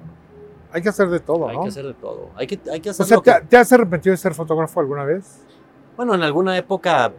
Hay 0.71 0.81
que 0.81 0.89
hacer 0.89 1.07
de 1.09 1.19
todo, 1.19 1.47
Hay 1.47 1.55
¿no? 1.55 1.63
que 1.63 1.69
hacer 1.69 1.85
de 1.85 1.93
todo. 1.93 2.29
Hay 2.35 2.47
que, 2.47 2.59
hay 2.71 2.79
que 2.81 2.89
o 2.89 2.91
hacer 2.91 3.05
sea, 3.05 3.17
lo 3.17 3.21
que- 3.23 3.31
¿te, 3.31 3.41
te 3.41 3.57
has 3.57 3.71
arrepentido 3.71 4.11
de 4.11 4.17
ser 4.17 4.33
fotógrafo 4.33 4.79
alguna 4.79 5.03
vez? 5.05 5.43
Bueno, 5.95 6.15
en 6.15 6.23
alguna 6.23 6.57
época 6.57 7.11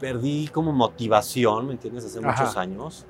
perdí 0.00 0.48
como 0.48 0.72
motivación, 0.72 1.66
¿me 1.66 1.72
entiendes? 1.72 2.04
Hace 2.06 2.18
Ajá. 2.18 2.28
muchos 2.42 2.56
años. 2.56 3.06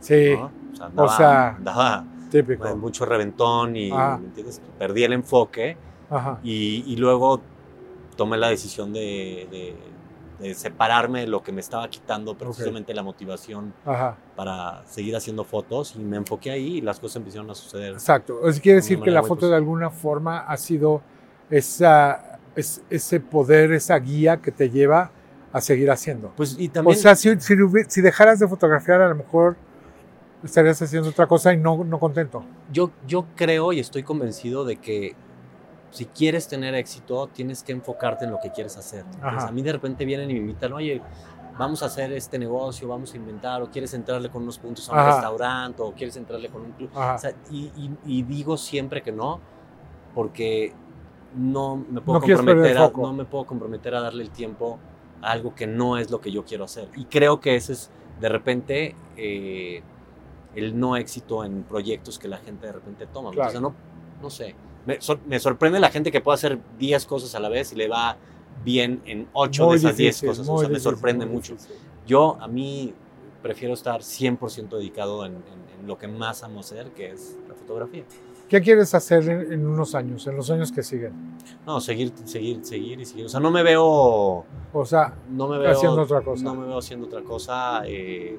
Sí, 0.00 0.34
¿no? 0.36 0.50
O 0.72 0.76
sea, 0.76 0.86
andaba, 0.86 1.16
sea, 1.16 1.48
andaba 1.56 2.04
típico. 2.30 2.66
en 2.68 2.78
mucho 2.78 3.04
reventón 3.04 3.76
y, 3.76 3.90
Ah. 3.92 4.18
¿me 4.20 4.26
entiendes? 4.28 4.60
Perdí 4.78 5.04
el 5.04 5.12
enfoque 5.12 5.76
Ajá. 6.10 6.38
y, 6.42 6.84
y 6.86 6.96
luego 6.96 7.40
tomé 8.16 8.36
la 8.36 8.48
decisión 8.48 8.92
de, 8.92 9.46
de- 9.50 9.76
de 10.38 10.54
separarme 10.54 11.22
de 11.22 11.26
lo 11.26 11.42
que 11.42 11.50
me 11.50 11.60
estaba 11.60 11.88
quitando 11.90 12.38
precisamente 12.38 12.94
la 12.94 13.02
motivación 13.02 13.74
Ajá, 13.84 14.16
para 14.36 14.84
seguir 14.86 15.16
haciendo 15.16 15.42
fotos 15.42 15.96
y 15.96 15.98
me 15.98 16.16
enfoqué 16.16 16.52
ahí 16.52 16.76
y 16.76 16.80
las 16.80 17.00
cosas 17.00 17.16
empezaron 17.16 17.50
a 17.50 17.56
suceder. 17.56 17.94
exacto. 17.94 18.48
Eso 18.48 18.60
quiere 18.62 18.76
De 18.76 18.82
decir 18.82 19.00
que 19.00 19.10
la 19.10 19.24
foto 19.24 19.48
de 19.48 19.56
alguna 19.56 19.90
forma 19.90 20.38
ha 20.38 20.56
sido 20.56 21.02
esa, 21.50 22.38
es- 22.54 22.82
ese 22.90 23.18
poder, 23.20 23.72
esa 23.72 23.98
guía 23.98 24.36
que 24.36 24.52
te 24.52 24.70
lleva 24.70 25.10
a 25.52 25.60
seguir 25.60 25.90
haciendo. 25.90 26.32
Pues 26.36 26.56
y 26.58 26.68
O 26.68 26.72
también 26.72 26.96
sea, 26.98 27.16
si, 27.16 27.28
si, 27.40 27.54
hubi- 27.54 27.86
si 27.88 28.00
dejaras 28.00 28.38
de 28.38 28.46
fotografiar, 28.46 29.00
a 29.00 29.08
lo 29.08 29.14
mejor 29.16 29.56
estarías 30.44 30.80
haciendo 30.80 31.08
otra 31.10 31.26
cosa 31.26 31.52
y 31.52 31.56
no, 31.56 31.82
no 31.84 31.98
contento. 31.98 32.44
yo, 32.72 32.90
yo 33.06 33.26
creo 33.34 33.72
y 33.72 33.80
estoy 33.80 34.02
convencido 34.02 34.64
de 34.64 34.76
que 34.76 35.14
si 35.90 36.04
quieres 36.04 36.46
tener 36.48 36.74
éxito, 36.74 37.28
tienes 37.28 37.62
que 37.62 37.72
enfocarte 37.72 38.24
en 38.26 38.30
lo 38.30 38.38
que 38.40 38.50
quieres 38.50 38.76
hacer. 38.76 39.04
Entonces, 39.14 39.44
a 39.48 39.52
mí 39.52 39.62
de 39.62 39.72
repente 39.72 40.04
vienen 40.04 40.30
y 40.30 40.34
me 40.34 40.40
invitan, 40.40 40.72
oye, 40.74 41.00
vamos 41.58 41.82
a 41.82 41.86
hacer 41.86 42.12
este 42.12 42.38
negocio, 42.38 42.86
vamos 42.86 43.14
a 43.14 43.16
inventar, 43.16 43.62
o 43.62 43.70
quieres 43.70 43.94
entrarle 43.94 44.28
con 44.28 44.42
unos 44.42 44.58
puntos 44.58 44.88
a 44.88 44.92
un 44.92 44.98
Ajá. 44.98 45.12
restaurante, 45.12 45.82
o 45.82 45.92
quieres 45.92 46.16
entrarle 46.16 46.50
con 46.50 46.60
un 46.62 46.72
club. 46.72 46.90
Ajá. 46.94 47.14
O 47.14 47.18
sea, 47.18 47.32
y, 47.50 47.72
y- 47.76 47.96
y 48.04 48.22
digo 48.22 48.56
siempre 48.58 49.02
que 49.02 49.10
no, 49.12 49.40
porque 50.14 50.72
no 51.34 51.76
me 51.76 52.00
puedo 52.00 52.20
No 52.20 52.26
comprometer, 52.26 52.78
a, 52.78 52.90
no 52.90 53.12
me 53.12 53.24
puedo 53.24 53.44
comprometer 53.46 53.94
a 53.94 54.00
darle 54.02 54.22
el 54.24 54.30
tiempo 54.30 54.78
a 55.22 55.30
algo 55.32 55.54
que 55.54 55.66
no 55.66 55.96
es 55.98 56.10
lo 56.10 56.20
que 56.20 56.30
yo 56.30 56.44
quiero 56.44 56.64
hacer. 56.64 56.88
Y 56.96 57.06
creo 57.06 57.40
que 57.40 57.56
ese 57.56 57.72
es 57.72 57.90
de 58.20 58.28
repente 58.28 58.94
eh, 59.16 59.82
el 60.54 60.78
no 60.78 60.96
éxito 60.96 61.44
en 61.44 61.62
proyectos 61.62 62.18
que 62.18 62.28
la 62.28 62.38
gente 62.38 62.66
de 62.66 62.72
repente 62.72 63.06
toma. 63.06 63.30
Claro. 63.30 63.48
O 63.48 63.52
sea, 63.52 63.60
no, 63.60 63.74
no 64.22 64.30
sé. 64.30 64.54
Me, 64.86 65.00
sor- 65.00 65.20
me 65.26 65.38
sorprende 65.38 65.78
la 65.80 65.90
gente 65.90 66.10
que 66.10 66.20
puede 66.20 66.34
hacer 66.36 66.58
10 66.78 67.04
cosas 67.06 67.34
a 67.34 67.40
la 67.40 67.48
vez 67.48 67.72
y 67.72 67.76
le 67.76 67.88
va 67.88 68.16
bien 68.64 69.02
en 69.04 69.28
8 69.34 69.64
Muy 69.66 69.72
de 69.74 69.78
esas 69.78 69.96
10 69.96 70.14
difícil, 70.14 70.28
cosas. 70.30 70.48
O 70.48 70.58
sea, 70.58 70.68
me 70.68 70.74
difícil, 70.74 70.92
sorprende 70.92 71.26
muy 71.26 71.34
mucho. 71.36 71.52
difícil. 71.52 71.76
Yo, 72.06 72.36
a 72.40 72.48
mí, 72.48 72.94
prefiero 73.42 73.74
estar 73.74 74.00
100% 74.02 74.68
dedicado 74.78 75.24
en, 75.26 75.34
en- 75.34 75.80
en 75.80 75.86
lo 75.86 75.96
que 75.98 76.08
más 76.08 76.42
amo 76.42 76.60
hacer, 76.60 76.90
que 76.92 77.10
es 77.12 77.36
la 77.48 77.54
fotografía. 77.54 78.02
¿Qué 78.48 78.62
quieres 78.62 78.94
hacer 78.94 79.28
en, 79.28 79.52
en 79.52 79.66
unos 79.66 79.94
años, 79.94 80.26
en 80.26 80.34
los 80.36 80.50
años 80.50 80.72
que 80.72 80.82
siguen? 80.82 81.12
No, 81.66 81.80
seguir, 81.82 82.12
seguir, 82.24 82.64
seguir 82.64 82.98
y 82.98 83.04
seguir. 83.04 83.26
O 83.26 83.28
sea, 83.28 83.40
no 83.40 83.50
me 83.50 83.62
veo, 83.62 83.84
O 84.72 84.84
sea, 84.86 85.14
no 85.30 85.46
me 85.48 85.58
veo 85.58 85.70
Haciendo 85.72 86.00
otra 86.02 86.22
cosa. 86.22 86.42
No 86.44 86.54
me 86.54 86.66
veo 86.66 86.78
haciendo 86.78 87.06
otra 87.06 87.22
cosa. 87.22 87.82
eh, 87.84 88.38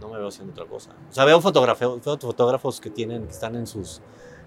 no 0.00 0.08
me 0.08 0.18
veo 0.18 0.28
haciendo 0.28 0.52
otra 0.52 0.64
cosa. 0.66 0.90
O 1.10 1.12
sea, 1.12 1.24
veo 1.24 1.40
fotógrafos, 1.40 2.00
fotógrafos 2.20 2.80
que 2.80 2.90
tienen, 2.90 3.24
que 3.26 3.32
están 3.32 3.54
en 3.56 3.66
sus 3.66 4.00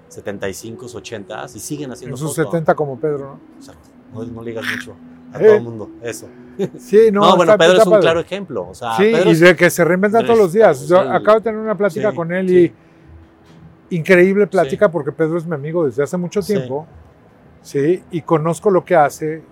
75, 0.09 0.85
80 0.93 1.45
y 1.55 1.59
siguen 1.59 1.91
haciendo 1.91 2.15
en 2.15 2.19
sus 2.19 2.35
foto. 2.35 2.49
70 2.51 2.75
como 2.75 2.99
Pedro, 2.99 3.19
¿no? 3.19 3.39
Exacto. 3.57 3.89
No, 4.13 4.23
no 4.25 4.41
le 4.41 4.51
digas 4.51 4.65
mucho 4.75 4.95
a 5.33 5.39
Eh. 5.39 5.45
todo 5.45 5.55
el 5.55 5.61
mundo. 5.63 5.89
Eso. 6.01 6.27
Sí, 6.77 7.09
no, 7.11 7.21
No, 7.21 7.35
bueno, 7.35 7.57
Pedro 7.57 7.77
es 7.79 7.85
un 7.85 7.91
padre. 7.93 8.01
claro 8.03 8.19
ejemplo. 8.19 8.67
O 8.69 8.75
sea, 8.75 8.95
Sí, 8.95 9.03
Pedro 9.11 9.31
y 9.31 9.35
de 9.35 9.55
que 9.55 9.69
se 9.71 9.83
reinventa 9.83 10.23
todos 10.23 10.37
los 10.37 10.53
días. 10.53 10.87
Yo 10.87 11.01
sí. 11.01 11.07
acabo 11.09 11.39
de 11.39 11.43
tener 11.45 11.59
una 11.59 11.75
plática 11.75 12.11
Sí, 12.11 12.15
con 12.15 12.31
él 12.31 12.47
sí. 12.47 12.71
y 13.89 13.95
increíble 13.97 14.45
plática 14.47 14.89
porque 14.91 15.11
Pedro 15.11 15.37
es 15.37 15.45
mi 15.47 15.55
amigo 15.55 15.85
desde 15.85 16.03
hace 16.03 16.15
mucho 16.17 16.41
tiempo, 16.41 16.85
sí, 17.61 18.03
y 18.11 18.21
conozco 18.21 18.69
lo 18.69 18.83
que 18.85 18.95
hace 18.95 19.43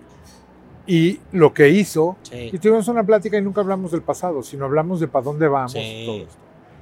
y 0.86 1.20
lo 1.32 1.54
que 1.54 1.68
hizo. 1.68 2.16
Sí. 2.22 2.50
Y 2.52 2.58
tuvimos 2.58 2.88
una 2.88 3.04
plática 3.04 3.38
y 3.38 3.42
nunca 3.42 3.60
hablamos 3.60 3.92
del 3.92 4.02
pasado, 4.02 4.42
sino 4.42 4.64
hablamos 4.64 5.00
de 5.00 5.08
para 5.08 5.24
dónde 5.24 5.48
vamos. 5.48 5.72
Sí. 5.72 6.04
todo 6.06 6.16
esto. 6.18 6.36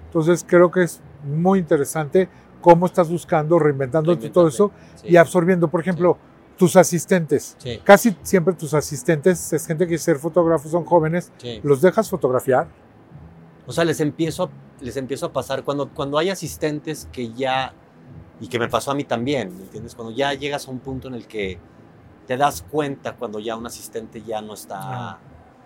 Entonces 0.06 0.44
creo 0.48 0.70
que 0.70 0.82
es 0.82 1.00
muy 1.24 1.58
interesante 1.58 2.28
cómo 2.60 2.86
estás 2.86 3.08
buscando, 3.10 3.58
reinventándote 3.58 4.28
todo 4.30 4.48
eso 4.48 4.70
Sí. 4.96 5.08
y 5.10 5.16
absorbiendo, 5.16 5.68
por 5.68 5.80
ejemplo, 5.80 6.18
tus 6.56 6.76
asistentes. 6.76 7.56
Casi 7.84 8.14
siempre 8.22 8.52
tus 8.54 8.74
asistentes 8.74 9.52
es 9.52 9.66
gente 9.66 9.84
que 9.84 9.88
quiere 9.90 10.02
ser 10.02 10.18
fotógrafos, 10.18 10.70
son 10.70 10.84
jóvenes, 10.84 11.32
los 11.62 11.80
dejas 11.80 12.10
fotografiar. 12.10 12.66
O 13.66 13.72
sea, 13.72 13.84
les 13.84 14.00
empiezo, 14.00 14.50
les 14.80 14.96
empiezo 14.96 15.26
a 15.26 15.32
pasar 15.32 15.62
cuando, 15.64 15.88
cuando 15.88 16.18
hay 16.18 16.28
asistentes 16.28 17.08
que 17.12 17.32
ya, 17.32 17.72
y 18.40 18.48
que 18.48 18.58
me 18.58 18.68
pasó 18.68 18.90
a 18.90 18.94
mí 18.94 19.04
también, 19.04 19.56
¿me 19.56 19.62
entiendes? 19.62 19.94
Cuando 19.94 20.12
ya 20.14 20.34
llegas 20.34 20.66
a 20.66 20.70
un 20.70 20.80
punto 20.80 21.08
en 21.08 21.14
el 21.14 21.26
que 21.26 21.58
te 22.30 22.36
das 22.36 22.62
cuenta 22.70 23.14
cuando 23.16 23.40
ya 23.40 23.56
un 23.56 23.66
asistente 23.66 24.22
ya 24.22 24.40
no 24.40 24.54
está 24.54 24.78
Ah. 24.80 25.18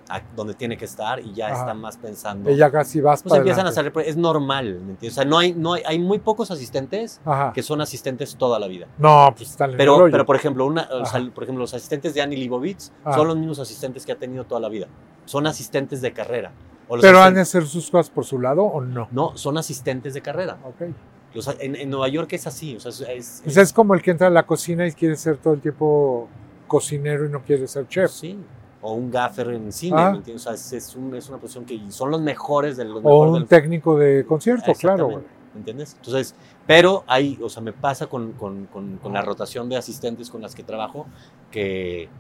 a- 0.09 0.23
donde 0.35 0.55
tiene 0.55 0.79
que 0.79 0.87
estar 0.87 1.21
y 1.21 1.35
ya 1.35 1.49
está 1.51 1.75
más 1.75 1.99
pensando. 1.99 2.51
Y 2.51 2.57
ya 2.57 2.71
casi 2.71 3.03
vas 3.03 3.23
pues 3.23 3.29
para 3.33 3.41
empiezan 3.41 3.67
a 3.67 3.69
hacer, 3.69 3.93
es 4.07 4.17
normal, 4.17 4.81
¿me 4.81 4.93
entiendes? 4.93 5.13
O 5.13 5.15
sea, 5.17 5.25
no 5.27 5.37
hay, 5.37 5.53
no 5.53 5.75
hay, 5.75 5.83
hay 5.85 5.99
muy 5.99 6.21
pocos 6.21 6.51
asistentes 6.51 7.21
Ajá. 7.27 7.53
que 7.53 7.63
son 7.63 7.83
asistentes 7.83 8.37
toda 8.37 8.59
la 8.59 8.67
vida. 8.67 8.87
No, 8.97 9.31
pues 9.37 9.51
están 9.51 9.71
en 9.71 9.73
el 9.73 9.77
Pero, 9.77 10.09
pero 10.11 10.25
por 10.25 10.37
ejemplo, 10.37 10.65
una, 10.65 10.89
o 10.91 11.05
sea, 11.05 11.21
por 11.35 11.45
ejemplo, 11.45 11.61
los 11.65 11.75
asistentes 11.75 12.15
de 12.15 12.23
Annie 12.23 12.39
Leibovitz 12.39 12.93
Ajá. 13.05 13.15
son 13.19 13.29
los 13.29 13.37
mismos 13.37 13.59
asistentes 13.59 14.07
que 14.07 14.13
ha 14.13 14.17
tenido 14.17 14.45
toda 14.45 14.59
la 14.63 14.71
vida. 14.71 14.87
Son 15.27 15.47
asistentes 15.47 16.01
de 16.01 16.15
carrera. 16.15 16.51
O 16.89 16.97
pero 16.99 17.21
han 17.23 17.35
de 17.35 17.43
hacer 17.43 17.67
sus 17.67 17.91
cosas 17.91 18.09
por 18.09 18.25
su 18.25 18.39
lado 18.41 18.63
o 18.63 18.81
no. 18.81 19.09
No, 19.11 19.37
son 19.37 19.59
asistentes 19.59 20.15
de 20.15 20.23
carrera. 20.23 20.57
Ok. 20.65 20.95
Los- 21.35 21.49
en, 21.61 21.75
en 21.77 21.91
Nueva 21.91 22.09
York 22.09 22.33
es 22.33 22.47
así. 22.47 22.77
O 22.77 22.81
sea, 22.81 22.91
es, 23.13 23.43
es- 23.45 23.57
es 23.57 23.73
como 23.73 23.93
el 23.95 24.01
que 24.03 24.13
entra 24.13 24.29
a 24.29 24.31
la 24.31 24.45
cocina 24.45 24.87
y 24.87 24.93
quiere 24.93 25.17
ser 25.17 25.37
todo 25.39 25.55
el 25.55 25.61
tiempo 25.61 26.29
cocinero 26.67 27.27
y 27.27 27.31
no 27.31 27.43
quiere 27.43 27.67
ser 27.69 27.87
chef. 27.89 28.11
sí. 28.11 28.39
O 28.87 28.93
un 28.93 29.11
gaffer 29.11 29.49
en 29.49 29.73
cine, 29.73 29.97
Ah. 29.99 30.11
¿me 30.11 30.19
entiendes? 30.19 30.47
O 30.47 30.55
sea, 30.55 30.77
es, 30.79 30.95
un- 30.95 31.15
es 31.15 31.27
una 31.31 31.39
posición 31.39 31.65
que 31.65 31.81
son 31.89 32.11
los 32.11 32.21
mejores 32.21 32.77
de 32.77 32.85
los 32.85 32.99
O 32.99 33.01
mejores 33.01 33.33
un 33.33 33.39
del- 33.41 33.49
técnico 33.49 33.99
de 33.99 34.27
concierto, 34.27 34.73
claro. 34.75 35.23
¿me 35.55 35.59
entiendes? 35.61 35.95
Entonces, 35.97 36.35
pero 36.67 37.03
hay, 37.07 37.39
o 37.43 37.49
sea, 37.49 37.63
me 37.63 37.73
pasa 37.73 38.09
con, 38.09 38.33
con- 38.33 38.67
con- 38.67 38.99
con 38.99 39.13
la 39.15 39.23
rotación 39.23 39.71
de 39.71 39.79
asistentes 39.79 40.29
con 40.29 40.43
las 40.43 40.55
que 40.55 40.63
trabajo 40.65 41.07
que, 41.51 42.11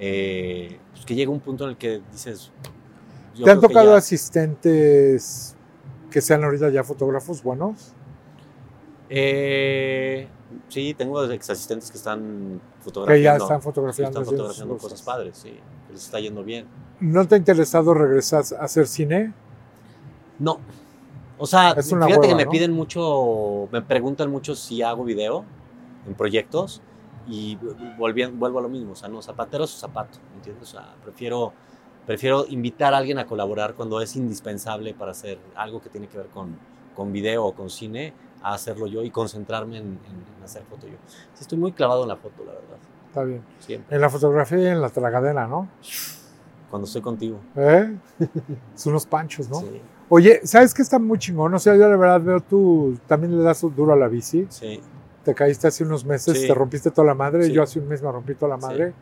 eh, 0.00 0.80
pues 0.92 1.04
que 1.06 1.14
llega 1.14 1.30
un 1.30 1.38
punto 1.38 1.64
en 1.64 1.70
el 1.70 1.76
que 1.76 2.02
dices... 2.10 2.50
yo 3.36 3.44
¿Te 3.44 3.50
han 3.52 3.60
que 3.60 3.68
tocado 3.68 3.92
ya- 3.92 3.98
asistentes 3.98 5.54
que 6.10 6.20
sean 6.20 6.42
ahorita 6.42 6.68
ya 6.70 6.82
fotógrafos 6.82 7.42
buenos? 7.44 7.92
Eh, 9.14 10.26
sí, 10.68 10.94
tengo 10.94 11.22
ex 11.30 11.50
asistentes 11.50 11.90
que 11.90 11.98
están 11.98 12.60
Que 12.78 12.84
fotografiando. 12.84 13.22
ya 13.22 13.36
están 13.36 13.60
fotografiando. 13.62 14.22
están 14.50 14.68
cosas 14.78 15.02
padres, 15.02 15.36
sí. 15.36 15.50
que 15.86 15.92
Les 15.92 16.04
está 16.04 16.18
yendo 16.18 16.42
bien. 16.42 16.66
¿No 17.00 17.26
te 17.28 17.34
ha 17.34 17.38
interesado 17.38 17.92
regresar 17.92 18.42
a 18.58 18.64
hacer 18.64 18.86
cine? 18.86 19.34
No. 20.38 20.58
O 21.38 21.46
sea, 21.46 21.72
Es 21.72 21.88
fíjate 21.90 22.06
hueva, 22.12 22.20
que 22.28 22.34
me 22.34 22.44
¿no? 22.46 22.50
piden 22.50 22.72
mucho, 22.72 23.68
me 23.70 23.82
preguntan 23.82 24.30
mucho 24.30 24.54
si 24.54 24.80
hago 24.80 25.04
video 25.04 25.44
en 26.06 26.14
proyectos 26.14 26.80
y 27.28 27.58
vuelvo 27.98 28.58
a 28.58 28.62
lo 28.62 28.68
mismo, 28.68 28.92
o 28.92 28.96
sea, 28.96 29.08
no, 29.08 29.20
zapatero 29.22 29.64
a 29.64 29.66
su 29.66 29.78
zapato, 29.78 30.18
¿me 30.30 30.36
entiendes? 30.36 30.68
O 30.68 30.72
sea, 30.72 30.94
prefiero, 31.04 31.52
prefiero 32.06 32.46
invitar 32.48 32.94
a 32.94 32.98
alguien 32.98 33.18
a 33.18 33.26
colaborar 33.26 33.74
cuando 33.74 34.00
es 34.00 34.16
indispensable 34.16 34.94
para 34.94 35.10
hacer 35.12 35.38
algo 35.54 35.80
que 35.82 35.88
tiene 35.90 36.06
que 36.08 36.16
ver 36.18 36.28
con, 36.28 36.56
con 36.94 37.12
video 37.12 37.44
o 37.44 37.54
con 37.54 37.70
cine, 37.70 38.12
a 38.42 38.54
hacerlo 38.54 38.86
yo 38.86 39.02
y 39.02 39.10
concentrarme 39.10 39.78
en, 39.78 39.84
en- 39.84 40.24
en 40.38 40.44
hacer 40.44 40.62
foto 40.64 40.86
yo. 40.86 40.94
Sí, 41.06 41.42
estoy 41.42 41.58
muy 41.58 41.72
clavado 41.72 42.02
en 42.02 42.08
la 42.08 42.16
foto, 42.16 42.44
la 42.44 42.52
verdad, 42.52 42.76
Está 43.08 43.22
bien. 43.24 43.42
siempre, 43.60 43.94
En 43.94 44.00
la 44.00 44.08
fotografía 44.10 44.58
y 44.58 44.66
en 44.66 44.80
la 44.80 44.88
tragadera, 44.90 45.46
¿no? 45.46 45.68
cuando 46.70 46.86
estoy 46.86 47.02
contigo. 47.02 47.38
¿Eh? 47.54 47.94
Son 48.74 48.92
unos 48.92 49.04
panchos, 49.06 49.48
¿no? 49.50 49.60
Sí, 49.60 49.80
Oye, 50.08 50.40
¿sabes 50.44 50.72
qué 50.72 50.80
está 50.82 50.98
muy 50.98 51.18
chingón? 51.18 51.52
O 51.54 51.58
sea, 51.58 51.74
yo 51.76 51.86
de 51.88 51.96
verdad 51.96 52.20
veo 52.20 52.40
tú 52.40 52.98
también 53.06 53.36
le 53.36 53.44
das 53.44 53.60
duro 53.60 53.92
a 53.92 53.96
la 53.96 54.08
bici. 54.08 54.46
sí, 54.48 54.80
Te 55.22 55.34
caíste 55.34 55.68
hace 55.68 55.84
unos 55.84 56.04
meses, 56.04 56.40
Sí. 56.40 56.46
te 56.48 56.54
rompiste 56.54 56.90
toda 56.90 57.06
la 57.08 57.14
madre. 57.14 57.44
Sí. 57.44 57.52
Yo 57.52 57.62
hace 57.62 57.78
un 57.78 57.88
mes 57.88 58.02
me 58.02 58.10
rompí 58.10 58.34
toda 58.34 58.56
la 58.56 58.60
Sí. 58.60 58.66
madre. 58.66 58.92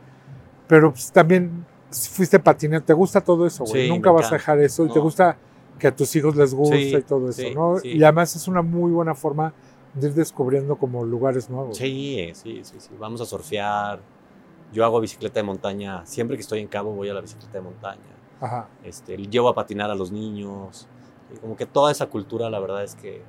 Pero 0.67 0.91
pues, 0.91 1.11
también 1.13 1.65
fuiste 1.91 2.39
patinero. 2.41 2.83
¿Te 2.85 2.93
gusta 2.93 3.21
todo 3.21 3.47
eso, 3.47 3.65
güey? 3.65 3.85
Sí, 3.85 3.89
Nunca 3.89 4.11
vas 4.11 4.31
a 4.31 4.35
dejar 4.35 4.59
eso. 4.61 4.85
Y 4.85 4.93
te 4.93 4.99
gusta 4.99 5.37
que 5.81 5.89
a 5.89 5.97
tus 5.97 6.15
hijos 6.15 6.37
les 6.37 6.55
guste 6.55 6.77
Sí, 6.79 6.95
y 6.95 7.03
todo 7.03 7.29
eso, 7.31 7.43
sí, 7.43 7.53
¿no? 7.55 7.79
sí. 7.79 7.89
Y 7.89 8.03
además 8.05 8.37
es 8.37 8.47
una 8.47 8.63
muy 8.63 8.93
buena 8.93 9.15
forma 9.17 9.53
de 9.95 10.07
ir 10.09 10.15
descubriendo 10.15 10.77
como 10.77 11.05
lugares 11.05 11.51
nuevos. 11.51 11.77
Sí, 11.77 12.31
sí, 12.35 12.61
sí, 12.63 12.77
sí. 12.79 12.91
Vamos 12.99 13.21
a 13.21 13.27
surfear. 13.27 13.99
Yo 14.73 14.85
hago 14.85 15.01
bicicleta 15.01 15.41
de 15.41 15.43
montaña. 15.43 16.07
Siempre 16.07 16.37
que 16.37 16.43
estoy 16.43 16.61
en 16.61 16.69
Cabo 16.69 16.93
voy 16.93 17.09
a 17.09 17.15
la 17.15 17.21
bicicleta 17.21 17.55
de 17.55 17.63
montaña. 17.63 18.01
Ajá. 18.41 18.69
Este, 18.85 19.17
llevo 19.17 19.49
a 19.49 19.55
patinar 19.57 19.91
a 19.91 19.97
los 19.97 20.13
niños. 20.13 20.87
Y 21.35 21.39
como 21.39 21.57
que 21.57 21.67
toda 21.67 21.91
esa 21.91 22.07
cultura, 22.07 22.49
la 22.49 22.61
verdad 22.61 22.85
es 22.85 22.95
que 22.95 23.23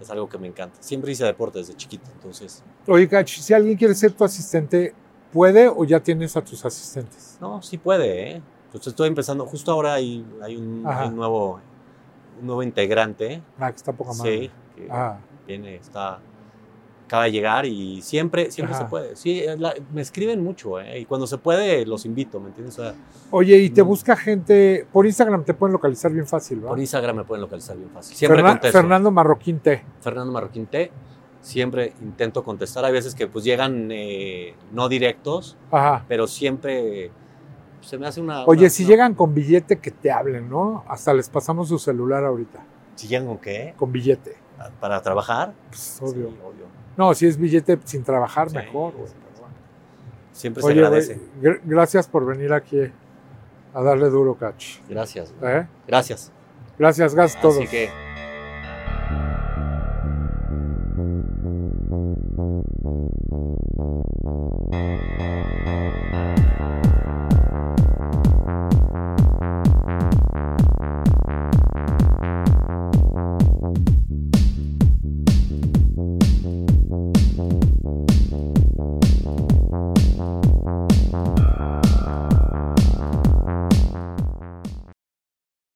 es 0.00 0.10
algo 0.10 0.28
que 0.28 0.38
me 0.38 0.46
encanta. 0.48 0.76
Siempre 0.80 1.12
hice 1.12 1.24
deporte 1.24 1.58
desde 1.58 1.74
chiquito, 1.74 2.10
entonces, 2.14 2.62
Oye, 2.86 3.08
si 3.26 3.52
alguien 3.52 3.76
quiere 3.76 3.94
ser 3.94 4.12
tu 4.12 4.24
asistente, 4.24 4.94
¿puede 5.32 5.68
o 5.68 5.84
ya 5.84 6.00
tienes 6.00 6.36
a 6.36 6.42
tus 6.42 6.64
asistentes? 6.64 7.36
no, 7.40 7.60
sí 7.62 7.76
puede, 7.78 8.30
¿eh? 8.36 8.42
Pues 8.72 8.86
estoy 8.86 9.08
empezando, 9.08 9.44
justo 9.46 9.72
ahora 9.72 9.94
hay, 9.94 10.24
hay, 10.42 10.56
un, 10.56 10.84
Ajá. 10.86 11.02
hay 11.02 11.08
un 11.08 11.16
nuevo, 11.16 11.60
un 12.40 12.46
nuevo 12.46 12.62
integrante. 12.62 13.42
Ah, 13.58 13.70
que 13.70 13.76
está 13.76 13.92
poca 13.92 14.12
madre. 14.14 14.38
Sí, 14.40 14.50
que 14.76 14.88
Ah, 14.90 15.18
viene, 15.46 15.76
está, 15.76 16.20
acaba 17.06 17.24
de 17.24 17.32
llegar 17.32 17.66
y 17.66 18.00
siempre, 18.02 18.50
siempre 18.52 18.74
Ajá. 18.74 18.84
se 18.84 18.88
puede. 18.90 19.16
Sí, 19.16 19.42
la- 19.58 19.74
me 19.92 20.00
escriben 20.00 20.42
mucho, 20.44 20.80
¿eh? 20.80 21.00
Y 21.00 21.04
cuando 21.06 21.26
se 21.26 21.38
puede, 21.38 21.84
los 21.84 22.04
invito, 22.06 22.38
¿me 22.40 22.48
entiendes? 22.48 22.78
O 22.78 22.82
sea, 22.82 22.94
Oye, 23.32 23.56
y 23.58 23.70
te 23.70 23.82
Mm. 23.82 23.86
busca 23.86 24.16
gente, 24.16 24.86
por 24.92 25.06
Instagram 25.06 25.44
te 25.44 25.54
pueden 25.54 25.72
localizar 25.72 26.12
bien 26.12 26.26
fácil, 26.26 26.64
¿va? 26.64 26.68
por 26.70 26.78
Instagram 26.80 27.16
me 27.16 27.24
pueden 27.24 27.42
localizar 27.42 27.76
bien 27.76 27.90
fácil. 27.90 28.16
Siempre 28.16 28.38
Fernan- 28.40 28.52
contesto. 28.54 28.78
Fernando 28.78 29.10
Marroquín 29.10 29.58
T. 29.60 29.82
Fernando 30.00 30.32
Marroquín 30.32 30.66
T. 30.66 30.90
siempre 31.42 31.94
intento 32.02 32.44
contestar. 32.44 32.84
Hay 32.84 32.92
veces 32.92 33.14
que 33.14 33.26
pues 33.26 33.44
llegan 33.44 33.88
eh, 33.90 34.54
no 34.72 34.88
directos, 34.90 35.56
Ajá. 35.70 36.04
pero 36.06 36.26
siempre 36.26 37.10
se 37.80 37.98
me 37.98 38.06
hace 38.06 38.20
una... 38.20 38.44
Oye, 38.44 38.70
si 38.70 38.84
llegan 38.84 39.14
con 39.14 39.34
billete, 39.34 39.78
que 39.78 39.90
te 39.90 40.10
hablen, 40.10 40.48
¿no? 40.48 40.84
Hasta 40.88 41.12
les 41.14 41.28
pasamos 41.28 41.68
su 41.68 41.78
celular 41.78 42.24
ahorita. 42.24 42.60
¿Si 42.94 43.08
llegan 43.08 43.26
con 43.26 43.38
qué? 43.38 43.74
Con 43.76 43.92
billete. 43.92 44.36
¿Para 44.78 45.00
trabajar? 45.02 45.54
Pues, 45.68 45.98
obvio. 46.02 46.30
No, 46.96 47.14
si 47.14 47.26
es 47.26 47.38
billete 47.38 47.78
sin 47.84 48.04
trabajar, 48.04 48.52
mejor. 48.52 48.92
Güey. 48.94 49.08
Siempre 50.32 50.62
se 50.62 50.72
agradece. 50.72 51.20
Gracias 51.64 52.08
por 52.08 52.26
venir 52.26 52.52
aquí 52.52 52.80
a 53.74 53.82
darle 53.82 54.10
duro, 54.10 54.34
Cach. 54.34 54.80
Gracias. 54.88 55.34
¿Eh? 55.42 55.66
Gracias. 55.86 56.32
Gracias, 56.78 57.14
gas 57.14 57.40
todos. 57.40 57.58
Así 57.58 57.68
que... 57.68 57.90